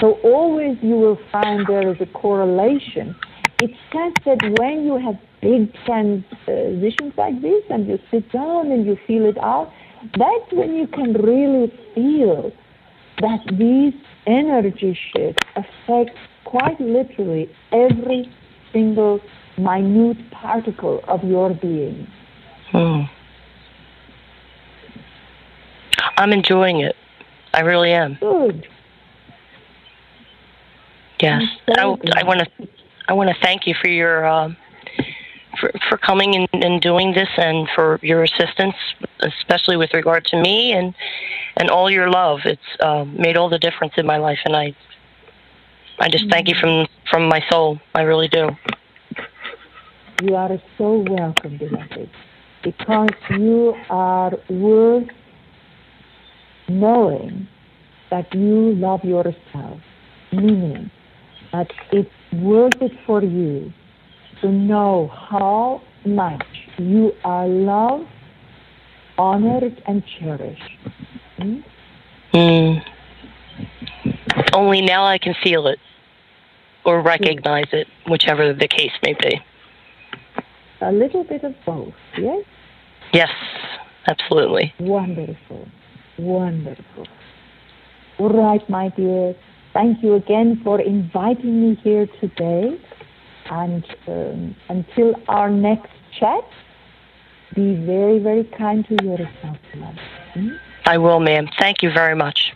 So 0.00 0.14
always 0.24 0.78
you 0.82 0.96
will 0.96 1.18
find 1.30 1.66
there 1.66 1.88
is 1.92 2.00
a 2.00 2.06
correlation. 2.06 3.14
It 3.60 3.70
says 3.92 4.12
that 4.24 4.58
when 4.58 4.84
you 4.84 4.98
have 4.98 5.16
big 5.40 5.72
transitions 5.84 7.12
like 7.16 7.40
this 7.42 7.62
and 7.70 7.86
you 7.86 7.98
sit 8.10 8.32
down 8.32 8.72
and 8.72 8.86
you 8.86 8.96
feel 9.06 9.26
it 9.26 9.38
out, 9.38 9.70
that's 10.16 10.52
when 10.52 10.74
you 10.74 10.86
can 10.86 11.12
really 11.14 11.72
feel 11.94 12.52
that 13.20 13.40
these 13.52 13.94
energy 14.26 14.98
shifts 15.12 15.42
affect 15.56 16.16
quite 16.44 16.80
literally 16.80 17.50
every 17.72 18.30
single 18.72 19.20
minute 19.58 20.18
particle 20.30 21.00
of 21.08 21.22
your 21.24 21.50
being. 21.54 22.06
Hmm. 22.70 23.02
I'm 26.16 26.32
enjoying 26.32 26.80
it. 26.80 26.96
I 27.54 27.60
really 27.60 27.92
am. 27.92 28.16
Good. 28.20 28.66
Yes. 31.20 31.42
I. 31.68 31.82
I 32.16 32.24
want 32.24 32.40
to. 32.40 32.68
I 33.08 33.12
want 33.12 33.28
to 33.28 33.36
thank 33.42 33.66
you 33.66 33.74
for 33.80 33.88
your. 33.88 34.26
um 34.26 34.56
for, 35.62 35.70
for 35.88 35.96
coming 35.96 36.34
and, 36.34 36.64
and 36.64 36.80
doing 36.80 37.12
this 37.12 37.28
and 37.36 37.68
for 37.74 37.98
your 38.02 38.24
assistance, 38.24 38.74
especially 39.20 39.76
with 39.76 39.94
regard 39.94 40.24
to 40.26 40.36
me 40.40 40.72
and 40.72 40.94
and 41.56 41.70
all 41.70 41.90
your 41.90 42.10
love. 42.10 42.40
It's 42.44 42.70
um, 42.80 43.16
made 43.16 43.36
all 43.36 43.48
the 43.48 43.58
difference 43.58 43.94
in 43.96 44.04
my 44.04 44.16
life, 44.16 44.40
and 44.44 44.56
I 44.56 44.74
I 45.98 46.08
just 46.08 46.28
thank 46.28 46.48
you 46.48 46.56
from 46.60 46.86
from 47.10 47.28
my 47.28 47.40
soul. 47.48 47.78
I 47.94 48.02
really 48.02 48.28
do. 48.28 48.50
You 50.22 50.36
are 50.36 50.60
so 50.78 51.04
welcome, 51.08 51.58
beloved, 51.58 52.10
because 52.62 53.10
you 53.30 53.74
are 53.90 54.32
worth 54.48 55.08
knowing 56.68 57.48
that 58.10 58.32
you 58.34 58.74
love 58.74 59.04
yourself, 59.04 59.80
meaning 60.32 60.90
that 61.52 61.70
it's 61.90 62.10
worth 62.32 62.80
it 62.80 62.92
for 63.06 63.22
you 63.22 63.72
to 64.42 64.50
know 64.50 65.08
how 65.30 65.80
much 66.04 66.44
you 66.78 67.12
are 67.24 67.46
loved, 67.46 68.08
honored, 69.16 69.82
and 69.86 70.02
cherished. 70.18 70.62
Hmm? 71.38 71.60
Mm. 72.34 72.84
Only 74.52 74.82
now 74.82 75.04
I 75.04 75.18
can 75.18 75.34
feel 75.42 75.66
it 75.66 75.78
or 76.84 77.00
recognize 77.00 77.68
it, 77.72 77.86
whichever 78.08 78.52
the 78.52 78.68
case 78.68 78.92
may 79.02 79.14
be. 79.14 79.40
A 80.80 80.92
little 80.92 81.22
bit 81.22 81.44
of 81.44 81.54
both, 81.64 81.94
yes? 82.18 82.44
Yes, 83.12 83.30
absolutely. 84.08 84.74
Wonderful. 84.80 85.68
Wonderful. 86.18 87.06
All 88.18 88.30
right, 88.30 88.68
my 88.68 88.88
dear. 88.88 89.36
Thank 89.72 90.02
you 90.02 90.14
again 90.14 90.60
for 90.64 90.80
inviting 90.80 91.62
me 91.62 91.76
here 91.82 92.08
today. 92.20 92.78
And 93.50 93.84
um, 94.06 94.56
until 94.68 95.14
our 95.28 95.50
next 95.50 95.90
chat, 96.18 96.44
be 97.54 97.74
very, 97.84 98.18
very 98.18 98.44
kind 98.44 98.86
to 98.88 99.04
yourself, 99.04 99.58
love. 99.74 99.94
Hmm? 100.34 100.48
I 100.86 100.98
will, 100.98 101.20
ma'am. 101.20 101.48
Thank 101.58 101.82
you 101.82 101.90
very 101.92 102.14
much. 102.14 102.52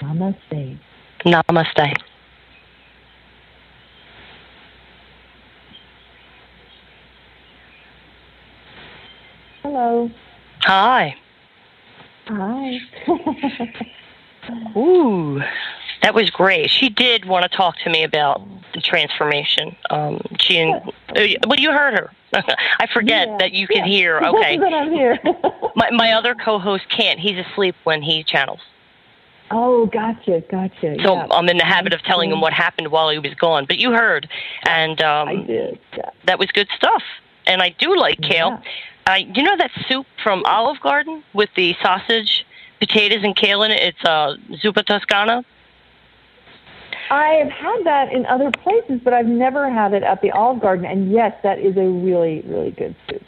Namaste. 0.00 0.78
Namaste. 1.24 1.92
Hello. 9.62 10.10
Hi. 10.62 11.16
Hi. 12.26 12.78
Ooh, 14.76 15.40
that 16.04 16.14
was 16.14 16.28
great. 16.28 16.70
She 16.70 16.90
did 16.90 17.24
want 17.24 17.50
to 17.50 17.56
talk 17.56 17.78
to 17.78 17.88
me 17.90 18.02
about 18.04 18.42
the 18.74 18.80
transformation. 18.82 19.74
Um, 19.88 20.20
she, 20.38 20.62
uh, 20.62 20.80
well, 21.46 21.58
you 21.58 21.72
heard 21.72 21.94
her. 21.94 22.10
I 22.78 22.86
forget 22.92 23.26
Yeah. 23.28 23.36
that 23.38 23.52
you 23.52 23.66
can 23.66 23.78
Yeah. 23.78 23.86
hear. 23.86 24.18
Okay, 24.22 24.58
that 24.58 24.74
I'm 24.74 24.92
here. 24.92 25.18
my 25.76 25.90
my 25.92 26.12
other 26.12 26.34
co-host 26.34 26.84
can't. 26.90 27.18
He's 27.18 27.38
asleep 27.46 27.74
when 27.84 28.02
he 28.02 28.22
channels. 28.22 28.60
oh, 29.50 29.86
gotcha, 29.86 30.42
gotcha. 30.50 30.96
So 31.02 31.14
yeah. 31.14 31.26
I'm 31.30 31.48
in 31.48 31.56
the 31.56 31.64
habit 31.64 31.94
of 31.94 32.02
telling 32.02 32.30
him 32.30 32.40
what 32.42 32.52
happened 32.52 32.88
while 32.88 33.08
he 33.08 33.18
was 33.18 33.32
gone. 33.34 33.64
But 33.66 33.78
you 33.78 33.92
heard, 33.92 34.28
and 34.68 35.00
um, 35.02 35.28
I 35.28 35.36
did. 35.36 35.78
Yeah. 35.96 36.10
that 36.26 36.38
was 36.38 36.48
good 36.52 36.68
stuff. 36.76 37.02
And 37.46 37.62
I 37.62 37.70
do 37.78 37.96
like 37.96 38.20
kale. 38.20 38.60
Uh, 39.06 39.14
you 39.36 39.42
know 39.42 39.56
that 39.56 39.70
soup 39.88 40.06
from 40.22 40.42
Olive 40.46 40.80
Garden 40.80 41.22
with 41.34 41.50
the 41.56 41.74
sausage, 41.82 42.44
potatoes, 42.78 43.22
and 43.22 43.34
kale 43.36 43.62
in 43.62 43.70
it? 43.70 43.80
It's 43.80 44.04
uh, 44.04 44.36
zuppa 44.62 44.84
toscana. 44.84 45.44
I 47.10 47.34
have 47.42 47.50
had 47.50 47.84
that 47.84 48.12
in 48.12 48.26
other 48.26 48.50
places, 48.50 49.00
but 49.04 49.12
I've 49.12 49.26
never 49.26 49.70
had 49.70 49.92
it 49.92 50.02
at 50.02 50.20
the 50.22 50.30
Olive 50.30 50.60
Garden. 50.60 50.84
And 50.86 51.10
yes, 51.10 51.34
that 51.42 51.58
is 51.58 51.76
a 51.76 51.88
really, 51.88 52.42
really 52.46 52.70
good 52.70 52.94
soup. 53.08 53.22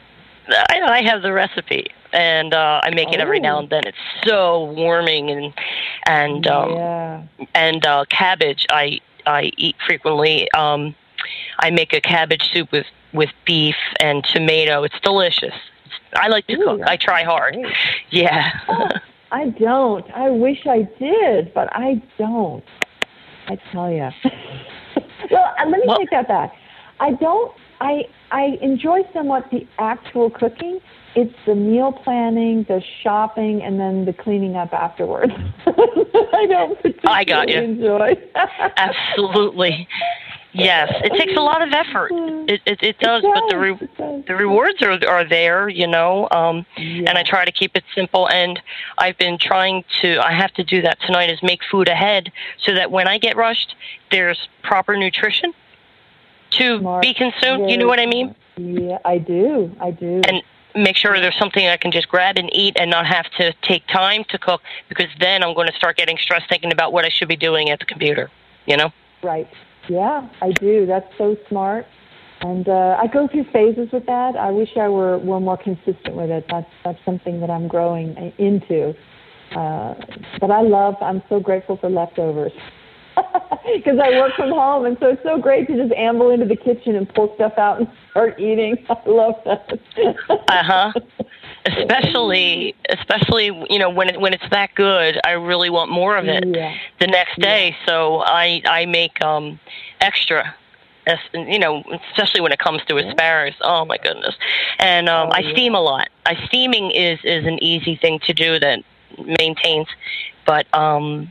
I, 0.49 0.81
I 0.81 1.03
have 1.03 1.23
the 1.23 1.33
recipe, 1.33 1.87
and 2.13 2.55
uh, 2.55 2.81
I 2.85 2.91
make 2.91 3.13
it 3.13 3.19
every 3.21 3.39
Oh. 3.39 3.43
now 3.43 3.59
and 3.59 3.69
then. 3.69 3.83
It's 3.85 3.99
so 4.25 4.65
warming, 4.73 5.29
and 5.31 5.53
and 6.07 6.47
um, 6.47 6.71
yeah. 6.71 7.23
and 7.55 7.85
uh, 7.85 8.05
cabbage 8.09 8.65
I 8.71 9.01
I 9.27 9.51
eat 9.57 9.75
frequently. 9.85 10.49
Um, 10.53 10.95
I 11.59 11.71
make 11.71 11.93
a 11.93 12.01
cabbage 12.01 12.49
soup 12.53 12.71
with 12.71 12.87
with 13.13 13.31
beef 13.45 13.75
and 13.99 14.23
tomato. 14.25 14.85
It's 14.85 14.99
delicious. 15.03 15.55
I 16.15 16.29
like 16.29 16.47
to 16.47 16.55
Ooh, 16.55 16.65
cook. 16.65 16.81
I 16.87 16.97
try 16.97 17.25
hard. 17.25 17.55
great. 17.55 17.75
Yeah. 18.11 18.51
Oh, 18.69 18.89
I 19.33 19.49
don't. 19.49 20.09
I 20.13 20.31
wish 20.31 20.65
I 20.67 20.83
did, 21.01 21.53
but 21.55 21.69
I 21.73 22.01
don't. 22.19 22.63
I 23.49 23.59
tell 23.73 23.91
you. 23.91 24.09
well, 25.31 25.55
uh, 25.59 25.67
let 25.69 25.81
me 25.81 25.83
Well- 25.87 25.99
take 25.99 26.11
that 26.11 26.29
back. 26.29 26.53
I 27.01 27.13
don't. 27.13 27.53
I 27.81 28.05
I 28.31 28.57
enjoy 28.63 29.01
somewhat 29.13 29.45
the 29.51 29.67
actual 29.79 30.31
cooking. 30.31 30.81
It's 31.15 31.35
the 31.47 31.55
meal 31.55 31.93
planning, 31.93 32.65
the 32.69 32.83
shopping, 33.03 33.63
and 33.63 33.79
then 33.79 34.05
the 34.07 34.13
cleaning 34.15 34.57
up 34.57 34.73
afterwards. 34.73 35.33
I 35.67 36.47
don't 36.49 36.77
particularly 36.77 37.01
I 37.07 37.25
got 37.25 37.49
you. 37.51 37.61
enjoy. 37.61 38.15
Absolutely. 38.77 39.87
Yes, 40.57 40.93
it 41.05 41.13
takes 41.19 41.37
a 41.37 41.41
lot 41.41 41.63
of 41.63 41.73
effort. 41.73 42.11
It 42.49 42.61
it, 42.67 42.83
it 42.83 42.99
does, 42.99 43.23
but 43.23 43.45
the 43.49 43.59
re- 43.59 43.89
does. 43.99 44.25
the 44.27 44.35
rewards 44.35 44.83
are 44.83 44.99
are 45.07 45.25
there, 45.25 45.69
you 45.69 45.87
know. 45.87 46.29
Um, 46.31 46.67
and 46.77 47.11
I 47.11 47.23
try 47.23 47.45
to 47.45 47.53
keep 47.53 47.77
it 47.77 47.85
simple. 47.95 48.29
And 48.29 48.61
I've 48.99 49.19
been 49.19 49.39
trying 49.39 49.85
to. 50.01 50.19
I 50.19 50.33
have 50.33 50.53
to 50.55 50.65
do 50.65 50.83
that 50.83 50.99
tonight. 51.01 51.31
Is 51.31 51.43
make 51.43 51.61
food 51.71 51.89
ahead 51.89 52.33
so 52.65 52.75
that 52.75 52.91
when 52.91 53.07
I 53.07 53.19
get 53.19 53.37
rushed, 53.37 53.75
there's 54.11 54.49
proper 54.63 54.97
nutrition 54.97 55.53
to 56.53 56.79
Smart. 56.79 57.03
be 57.03 57.15
consumed. 57.15 57.71
You 57.71 57.77
know 57.77 57.87
what 57.87 58.01
I 58.01 58.07
mean? 58.07 58.35
Yeah, 58.57 58.99
I 59.05 59.19
do. 59.19 59.75
I 59.81 59.91
do. 59.91 60.23
And 60.27 60.43
make 60.75 60.97
sure 60.97 61.19
there's 61.21 61.39
something 61.39 61.67
I 61.67 61.77
can 61.77 61.91
just 61.91 62.09
grab 62.09 62.37
and 62.37 62.55
eat 62.55 62.77
and 62.79 62.91
not 62.91 63.07
have 63.07 63.27
to 63.39 63.53
take 63.63 63.87
time 63.89 64.25
to 64.29 64.39
cook 64.39 64.63
because 64.89 65.09
then 65.19 65.43
I'm 65.43 65.55
going 65.55 65.69
to 65.69 65.75
start 65.75 65.97
getting 65.97 66.19
stressed 66.19 66.49
thinking 66.49 66.73
about 66.73 66.93
what 66.93 67.05
I 67.05 67.09
should 67.09 67.29
be 67.29 67.37
doing 67.37 67.71
at 67.71 67.79
the 67.79 67.87
computer. 67.87 68.31
You 68.67 68.77
know? 68.77 68.93
Right. 69.23 69.49
Yeah, 69.89 70.29
I 70.41 70.53
do. 70.53 70.87
That's 70.87 71.07
so 71.19 71.37
smart. 71.49 71.87
And 72.43 72.69
uh, 72.69 72.97
I 73.01 73.07
go 73.07 73.29
through 73.29 73.47
phases 73.53 73.89
with 73.93 74.07
that. 74.07 74.37
I 74.37 74.51
wish 74.51 74.69
I 74.77 74.89
were 74.89 75.19
were 75.19 75.41
more 75.41 75.57
consistent 75.57 76.15
with 76.15 76.31
it. 76.31 76.45
That's 76.51 76.71
that's 76.85 76.99
something 77.05 77.41
that 77.41 77.51
I'm 77.51 77.67
growing 77.67 78.15
into. 78.39 78.95
Uh, 79.57 79.95
but 80.41 80.51
I 80.51 80.61
love. 80.61 80.97
I'm 81.01 81.23
so 81.29 81.41
grateful 81.41 81.79
for 81.79 81.89
leftovers 81.89 82.53
because 83.17 83.99
I 84.03 84.11
work 84.19 84.33
from 84.37 84.51
home, 84.51 84.85
and 84.85 84.97
so 85.01 85.07
it's 85.09 85.23
so 85.23 85.39
great 85.41 85.67
to 85.69 85.77
just 85.77 85.95
amble 85.95 86.31
into 86.31 86.47
the 86.47 86.57
kitchen 86.57 86.97
and 86.97 87.09
pull 87.15 87.33
stuff 87.37 87.55
out 87.57 87.79
and 87.79 87.89
start 88.11 88.39
eating. 88.39 88.77
I 88.91 88.97
love 89.07 89.35
that. 89.45 89.79
Uh 90.49 90.63
huh. 90.63 90.93
especially, 91.67 92.75
especially 92.89 93.47
you 93.71 93.79
know 93.79 93.91
when 93.91 94.09
it, 94.11 94.21
when 94.21 94.33
it's 94.35 94.49
that 94.51 94.75
good, 94.75 95.21
I 95.25 95.33
really 95.33 95.71
want 95.71 95.91
more 95.91 96.17
of 96.17 96.27
it 96.27 96.45
Yeah. 96.47 96.75
the 97.01 97.07
next 97.07 97.39
day. 97.41 97.77
So 97.87 98.23
I 98.25 98.63
I 98.65 98.87
make 98.87 99.21
um 99.23 99.59
extra. 100.01 100.55
As, 101.09 101.19
you 101.35 101.61
know, 101.61 101.85
especially 102.11 102.41
when 102.41 102.51
it 102.51 102.59
comes 102.59 102.83
to 102.87 102.97
asparagus. 102.97 103.57
Oh 103.61 103.85
my 103.85 103.97
goodness! 103.97 104.35
And 104.81 105.09
um, 105.09 105.29
Oh, 105.29 105.33
I 105.33 105.39
yeah. 105.39 105.53
steam 105.53 105.75
a 105.77 105.81
lot. 105.81 106.09
I 106.27 106.35
steaming 106.47 106.91
is 106.91 107.21
is 107.23 107.47
an 107.47 107.63
easy 107.63 107.95
thing 107.95 108.19
to 108.27 108.33
do 108.33 108.59
that 108.59 108.81
maintains, 109.39 109.87
but 110.45 110.67
um, 110.75 111.31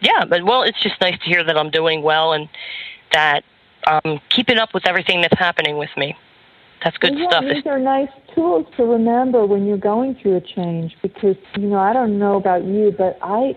yeah. 0.00 0.24
But 0.24 0.44
well, 0.44 0.62
it's 0.62 0.80
just 0.80 0.98
nice 1.02 1.18
to 1.18 1.24
hear 1.26 1.44
that 1.44 1.58
I'm 1.58 1.68
doing 1.68 2.00
well 2.02 2.32
and 2.32 2.48
that 3.12 3.44
I'm 3.86 4.18
keeping 4.30 4.56
up 4.56 4.72
with 4.72 4.86
everything 4.86 5.20
that's 5.20 5.38
happening 5.38 5.76
with 5.76 5.94
me. 5.98 6.16
That's 6.82 6.96
good 6.98 7.18
yeah, 7.18 7.28
stuff. 7.28 7.44
These 7.52 7.66
are 7.66 7.78
nice 7.78 8.08
tools 8.34 8.66
to 8.76 8.84
remember 8.84 9.44
when 9.44 9.66
you're 9.66 9.76
going 9.76 10.16
through 10.20 10.36
a 10.36 10.40
change 10.40 10.96
because 11.02 11.36
you 11.56 11.68
know 11.68 11.78
I 11.78 11.92
don't 11.92 12.18
know 12.18 12.36
about 12.36 12.64
you, 12.64 12.94
but 12.96 13.18
I, 13.22 13.52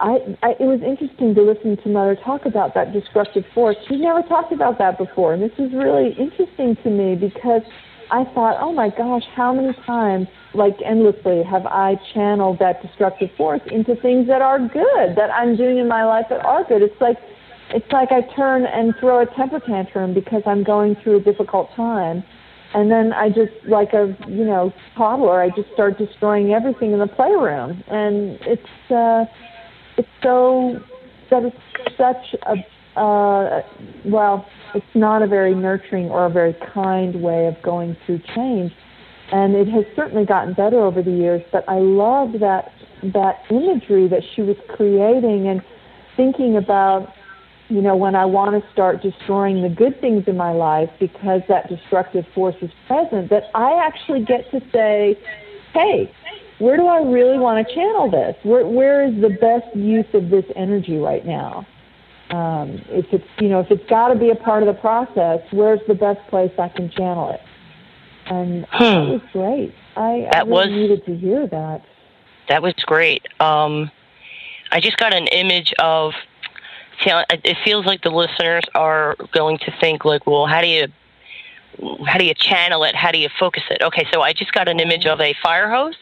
I, 0.00 0.36
I 0.42 0.50
it 0.58 0.64
was 0.64 0.80
interesting 0.84 1.34
to 1.34 1.42
listen 1.42 1.76
to 1.82 1.88
Mother 1.88 2.16
talk 2.24 2.46
about 2.46 2.74
that 2.74 2.92
destructive 2.92 3.44
force. 3.54 3.76
She's 3.88 4.00
never 4.00 4.22
talked 4.22 4.52
about 4.52 4.78
that 4.78 4.96
before, 4.96 5.34
and 5.34 5.42
this 5.42 5.52
is 5.58 5.72
really 5.74 6.16
interesting 6.18 6.76
to 6.82 6.90
me 6.90 7.14
because 7.14 7.62
I 8.10 8.24
thought, 8.34 8.56
oh 8.60 8.72
my 8.72 8.88
gosh, 8.88 9.22
how 9.36 9.52
many 9.52 9.72
times, 9.86 10.26
like 10.54 10.76
endlessly, 10.84 11.42
have 11.44 11.66
I 11.66 11.94
channeled 12.14 12.58
that 12.58 12.82
destructive 12.82 13.30
force 13.36 13.60
into 13.70 13.94
things 13.96 14.26
that 14.26 14.42
are 14.42 14.58
good 14.58 15.14
that 15.16 15.30
I'm 15.30 15.56
doing 15.56 15.78
in 15.78 15.88
my 15.88 16.04
life 16.04 16.26
that 16.30 16.44
are 16.44 16.64
good. 16.64 16.82
It's 16.82 17.00
like 17.00 17.18
it's 17.72 17.90
like 17.92 18.10
I 18.10 18.22
turn 18.34 18.66
and 18.66 18.94
throw 18.98 19.22
a 19.22 19.26
temper 19.36 19.60
tantrum 19.60 20.14
because 20.14 20.42
I'm 20.46 20.64
going 20.64 20.96
through 21.02 21.18
a 21.18 21.20
difficult 21.20 21.70
time. 21.76 22.24
And 22.72 22.90
then 22.90 23.12
I 23.12 23.28
just, 23.28 23.52
like 23.68 23.92
a, 23.92 24.16
you 24.28 24.44
know, 24.44 24.72
toddler, 24.96 25.40
I 25.40 25.50
just 25.50 25.72
start 25.72 25.98
destroying 25.98 26.52
everything 26.52 26.92
in 26.92 27.00
the 27.00 27.06
playroom. 27.06 27.82
And 27.88 28.38
it's, 28.42 28.90
uh, 28.90 29.24
it's 29.96 30.08
so, 30.22 30.78
that 31.30 31.44
is 31.44 31.52
such 31.96 32.40
a, 32.46 33.00
uh, 33.00 33.62
well, 34.04 34.46
it's 34.74 34.86
not 34.94 35.22
a 35.22 35.26
very 35.26 35.54
nurturing 35.54 36.10
or 36.10 36.26
a 36.26 36.30
very 36.30 36.54
kind 36.72 37.22
way 37.22 37.46
of 37.46 37.60
going 37.62 37.96
through 38.06 38.20
change. 38.34 38.72
And 39.32 39.54
it 39.54 39.68
has 39.68 39.84
certainly 39.94 40.24
gotten 40.24 40.54
better 40.54 40.80
over 40.80 41.02
the 41.02 41.12
years, 41.12 41.42
but 41.52 41.68
I 41.68 41.78
love 41.78 42.32
that, 42.40 42.72
that 43.14 43.42
imagery 43.50 44.08
that 44.08 44.22
she 44.34 44.42
was 44.42 44.56
creating 44.76 45.48
and 45.48 45.62
thinking 46.16 46.56
about 46.56 47.12
you 47.70 47.80
know, 47.80 47.96
when 47.96 48.14
I 48.16 48.24
want 48.24 48.62
to 48.62 48.72
start 48.72 49.00
destroying 49.00 49.62
the 49.62 49.68
good 49.68 50.00
things 50.00 50.24
in 50.26 50.36
my 50.36 50.52
life 50.52 50.90
because 50.98 51.40
that 51.48 51.68
destructive 51.68 52.26
force 52.34 52.56
is 52.60 52.70
present, 52.86 53.30
that 53.30 53.44
I 53.54 53.74
actually 53.86 54.24
get 54.24 54.50
to 54.50 54.60
say, 54.72 55.16
hey, 55.72 56.12
where 56.58 56.76
do 56.76 56.86
I 56.88 56.98
really 57.02 57.38
want 57.38 57.66
to 57.66 57.74
channel 57.74 58.10
this? 58.10 58.36
Where, 58.42 58.66
where 58.66 59.04
is 59.04 59.20
the 59.20 59.30
best 59.30 59.74
use 59.74 60.06
of 60.12 60.30
this 60.30 60.44
energy 60.56 60.96
right 60.98 61.24
now? 61.24 61.66
Um, 62.30 62.82
if 62.88 63.06
it's, 63.12 63.24
you 63.38 63.48
know, 63.48 63.60
if 63.60 63.70
it's 63.70 63.88
got 63.88 64.08
to 64.08 64.14
be 64.18 64.30
a 64.30 64.36
part 64.36 64.62
of 64.62 64.66
the 64.66 64.80
process, 64.80 65.40
where's 65.52 65.80
the 65.88 65.94
best 65.94 66.20
place 66.28 66.52
I 66.58 66.68
can 66.68 66.90
channel 66.90 67.30
it? 67.30 67.40
And 68.26 68.64
that 68.64 68.78
Hmm. 69.04 69.10
was 69.10 69.20
great. 69.32 69.74
I, 69.96 70.26
I 70.26 70.28
That 70.32 70.46
really 70.48 70.70
was- 70.70 70.80
needed 70.80 71.04
to 71.06 71.16
hear 71.16 71.46
that. 71.46 71.82
That 72.48 72.62
was 72.62 72.74
great. 72.84 73.26
Um, 73.40 73.90
I 74.72 74.80
just 74.80 74.96
got 74.98 75.14
an 75.14 75.28
image 75.28 75.72
of. 75.78 76.12
It 77.06 77.56
feels 77.64 77.86
like 77.86 78.02
the 78.02 78.10
listeners 78.10 78.64
are 78.74 79.16
going 79.32 79.58
to 79.58 79.72
think 79.80 80.04
like, 80.04 80.26
well, 80.26 80.46
how 80.46 80.60
do 80.60 80.66
you, 80.66 80.88
how 82.06 82.18
do 82.18 82.24
you 82.24 82.34
channel 82.34 82.84
it? 82.84 82.94
How 82.94 83.10
do 83.10 83.18
you 83.18 83.28
focus 83.38 83.62
it? 83.70 83.82
Okay, 83.82 84.06
so 84.12 84.22
I 84.22 84.32
just 84.32 84.52
got 84.52 84.68
an 84.68 84.80
image 84.80 85.06
of 85.06 85.20
a 85.20 85.34
fire 85.42 85.70
hose, 85.70 85.96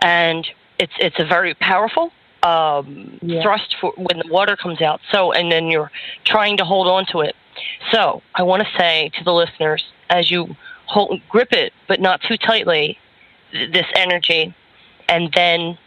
and 0.00 0.46
it's 0.78 0.92
it's 0.98 1.18
a 1.18 1.24
very 1.24 1.54
powerful 1.54 2.12
um, 2.42 3.18
Yeah. 3.22 3.42
thrust 3.42 3.76
for 3.80 3.92
when 3.96 4.18
the 4.18 4.28
water 4.28 4.56
comes 4.56 4.80
out. 4.80 5.00
So, 5.10 5.32
and 5.32 5.50
then 5.50 5.66
you're 5.68 5.90
trying 6.24 6.56
to 6.58 6.64
hold 6.64 6.88
on 6.88 7.06
to 7.06 7.20
it. 7.20 7.34
So, 7.92 8.22
I 8.34 8.42
want 8.42 8.62
to 8.62 8.68
say 8.78 9.10
to 9.18 9.24
the 9.24 9.32
listeners, 9.32 9.84
as 10.10 10.30
you 10.30 10.56
hold, 10.86 11.20
grip 11.28 11.52
it, 11.52 11.72
but 11.88 12.00
not 12.00 12.20
too 12.22 12.36
tightly, 12.36 12.98
th- 13.52 13.72
this 13.72 13.86
energy, 13.94 14.54
and 15.08 15.32
then 15.34 15.78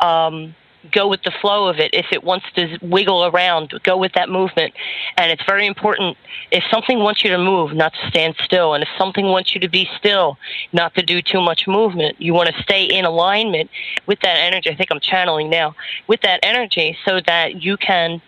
um, 0.00 0.54
go 0.92 1.08
with 1.08 1.22
the 1.22 1.32
flow 1.40 1.68
of 1.68 1.78
it. 1.78 1.92
If 1.92 2.06
it 2.12 2.24
wants 2.24 2.46
to 2.54 2.78
wiggle 2.82 3.26
around, 3.26 3.72
go 3.82 3.96
with 3.96 4.12
that 4.14 4.28
movement. 4.28 4.74
And 5.16 5.30
it's 5.30 5.44
very 5.44 5.66
important. 5.66 6.16
If 6.50 6.64
something 6.70 6.98
wants 6.98 7.22
you 7.24 7.30
to 7.30 7.38
move, 7.38 7.74
not 7.74 7.92
to 7.94 8.08
stand 8.08 8.36
still. 8.42 8.74
And 8.74 8.82
if 8.82 8.88
something 8.96 9.26
wants 9.26 9.54
you 9.54 9.60
to 9.60 9.68
be 9.68 9.88
still, 9.98 10.38
not 10.72 10.94
to 10.94 11.02
do 11.02 11.22
too 11.22 11.40
much 11.40 11.66
movement. 11.66 12.20
You 12.20 12.34
want 12.34 12.54
to 12.54 12.62
stay 12.62 12.84
in 12.84 13.04
alignment 13.04 13.70
with 14.06 14.20
that 14.20 14.36
energy. 14.36 14.70
I 14.70 14.74
think 14.74 14.90
I'm 14.90 15.00
channeling 15.00 15.50
now 15.50 15.74
with 16.06 16.20
that 16.22 16.40
energy 16.42 16.96
so 17.04 17.20
that 17.26 17.62
you 17.62 17.76
can 17.76 18.22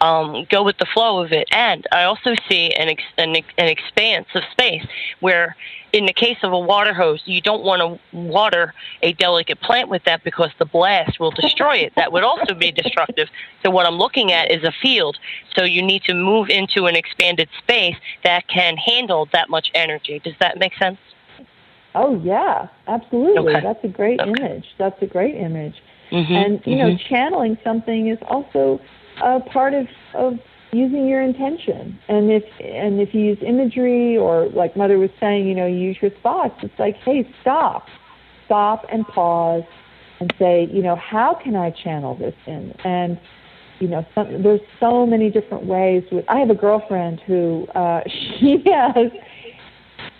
um, 0.00 0.46
go 0.50 0.62
with 0.62 0.78
the 0.78 0.86
flow 0.86 1.22
of 1.22 1.32
it. 1.32 1.48
And 1.52 1.86
I 1.92 2.04
also 2.04 2.34
see 2.48 2.72
an, 2.74 2.88
ex- 2.88 3.02
an, 3.18 3.36
an 3.36 3.66
expanse 3.68 4.26
of 4.34 4.42
space 4.50 4.86
where, 5.20 5.56
in 5.92 6.06
the 6.06 6.12
case 6.12 6.38
of 6.42 6.52
a 6.52 6.58
water 6.58 6.92
hose, 6.92 7.22
you 7.24 7.40
don't 7.40 7.64
want 7.64 7.80
to 7.80 8.16
water 8.16 8.74
a 9.02 9.12
delicate 9.14 9.60
plant 9.60 9.88
with 9.88 10.04
that 10.04 10.22
because 10.24 10.50
the 10.58 10.66
blast 10.66 11.18
will 11.18 11.30
destroy 11.30 11.76
it. 11.76 11.92
That 11.96 12.12
would 12.12 12.24
also 12.24 12.54
be 12.54 12.70
destructive. 12.70 13.28
So, 13.62 13.70
what 13.70 13.86
I'm 13.86 13.96
looking 13.96 14.32
at 14.32 14.50
is 14.50 14.62
a 14.64 14.72
field. 14.82 15.18
So, 15.54 15.64
you 15.64 15.82
need 15.82 16.02
to 16.04 16.14
move 16.14 16.48
into 16.50 16.86
an 16.86 16.96
expanded 16.96 17.48
space 17.58 17.96
that 18.24 18.46
can 18.48 18.76
handle 18.76 19.28
that 19.32 19.48
much 19.48 19.70
energy. 19.74 20.20
Does 20.22 20.34
that 20.40 20.58
make 20.58 20.74
sense? 20.74 20.98
Oh, 21.94 22.20
yeah, 22.22 22.68
absolutely. 22.88 23.54
Okay. 23.54 23.62
That's 23.62 23.82
a 23.82 23.88
great 23.88 24.20
Okay. 24.20 24.30
image. 24.30 24.66
That's 24.76 25.00
a 25.00 25.06
great 25.06 25.34
image. 25.36 25.76
Mm-hmm. 26.12 26.32
and 26.32 26.60
you 26.64 26.76
know 26.76 26.90
mhm. 26.90 27.00
channeling 27.08 27.58
something 27.64 28.06
is 28.06 28.18
also 28.28 28.80
a 29.22 29.40
part 29.40 29.74
of 29.74 29.86
of 30.14 30.34
using 30.72 31.06
your 31.06 31.22
intention. 31.22 31.98
And 32.08 32.30
if 32.30 32.44
and 32.60 33.00
if 33.00 33.14
you 33.14 33.20
use 33.20 33.38
imagery 33.46 34.16
or 34.16 34.48
like 34.48 34.76
mother 34.76 34.98
was 34.98 35.10
saying 35.20 35.46
you 35.46 35.54
know 35.54 35.66
you 35.66 35.76
use 35.76 35.98
your 36.00 36.10
thoughts 36.22 36.54
it's 36.62 36.78
like 36.78 36.96
hey 37.04 37.28
stop. 37.40 37.86
Stop 38.46 38.84
and 38.92 39.06
pause 39.08 39.64
and 40.20 40.32
say 40.38 40.68
you 40.72 40.82
know 40.82 40.96
how 40.96 41.38
can 41.42 41.56
i 41.56 41.70
channel 41.70 42.16
this 42.16 42.34
in? 42.46 42.72
And 42.84 43.18
you 43.80 43.88
know 43.88 44.06
some, 44.14 44.42
there's 44.42 44.60
so 44.80 45.06
many 45.06 45.30
different 45.30 45.66
ways. 45.66 46.04
With 46.12 46.24
i 46.28 46.38
have 46.38 46.50
a 46.50 46.54
girlfriend 46.54 47.20
who 47.26 47.66
uh 47.74 48.00
she 48.38 48.62
has 48.66 49.10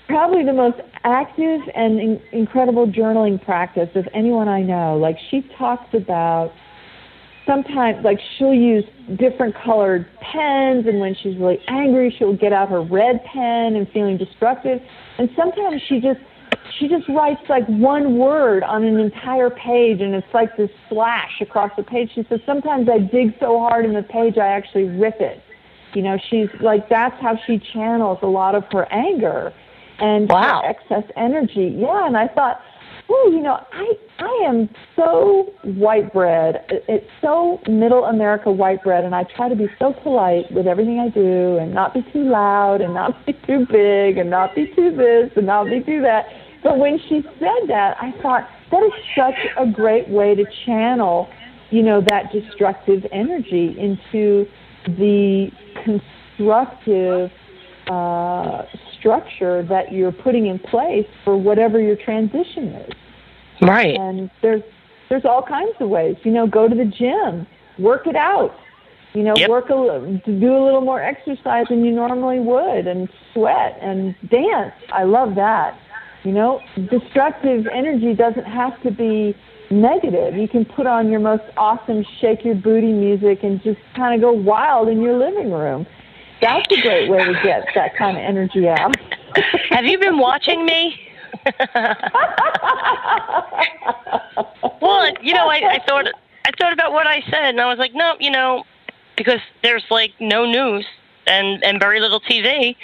probably 0.09 0.45
the 0.45 0.53
most 0.53 0.81
active 1.05 1.61
and 1.75 2.01
in- 2.01 2.23
incredible 2.33 2.87
journaling 2.87 3.43
practice 3.45 3.89
of 3.95 4.07
anyone 4.15 4.49
I 4.49 4.63
know. 4.63 4.97
Like 4.97 5.17
she 5.31 5.49
talks 5.59 5.93
about 5.95 6.53
sometimes 7.47 8.05
like 8.05 8.19
she'll 8.37 8.53
use 8.55 8.85
different 9.19 9.55
colored 9.65 10.07
pens 10.21 10.87
and 10.87 10.99
when 11.01 11.15
she's 11.23 11.37
really 11.39 11.61
angry 11.69 12.15
she'll 12.19 12.37
get 12.37 12.53
out 12.53 12.69
her 12.69 12.83
red 12.83 13.23
pen 13.25 13.77
and 13.77 13.89
feeling 13.93 14.17
destructive. 14.19 14.81
And 15.19 15.31
sometimes 15.37 15.81
she 15.89 16.01
just 16.01 16.21
she 16.79 16.89
just 16.89 17.09
writes 17.09 17.41
like 17.49 17.67
one 17.69 18.19
word 18.19 18.63
on 18.65 18.85
an 18.85 18.99
entire 18.99 19.51
page 19.51 20.01
and 20.01 20.15
it's 20.15 20.27
like 20.35 20.57
this 20.57 20.71
slash 20.89 21.41
across 21.41 21.71
the 21.77 21.83
page. 21.85 22.11
She 22.15 22.25
says 22.29 22.41
sometimes 22.45 22.89
i 22.89 22.99
dig 22.99 23.35
so 23.41 23.59
hard 23.61 23.85
in 23.85 23.95
the 23.95 24.03
page 24.03 24.37
i 24.39 24.47
actually 24.49 24.85
rip 24.85 25.21
it. 25.21 25.43
You 25.95 26.03
know 26.03 26.19
she's 26.29 26.49
like 26.61 26.89
that's 26.89 27.21
how 27.23 27.39
she 27.47 27.61
channels 27.73 28.19
a 28.23 28.27
lot 28.27 28.55
of 28.55 28.65
her 28.73 28.91
anger 28.93 29.53
and 29.99 30.29
Wow. 30.29 30.63
excess 30.67 31.05
energy. 31.17 31.75
Yeah 31.79 32.07
and 32.07 32.17
i 32.17 32.27
thought 32.29 32.61
oh 33.09 33.31
you 33.33 33.41
know 33.41 33.59
i 33.73 33.93
i 34.19 34.45
am 34.47 34.69
so 34.95 35.53
white 35.65 36.13
bread. 36.13 36.65
It's 36.89 37.07
so 37.21 37.61
middle 37.69 38.05
america 38.05 38.51
white 38.51 38.83
bread 38.83 39.05
and 39.05 39.15
i 39.15 39.25
try 39.37 39.49
to 39.49 39.57
be 39.57 39.69
so 39.79 39.93
polite 40.03 40.51
with 40.51 40.67
everything 40.67 40.99
i 41.01 41.09
do 41.09 41.59
and 41.59 41.73
not 41.73 41.95
be 41.95 42.03
too 42.13 42.25
loud 42.29 42.81
and 42.81 42.95
not 42.95 43.25
be 43.27 43.33
too 43.47 43.67
big 43.71 44.19
and 44.19 44.31
not 44.31 44.55
be 44.55 44.67
too 44.75 44.95
this 44.97 45.31
and 45.37 45.47
not 45.47 45.65
be 45.65 45.81
too 45.81 46.01
that. 46.03 46.27
But 46.63 46.79
when 46.79 46.99
she 47.09 47.23
said 47.39 47.69
that 47.69 47.97
i 48.01 48.13
thought 48.23 48.49
that 48.71 48.83
is 48.83 48.93
such 49.17 49.39
a 49.59 49.71
great 49.71 50.09
way 50.09 50.35
to 50.35 50.45
channel 50.65 51.29
you 51.71 51.83
know 51.83 52.01
that 52.01 52.33
destructive 52.33 53.05
energy 53.13 53.77
into 53.79 54.47
the 54.87 55.49
constructive 55.85 57.31
uh, 57.91 58.63
structure 59.07 59.63
that 59.69 59.93
you're 59.93 60.13
putting 60.13 60.47
in 60.47 60.59
place 60.59 61.07
for 61.25 61.37
whatever 61.37 61.81
your 61.81 61.97
transition 61.97 62.69
is. 62.69 62.93
right. 63.63 63.97
And 63.97 64.31
there's 64.43 64.63
there's 65.09 65.25
all 65.25 65.43
kinds 65.43 65.73
of 65.79 65.89
ways. 65.89 66.17
You 66.25 66.33
know, 66.33 66.47
go 66.49 66.69
to 66.69 66.75
the 66.75 66.85
gym, 66.85 67.47
work 67.79 68.09
it 68.09 68.17
out. 68.17 68.55
You 69.15 69.23
know, 69.23 69.35
Yep. 69.37 69.49
work 69.49 69.71
a 69.71 70.21
do 70.27 70.57
a 70.57 70.63
little 70.65 70.81
more 70.81 71.01
exercise 71.01 71.67
than 71.71 71.85
you 71.85 71.93
normally 71.93 72.41
would, 72.41 72.87
and 72.87 73.09
sweat 73.33 73.79
and 73.81 74.15
dance. 74.29 74.75
I 74.93 75.05
love 75.05 75.37
that. 75.37 75.79
You 76.25 76.33
know, 76.33 76.61
destructive 76.91 77.67
energy 77.73 78.15
doesn't 78.15 78.45
have 78.45 78.83
to 78.83 78.91
be 78.91 79.35
negative. 79.71 80.35
You 80.35 80.49
can 80.49 80.65
put 80.65 80.87
on 80.87 81.09
your 81.09 81.21
most 81.21 81.45
awesome 81.57 82.05
shake 82.21 82.45
your 82.45 82.57
booty 82.57 82.93
music 82.93 83.45
and 83.45 83.63
just 83.63 83.79
kind 83.95 84.15
of 84.15 84.21
go 84.21 84.33
wild 84.33 84.89
in 84.89 85.01
your 85.01 85.17
living 85.17 85.53
room. 85.53 85.87
That's 86.41 86.70
a 86.70 86.80
great 86.82 87.09
way 87.09 87.24
to 87.24 87.32
get 87.43 87.66
that 87.74 87.97
kind 87.97 88.16
of 88.16 88.22
energy 88.22 88.68
out. 88.68 88.97
Have 89.70 89.84
you 89.84 89.99
been 89.99 90.18
watching 90.18 90.64
me? 90.64 91.01
well, 94.80 95.12
you 95.22 95.32
know, 95.32 95.49
I, 95.49 95.61
I 95.74 95.82
thought 95.87 96.07
I 96.45 96.51
thought 96.59 96.72
about 96.72 96.93
what 96.93 97.07
I 97.07 97.22
said, 97.22 97.51
and 97.51 97.61
I 97.61 97.66
was 97.66 97.78
like, 97.78 97.95
no, 97.95 98.16
you 98.20 98.30
know, 98.30 98.64
because 99.16 99.41
there's 99.62 99.84
like 99.91 100.12
no 100.20 100.45
news 100.45 100.87
and 101.26 101.62
and 101.64 101.80
very 101.80 102.01
little 102.01 102.20
TV, 102.20 102.76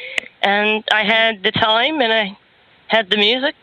and 0.43 0.85
I 0.93 1.05
had 1.05 1.43
the 1.43 1.53
time 1.53 2.01
and 2.01 2.13
I 2.13 2.39
had 2.89 3.11
the 3.11 3.17
music, 3.17 3.55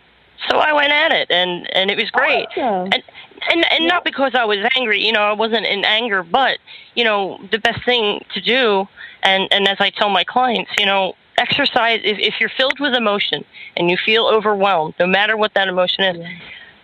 so 0.50 0.58
I 0.58 0.74
went 0.74 0.92
at 0.92 1.12
it, 1.12 1.30
and 1.32 1.72
and 1.76 1.92
it 1.92 1.98
was 1.98 2.10
great. 2.12 2.48
Awesome. 2.56 2.90
And 2.92 3.04
and 3.52 3.66
and 3.72 3.88
not 3.88 4.04
because 4.04 4.36
I 4.36 4.46
was 4.46 4.60
angry, 4.76 5.04
you 5.06 5.12
know, 5.12 5.22
I 5.22 5.34
wasn't 5.34 5.66
in 5.66 5.84
anger, 5.86 6.24
but 6.24 6.60
you 6.96 7.04
know, 7.04 7.40
the 7.52 7.60
best 7.60 7.84
thing 7.86 8.24
to 8.34 8.42
do, 8.42 8.88
and 9.24 9.48
and 9.52 9.68
as 9.68 9.78
I 9.80 9.90
tell 9.90 10.10
my 10.10 10.24
clients, 10.24 10.72
you 10.80 10.86
know, 10.86 11.16
exercise. 11.38 12.02
If, 12.04 12.18
if 12.20 12.40
you're 12.40 12.50
filled 12.50 12.80
with 12.80 12.94
emotion 12.94 13.46
and 13.76 13.90
you 13.90 13.98
feel 13.98 14.28
overwhelmed, 14.28 14.94
no 15.00 15.08
matter 15.08 15.38
what 15.38 15.54
that 15.56 15.68
emotion 15.68 16.04
is, 16.04 16.28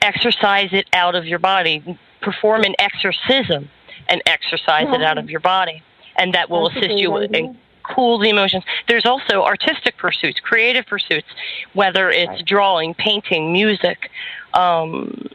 exercise 0.02 0.70
it 0.72 0.88
out 0.94 1.16
of 1.16 1.26
your 1.26 1.40
body. 1.40 2.00
Perform 2.22 2.64
an 2.64 2.76
exorcism 2.80 3.70
and 4.08 4.22
exercise 4.26 4.88
it 4.90 5.04
out 5.04 5.18
of 5.18 5.30
your 5.30 5.40
body, 5.40 5.84
and 6.16 6.34
that 6.34 6.50
will 6.50 6.70
That's 6.70 6.86
assist 6.86 6.98
you 6.98 7.16
and 7.18 7.58
cool 7.84 8.18
the 8.18 8.30
emotions. 8.30 8.64
There's 8.88 9.06
also 9.06 9.44
artistic 9.44 9.98
pursuits, 9.98 10.40
creative 10.40 10.86
pursuits, 10.88 11.28
whether 11.74 12.10
it's 12.10 12.42
drawing, 12.44 12.94
painting, 12.96 13.52
music, 13.52 14.10
um, 14.54 15.30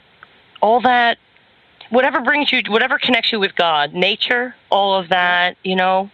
all 0.61 0.81
that. 0.83 1.19
Whatever 1.91 2.21
brings 2.21 2.53
you, 2.53 2.63
whatever 2.69 2.99
connects 2.99 3.33
you 3.33 3.41
with 3.41 3.57
God, 3.57 3.95
nature, 3.95 4.55
all 4.71 4.95
of 4.95 5.09
that, 5.09 5.57
you 5.65 5.75
know, 5.75 6.09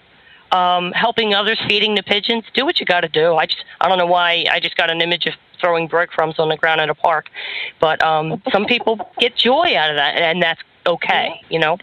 um, 0.53 0.93
helping 0.93 1.35
others, 1.35 1.61
feeding 1.69 1.95
the 1.95 2.03
pigeons. 2.03 2.45
Do 2.55 2.65
what 2.65 2.79
you 2.81 2.87
got 2.87 3.01
to 3.01 3.09
do. 3.09 3.35
I 3.35 3.47
just, 3.47 3.65
I 3.81 3.89
don't 3.89 3.99
know 3.99 4.07
why. 4.07 4.45
I 4.51 4.61
just 4.61 4.77
got 4.77 4.91
an 4.91 5.01
image 5.01 5.27
of 5.27 5.35
throwing 5.61 5.89
breadcrumbs 5.89 6.39
on 6.39 6.49
the 6.49 6.57
ground 6.57 6.81
at 6.81 6.91
a 6.91 6.95
park, 6.95 7.31
but 7.81 8.03
um, 8.03 8.43
some 8.53 8.67
people 8.67 8.99
get 9.19 9.37
joy 9.37 9.77
out 9.77 9.91
of 9.91 9.97
that, 9.97 10.17
and 10.17 10.43
that's 10.43 10.61
okay. 10.87 11.41
You 11.49 11.59
know. 11.59 11.79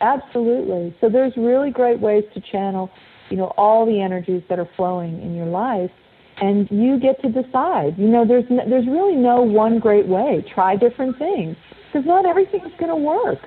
Absolutely. 0.00 0.94
So 1.00 1.08
there's 1.08 1.36
really 1.36 1.70
great 1.70 2.00
ways 2.00 2.24
to 2.34 2.40
channel, 2.40 2.90
you 3.30 3.36
know, 3.36 3.52
all 3.56 3.86
the 3.86 4.00
energies 4.00 4.42
that 4.48 4.58
are 4.58 4.68
flowing 4.76 5.22
in 5.22 5.34
your 5.34 5.46
life, 5.46 5.90
and 6.38 6.70
you 6.70 6.98
get 6.98 7.22
to 7.22 7.30
decide. 7.30 7.96
You 7.98 8.08
know, 8.08 8.26
there's 8.26 8.44
n- 8.50 8.68
there's 8.68 8.86
really 8.86 9.16
no 9.16 9.40
one 9.40 9.78
great 9.78 10.06
way. 10.06 10.44
Try 10.52 10.76
different 10.76 11.18
things 11.18 11.56
because 11.86 12.06
not 12.06 12.26
everything's 12.26 12.72
going 12.78 12.90
to 12.90 12.96
work. 12.96 13.40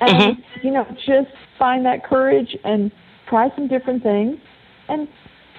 And 0.00 0.36
Mhm. 0.36 0.42
you 0.62 0.70
know, 0.70 0.86
just 1.04 1.30
find 1.58 1.84
that 1.86 2.04
courage 2.04 2.56
and 2.64 2.90
try 3.30 3.50
some 3.54 3.68
different 3.68 4.02
things, 4.02 4.36
and 4.88 5.08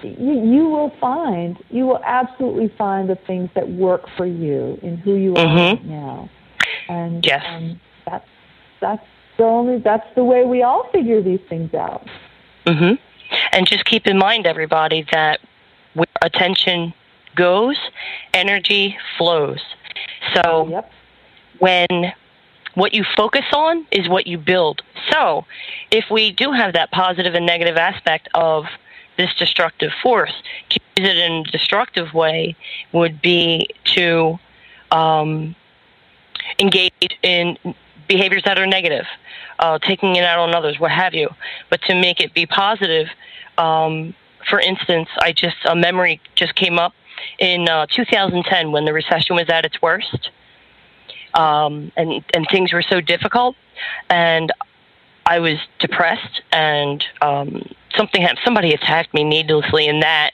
you, 0.02 0.44
you 0.44 0.68
will 0.68 0.90
find 1.00 1.56
you 1.70 1.86
will 1.86 2.02
absolutely 2.04 2.68
find 2.76 3.08
the 3.08 3.16
things 3.16 3.48
that 3.54 3.68
work 3.70 4.08
for 4.16 4.26
you 4.26 4.78
in 4.82 4.96
who 4.98 5.14
you 5.14 5.34
are 5.36 5.46
Mhm. 5.46 5.70
right 5.70 5.84
now. 5.86 6.28
And 6.88 7.26
Yes. 7.26 7.42
um, 7.48 7.80
that's 8.04 8.28
that's 8.80 9.06
the 9.38 9.44
only 9.44 9.78
that's 9.78 10.06
the 10.14 10.24
way 10.24 10.44
we 10.44 10.62
all 10.62 10.84
figure 10.92 11.22
these 11.22 11.40
things 11.48 11.72
out. 11.74 12.06
Mm-hmm. 12.66 12.94
And 13.52 13.66
just 13.66 13.84
keep 13.86 14.06
in 14.06 14.18
mind, 14.18 14.46
everybody, 14.46 15.06
that 15.12 15.40
where 15.94 16.06
attention 16.22 16.92
goes, 17.34 17.76
energy 18.34 18.96
flows. 19.16 19.60
So 20.34 20.68
Yep. 20.68 20.92
when 21.58 22.12
what 22.74 22.94
you 22.94 23.04
focus 23.16 23.44
on 23.52 23.86
is 23.90 24.08
what 24.08 24.26
you 24.26 24.38
build. 24.38 24.82
So 25.10 25.44
if 25.90 26.06
we 26.10 26.32
do 26.32 26.52
have 26.52 26.72
that 26.74 26.90
positive 26.90 27.34
and 27.34 27.44
negative 27.44 27.76
aspect 27.76 28.28
of 28.34 28.64
this 29.16 29.34
destructive 29.34 29.92
force, 30.02 30.32
to 30.70 30.80
use 30.96 31.08
it 31.08 31.16
in 31.16 31.32
a 31.32 31.50
destructive 31.50 32.14
way 32.14 32.56
would 32.92 33.20
be 33.20 33.68
to 33.84 34.38
um, 34.90 35.54
engage 36.58 37.18
in 37.22 37.58
behaviors 38.08 38.42
that 38.44 38.58
are 38.58 38.66
negative, 38.66 39.06
uh, 39.58 39.78
taking 39.78 40.16
it 40.16 40.24
out 40.24 40.38
on 40.38 40.54
others, 40.54 40.78
what 40.80 40.90
have 40.90 41.14
you. 41.14 41.28
But 41.70 41.82
to 41.82 41.94
make 41.94 42.20
it 42.20 42.34
be 42.34 42.46
positive, 42.46 43.08
um, 43.58 44.14
for 44.48 44.60
instance, 44.60 45.08
I 45.18 45.32
just 45.32 45.56
a 45.64 45.76
memory 45.76 46.20
just 46.34 46.54
came 46.54 46.78
up 46.78 46.94
in 47.38 47.68
uh, 47.68 47.86
2010 47.86 48.72
when 48.72 48.84
the 48.84 48.92
recession 48.92 49.36
was 49.36 49.48
at 49.48 49.64
its 49.64 49.80
worst, 49.80 50.30
um, 51.34 51.92
and 51.96 52.24
and 52.34 52.46
things 52.50 52.72
were 52.72 52.82
so 52.82 53.00
difficult, 53.00 53.56
and 54.08 54.52
I 55.26 55.38
was 55.38 55.58
depressed, 55.78 56.42
and 56.52 57.04
um, 57.20 57.68
something 57.96 58.22
happened. 58.22 58.40
Somebody 58.44 58.72
attacked 58.72 59.14
me 59.14 59.24
needlessly, 59.24 59.88
and 59.88 60.02
that 60.02 60.32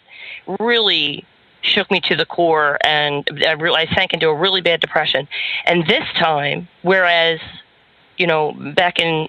really 0.61 1.25
shook 1.63 1.91
me 1.91 2.01
to 2.01 2.17
the 2.17 2.27
core, 2.27 2.79
and 2.85 3.29
I, 3.47 3.53
re- 3.53 3.75
I 3.75 3.95
sank 3.95 4.13
into 4.13 4.29
a 4.29 4.35
really 4.35 4.61
bad 4.61 4.81
depression. 4.81 5.29
And 5.65 5.87
this 5.87 6.05
time, 6.17 6.69
whereas 6.83 7.41
you 8.17 8.27
know 8.27 8.53
back 8.75 8.99
in 8.99 9.29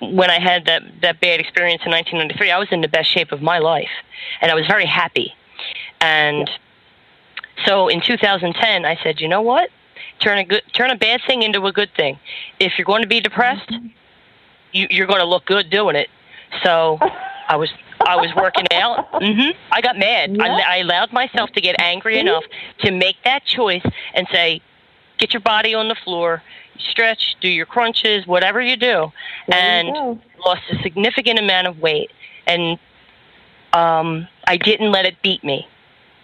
when 0.00 0.30
I 0.30 0.40
had 0.40 0.66
that 0.66 0.82
that 1.02 1.20
bad 1.20 1.40
experience 1.40 1.82
in 1.84 1.92
1993, 1.92 2.50
I 2.50 2.58
was 2.58 2.68
in 2.70 2.80
the 2.80 2.88
best 2.88 3.10
shape 3.10 3.32
of 3.32 3.42
my 3.42 3.58
life, 3.58 3.90
and 4.40 4.50
I 4.50 4.54
was 4.54 4.66
very 4.66 4.86
happy. 4.86 5.34
And 6.00 6.50
so 7.64 7.88
in 7.88 8.00
2010, 8.00 8.84
I 8.84 8.98
said, 9.02 9.20
you 9.20 9.28
know 9.28 9.42
what? 9.42 9.70
Turn 10.22 10.38
a 10.38 10.44
good 10.44 10.62
turn 10.72 10.90
a 10.90 10.96
bad 10.96 11.20
thing 11.26 11.42
into 11.42 11.66
a 11.66 11.72
good 11.72 11.90
thing. 11.96 12.18
If 12.60 12.74
you're 12.78 12.84
going 12.84 13.02
to 13.02 13.08
be 13.08 13.20
depressed, 13.20 13.70
you, 14.72 14.86
you're 14.90 15.06
going 15.06 15.18
to 15.20 15.26
look 15.26 15.44
good 15.46 15.68
doing 15.68 15.96
it. 15.96 16.08
So 16.62 16.98
I 17.48 17.56
was 17.56 17.70
I 18.00 18.16
was 18.16 18.30
working 18.36 18.66
out. 18.72 19.04
hmm 19.22 19.50
I 19.72 19.80
got 19.80 19.98
mad. 19.98 20.36
Yeah. 20.36 20.44
I, 20.44 20.74
I 20.74 20.76
allowed 20.78 21.12
myself 21.12 21.50
to 21.52 21.60
get 21.60 21.80
angry 21.80 22.18
enough 22.18 22.44
to 22.80 22.90
make 22.92 23.16
that 23.24 23.44
choice 23.44 23.84
and 24.14 24.26
say, 24.32 24.60
get 25.18 25.32
your 25.32 25.40
body 25.40 25.74
on 25.74 25.88
the 25.88 25.94
floor, 25.94 26.42
stretch, 26.90 27.36
do 27.40 27.48
your 27.48 27.66
crunches, 27.66 28.26
whatever 28.26 28.60
you 28.60 28.76
do, 28.76 29.12
There 29.48 29.58
and 29.58 29.94
go. 29.94 30.20
lost 30.44 30.62
a 30.70 30.80
significant 30.82 31.38
amount 31.38 31.66
of 31.68 31.78
weight. 31.78 32.10
And 32.46 32.78
um, 33.72 34.28
I 34.46 34.56
didn't 34.56 34.90
let 34.92 35.04
it 35.06 35.16
beat 35.22 35.42
me. 35.42 35.66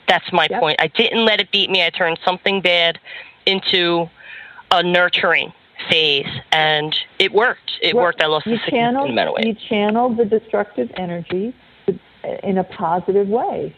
That's 0.08 0.32
my 0.32 0.46
Yep. 0.50 0.60
point. 0.60 0.80
I 0.80 0.86
didn't 0.88 1.24
let 1.24 1.40
it 1.40 1.50
beat 1.50 1.70
me. 1.70 1.84
I 1.84 1.90
turned 1.90 2.18
something 2.24 2.60
bad 2.60 2.98
into 3.48 4.08
a 4.70 4.82
nurturing 4.82 5.52
phase, 5.88 6.26
and 6.52 6.94
it 7.18 7.32
worked. 7.32 7.72
It 7.80 7.94
Well, 7.94 8.04
worked. 8.04 8.22
I 8.22 8.26
lost 8.26 8.46
you 8.46 8.58
channeled, 8.68 9.10
amount 9.10 9.28
of 9.28 9.34
weight. 9.36 9.46
You 9.46 9.54
channeled 9.54 10.16
the 10.16 10.24
destructive 10.24 10.90
energy 10.96 11.54
in 12.42 12.58
a 12.58 12.64
positive 12.64 13.28
way, 13.28 13.74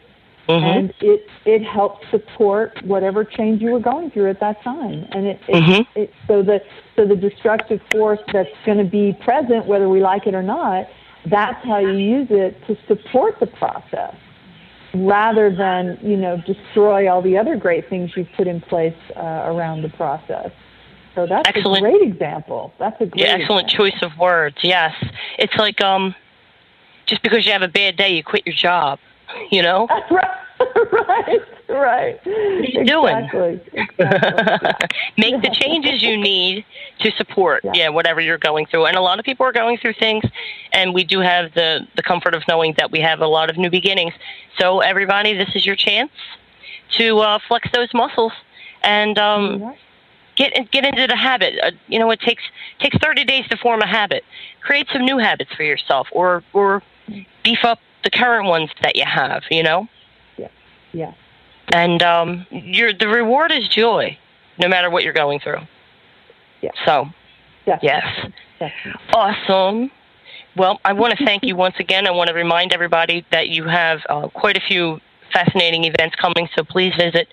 Mhm. 0.49 0.63
and 0.63 0.95
it 1.01 1.29
it 1.45 1.63
helped 1.63 2.11
support 2.11 2.83
whatever 2.85 3.25
change 3.25 3.63
you 3.63 3.71
were 3.71 3.79
going 3.79 4.11
through 4.11 4.29
at 4.31 4.41
that 4.41 4.61
time. 4.63 5.07
And 5.13 5.27
it, 5.27 5.41
it, 5.47 5.63
Mhm. 5.63 5.87
it 5.95 6.13
so 6.27 6.43
the 6.43 6.61
so 6.97 7.05
the 7.05 7.17
destructive 7.17 7.81
force 7.93 8.21
that's 8.33 8.51
going 8.65 8.79
to 8.79 8.85
be 8.85 9.13
present, 9.21 9.67
whether 9.67 9.89
we 9.89 10.01
like 10.01 10.27
it 10.27 10.35
or 10.35 10.43
not, 10.43 10.89
that's 11.27 11.63
how 11.65 11.79
you 11.79 11.93
use 11.93 12.31
it 12.31 12.67
to 12.67 12.77
support 12.89 13.39
the 13.39 13.47
process, 13.47 14.15
rather 14.95 15.55
than 15.55 15.99
you 16.03 16.17
know 16.17 16.37
destroy 16.47 17.11
all 17.11 17.23
the 17.23 17.37
other 17.39 17.57
great 17.57 17.89
things 17.89 18.11
you've 18.17 18.33
put 18.37 18.47
in 18.47 18.61
place 18.61 18.97
uh, 19.17 19.21
around 19.47 19.83
the 19.83 19.89
process. 19.91 20.51
So 21.15 21.27
that's 21.27 21.49
Excellent. 21.49 21.85
a 21.85 21.91
great 21.91 22.03
example. 22.03 22.73
That's 22.79 23.01
a 23.01 23.07
great 23.07 23.25
Yeah, 23.25 23.35
excellent 23.35 23.67
example. 23.67 23.91
choice 23.91 24.03
of 24.03 24.17
words. 24.19 24.57
Yes, 24.63 24.95
it's 25.39 25.55
like 25.57 25.81
um, 25.83 26.15
just 27.07 27.23
because 27.23 27.45
you 27.47 27.53
have 27.53 27.63
a 27.63 27.69
bad 27.69 27.97
day, 27.97 28.15
you 28.15 28.23
quit 28.23 28.47
your 28.47 28.55
job. 28.55 28.99
You 29.53 29.63
know, 29.63 29.87
That's 29.89 30.11
right, 30.11 30.29
right. 31.69 32.19
What 32.25 32.35
are 32.35 32.63
you 32.63 32.85
doing? 32.85 33.17
Exactly. 33.17 33.61
exactly. 33.99 34.89
make 35.19 35.43
the 35.43 35.51
changes 35.53 36.03
you 36.03 36.17
need 36.17 36.65
to 37.01 37.11
support 37.13 37.63
Yeah. 37.65 37.73
yeah 37.75 37.89
whatever 37.89 38.21
you're 38.21 38.39
going 38.39 38.67
through. 38.67 38.87
And 38.87 38.97
a 38.97 39.01
lot 39.01 39.19
of 39.19 39.25
people 39.25 39.47
are 39.47 39.53
going 39.53 39.79
through 39.79 39.95
things, 39.95 40.25
and 40.73 40.95
we 40.95 41.05
do 41.05 41.21
have 41.21 41.53
the 41.55 41.87
the 41.97 42.03
comfort 42.03 42.35
of 42.35 42.43
knowing 42.49 42.75
that 42.79 42.91
we 42.91 43.01
have 43.01 43.21
a 43.21 43.27
lot 43.27 43.51
of 43.51 43.57
new 43.57 43.71
beginnings. 43.71 44.15
So 44.59 44.81
everybody, 44.81 45.37
this 45.37 45.51
is 45.55 45.65
your 45.67 45.77
chance 45.77 46.11
to 46.99 47.19
uh, 47.19 47.39
flex 47.47 47.69
those 47.73 47.93
muscles 47.95 48.33
and 48.83 49.19
um, 49.19 49.63
Right. 49.63 49.79
get 50.37 50.71
get 50.73 50.85
into 50.85 51.07
the 51.07 51.17
habit. 51.17 51.55
Uh, 51.63 51.71
you 51.89 51.99
know, 51.99 52.11
it 52.11 52.21
takes 52.21 52.43
takes 52.81 52.97
30 52.99 53.25
days 53.25 53.47
to 53.49 53.57
form 53.57 53.81
a 53.83 53.87
habit. 53.87 54.25
Create 54.61 54.89
some 54.93 55.05
new 55.05 55.19
habits 55.19 55.53
for 55.55 55.63
yourself, 55.63 56.09
or 56.13 56.43
or 56.53 56.83
beef 57.45 57.65
up 57.65 57.79
the 58.05 58.11
current 58.11 58.47
ones 58.49 58.71
that 58.83 58.97
you 58.97 59.05
have. 59.05 59.43
You 59.51 59.63
know, 59.63 59.89
Yeah. 60.93 61.13
and 61.73 62.03
um, 62.03 62.47
your 62.51 62.93
the 62.93 63.09
reward 63.09 63.53
is 63.53 63.69
joy, 63.69 64.17
no 64.59 64.69
matter 64.69 64.91
what 64.91 65.05
you're 65.05 65.13
going 65.13 65.41
through. 65.41 65.61
Yeah. 66.63 66.71
So 66.85 67.07
Definitely. 67.67 67.89
yes, 67.89 68.31
Definitely. 68.59 69.03
awesome. 69.15 69.91
Well, 70.57 70.81
I 70.85 70.93
want 70.93 71.17
to 71.17 71.25
thank 71.25 71.45
you 71.45 71.55
once 71.57 71.77
again. 71.79 72.07
I 72.07 72.11
want 72.11 72.29
to 72.29 72.35
remind 72.35 72.73
everybody 72.73 73.25
that 73.31 73.49
you 73.49 73.65
have 73.65 74.01
uh, 74.09 74.29
quite 74.29 74.57
a 74.57 74.61
few 74.61 74.99
fascinating 75.33 75.85
events 75.85 76.17
coming, 76.17 76.49
so 76.57 76.65
please 76.65 76.93
visit 76.99 77.29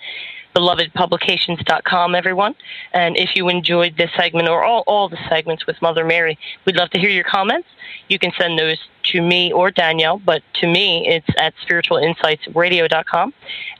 belovedpublications.com, 0.55 2.15
everyone. 2.15 2.55
And 2.93 3.17
if 3.17 3.35
you 3.35 3.49
enjoyed 3.49 3.97
this 3.97 4.11
segment 4.15 4.47
or 4.47 4.63
all, 4.63 4.83
all 4.87 5.09
the 5.09 5.17
segments 5.29 5.67
with 5.67 5.81
Mother 5.81 6.05
Mary, 6.05 6.37
we'd 6.65 6.75
love 6.75 6.89
to 6.91 6.99
hear 6.99 7.09
your 7.09 7.23
comments. 7.23 7.67
You 8.07 8.19
can 8.19 8.31
send 8.37 8.57
those 8.57 8.77
to 9.11 9.21
me 9.21 9.53
or 9.53 9.71
Danielle, 9.71 10.19
but 10.19 10.41
to 10.55 10.67
me, 10.67 11.07
it's 11.07 11.27
at 11.37 11.53
spiritualinsightsradio.com. 11.65 13.33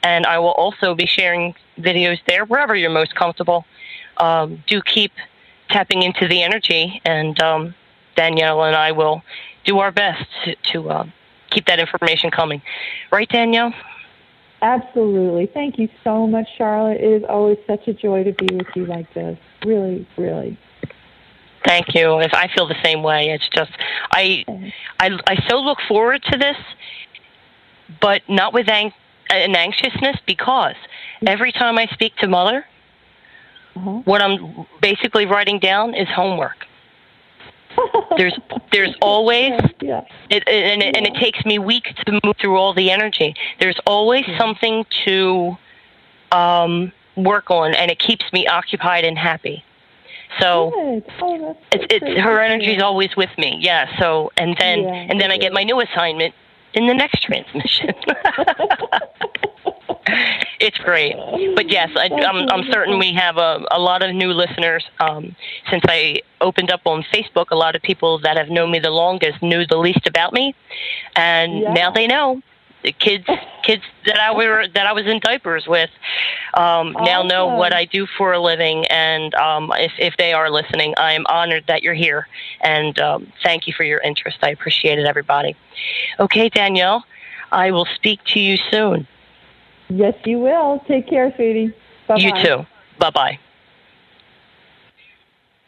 And 0.03 0.25
I 0.25 0.39
will 0.39 0.51
also 0.51 0.95
be 0.95 1.05
sharing 1.05 1.55
videos 1.79 2.19
there 2.27 2.45
wherever 2.45 2.75
you're 2.75 2.89
most 2.89 3.15
comfortable. 3.15 3.65
Um, 4.17 4.63
do 4.67 4.81
keep 4.81 5.11
tapping 5.69 6.01
into 6.01 6.27
the 6.27 6.41
energy, 6.43 7.01
and 7.05 7.39
um, 7.41 7.75
Danielle 8.15 8.63
and 8.63 8.75
I 8.75 8.91
will 8.91 9.21
do 9.65 9.79
our 9.79 9.91
best 9.91 10.25
to, 10.45 10.55
to 10.71 10.89
uh, 10.89 11.07
keep 11.49 11.65
that 11.65 11.79
information 11.79 12.31
coming. 12.31 12.61
Right, 13.11 13.29
Danielle? 13.29 13.73
Absolutely. 14.61 15.45
Thank 15.53 15.77
you 15.77 15.87
so 16.03 16.25
much, 16.25 16.47
Charlotte. 16.57 16.99
It 16.99 17.21
is 17.21 17.23
always 17.29 17.57
such 17.67 17.87
a 17.87 17.93
joy 17.93 18.23
to 18.23 18.31
be 18.33 18.55
with 18.55 18.67
you 18.75 18.85
like 18.85 19.13
this. 19.13 19.37
Really, 19.65 20.07
really. 20.17 20.57
Thank 21.65 21.93
you. 21.93 22.19
If 22.19 22.33
I 22.33 22.47
feel 22.55 22.67
the 22.67 22.81
same 22.83 23.03
way, 23.03 23.29
it's 23.29 23.47
just 23.49 23.71
I, 24.11 24.45
I, 24.99 25.11
I 25.27 25.47
so 25.47 25.57
look 25.59 25.79
forward 25.87 26.23
to 26.31 26.37
this, 26.37 26.55
but 28.01 28.21
not 28.27 28.53
with 28.53 28.69
ang- 28.69 28.93
an 29.29 29.55
anxiousness 29.55 30.17
because 30.25 30.75
every 31.25 31.51
time 31.51 31.77
I 31.77 31.85
speak 31.87 32.15
to 32.17 32.27
Mother, 32.27 32.65
Uh-huh. 33.75 34.01
what 34.05 34.21
I'm 34.21 34.65
basically 34.81 35.25
writing 35.25 35.59
down 35.59 35.93
is 35.93 36.07
homework. 36.07 36.66
There's 38.17 38.37
there's 38.71 38.95
always 39.01 39.51
yeah. 39.81 40.05
it, 40.29 40.47
and, 40.47 40.81
it, 40.81 40.95
and 40.95 41.05
it 41.05 41.15
takes 41.15 41.45
me 41.45 41.59
weeks 41.59 41.91
to 42.05 42.19
move 42.23 42.35
through 42.39 42.57
all 42.57 42.73
the 42.73 42.91
energy. 42.91 43.35
There's 43.59 43.79
always 43.85 44.25
something 44.37 44.85
to 45.05 45.57
um, 46.31 46.91
work 47.15 47.51
on, 47.51 47.73
and 47.73 47.91
it 47.91 47.99
keeps 47.99 48.31
me 48.33 48.47
occupied 48.47 49.03
and 49.05 49.17
happy. 49.17 49.63
So 50.39 50.73
Oh, 50.75 51.57
it's, 51.71 51.85
it's 51.89 52.19
her 52.19 52.37
to 52.37 52.43
energy 52.43 52.75
is 52.75 52.81
always 52.81 53.15
with 53.15 53.29
me. 53.37 53.57
Yeah. 53.61 53.97
So 53.99 54.31
and 54.37 54.55
then 54.59 54.79
Yeah, 54.79 54.93
and 54.93 55.21
then 55.21 55.31
I 55.31 55.37
get 55.37 55.53
my 55.53 55.63
new 55.63 55.79
assignment 55.79 56.33
in 56.73 56.87
the 56.87 56.93
next 56.93 57.21
transmission. 57.23 57.93
it's 60.59 60.77
great. 60.79 61.15
But 61.55 61.69
yes, 61.69 61.89
I, 61.95 62.09
I'm, 62.25 62.47
I'm 62.49 62.63
certain 62.71 62.99
we 62.99 63.13
have 63.13 63.37
a, 63.37 63.65
a 63.71 63.79
lot 63.79 64.03
of 64.03 64.13
new 64.15 64.31
listeners. 64.31 64.85
Um, 64.99 65.35
since 65.69 65.83
I 65.87 66.21
opened 66.41 66.71
up 66.71 66.81
on 66.85 67.03
Facebook, 67.13 67.47
a 67.51 67.55
lot 67.55 67.75
of 67.75 67.81
people 67.81 68.19
that 68.19 68.37
have 68.37 68.49
known 68.49 68.71
me 68.71 68.79
the 68.79 68.89
longest 68.91 69.41
knew 69.41 69.65
the 69.65 69.77
least 69.77 70.07
about 70.07 70.33
me, 70.33 70.55
and 71.15 71.61
Yeah. 71.61 71.73
now 71.73 71.91
they 71.91 72.07
know. 72.07 72.41
The 72.83 72.91
kids, 72.91 73.25
kids 73.63 73.81
that 74.05 74.19
I 74.19 74.31
were 74.33 74.67
that 74.67 74.85
I 74.85 74.93
was 74.93 75.07
in 75.07 75.19
diapers 75.19 75.65
with, 75.67 75.89
um, 76.53 76.95
now 77.01 77.23
know 77.23 77.47
what 77.47 77.73
I 77.73 77.85
do 77.85 78.05
for 78.05 78.33
a 78.33 78.39
living, 78.39 78.85
and 78.85 79.33
um, 79.33 79.71
if 79.75 79.91
if 79.97 80.15
they 80.17 80.31
are 80.31 80.49
listening, 80.51 80.93
I 80.95 81.13
am 81.13 81.25
honored 81.27 81.65
that 81.67 81.81
you're 81.81 81.95
here, 81.95 82.27
and 82.61 82.97
um, 82.99 83.27
thank 83.43 83.67
you 83.67 83.73
for 83.73 83.83
your 83.83 83.99
interest. 83.99 84.37
I 84.43 84.49
appreciate 84.51 84.99
it, 84.99 85.05
everybody. 85.05 85.55
Okay, 86.19 86.49
Danielle, 86.49 87.03
I 87.51 87.71
will 87.71 87.87
speak 87.95 88.23
to 88.33 88.39
you 88.39 88.57
soon. 88.71 89.07
Yes, 89.89 90.13
you 90.25 90.39
will. 90.39 90.81
Take 90.87 91.07
care, 91.07 91.33
sweetie. 91.35 91.73
Bye-bye. 92.07 92.19
You 92.19 92.31
too. 92.43 92.65
Bye 92.99 93.09
bye. 93.11 93.39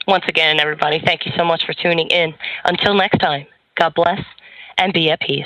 Once 0.07 0.25
again, 0.27 0.59
everybody, 0.59 0.99
thank 1.05 1.25
you 1.25 1.31
so 1.37 1.45
much 1.45 1.63
for 1.65 1.73
tuning 1.73 2.07
in. 2.07 2.33
Until 2.65 2.95
next 2.95 3.19
time, 3.19 3.45
God 3.75 3.93
bless 3.93 4.19
and 4.77 4.91
be 4.91 5.11
at 5.11 5.21
peace. 5.21 5.45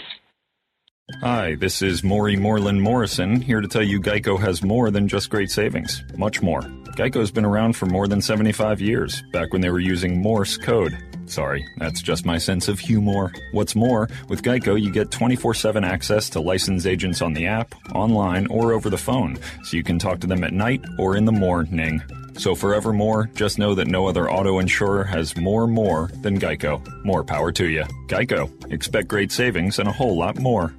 Hi, 1.21 1.55
this 1.55 1.82
is 1.82 2.01
Maury 2.01 2.38
Moreland 2.38 2.82
Morrison, 2.82 3.41
here 3.41 3.59
to 3.59 3.67
tell 3.67 3.84
you 3.84 3.99
Geico 3.99 4.39
has 4.39 4.63
more 4.63 4.89
than 4.89 5.09
just 5.09 5.30
great 5.30 5.51
savings. 5.51 6.01
Much 6.17 6.41
more. 6.41 6.61
Geico's 6.95 7.30
been 7.30 7.43
around 7.43 7.76
for 7.76 7.88
more 7.88 8.07
than 8.07 8.21
75 8.21 8.80
years, 8.80 9.21
back 9.34 9.51
when 9.51 9.61
they 9.61 9.69
were 9.69 9.82
using 9.82 10.21
Morse 10.21 10.55
code. 10.55 10.97
Sorry, 11.26 11.65
that's 11.78 12.01
just 12.01 12.26
my 12.26 12.38
sense 12.38 12.67
of 12.67 12.80
humor. 12.80 13.32
What's 13.51 13.76
more, 13.76 14.09
with 14.28 14.43
Geico, 14.43 14.80
you 14.80 14.91
get 14.91 15.11
24 15.11 15.53
7 15.53 15.84
access 15.84 16.30
to 16.32 16.41
licensed 16.41 16.86
agents 16.86 17.21
on 17.21 17.34
the 17.34 17.47
app, 17.47 17.74
online, 17.93 18.47
or 18.47 18.74
over 18.74 18.89
the 18.89 18.97
phone, 18.97 19.38
so 19.63 19.78
you 19.78 19.84
can 19.84 19.99
talk 19.99 20.19
to 20.19 20.28
them 20.28 20.43
at 20.43 20.53
night 20.53 20.84
or 20.99 21.15
in 21.15 21.26
the 21.26 21.32
morning. 21.32 22.01
So, 22.38 22.55
forevermore, 22.55 23.30
just 23.36 23.59
know 23.59 23.76
that 23.76 23.88
no 23.88 24.07
other 24.07 24.30
auto 24.30 24.59
insurer 24.59 25.03
has 25.03 25.38
more 25.38 25.67
more 25.67 26.09
than 26.21 26.39
Geico. 26.39 26.82
More 27.05 27.24
power 27.24 27.51
to 27.51 27.67
you. 27.67 27.84
Geico. 28.07 28.49
Expect 28.71 29.07
great 29.07 29.32
savings 29.32 29.78
and 29.78 29.88
a 29.88 29.91
whole 29.91 30.17
lot 30.17 30.39
more. 30.39 30.74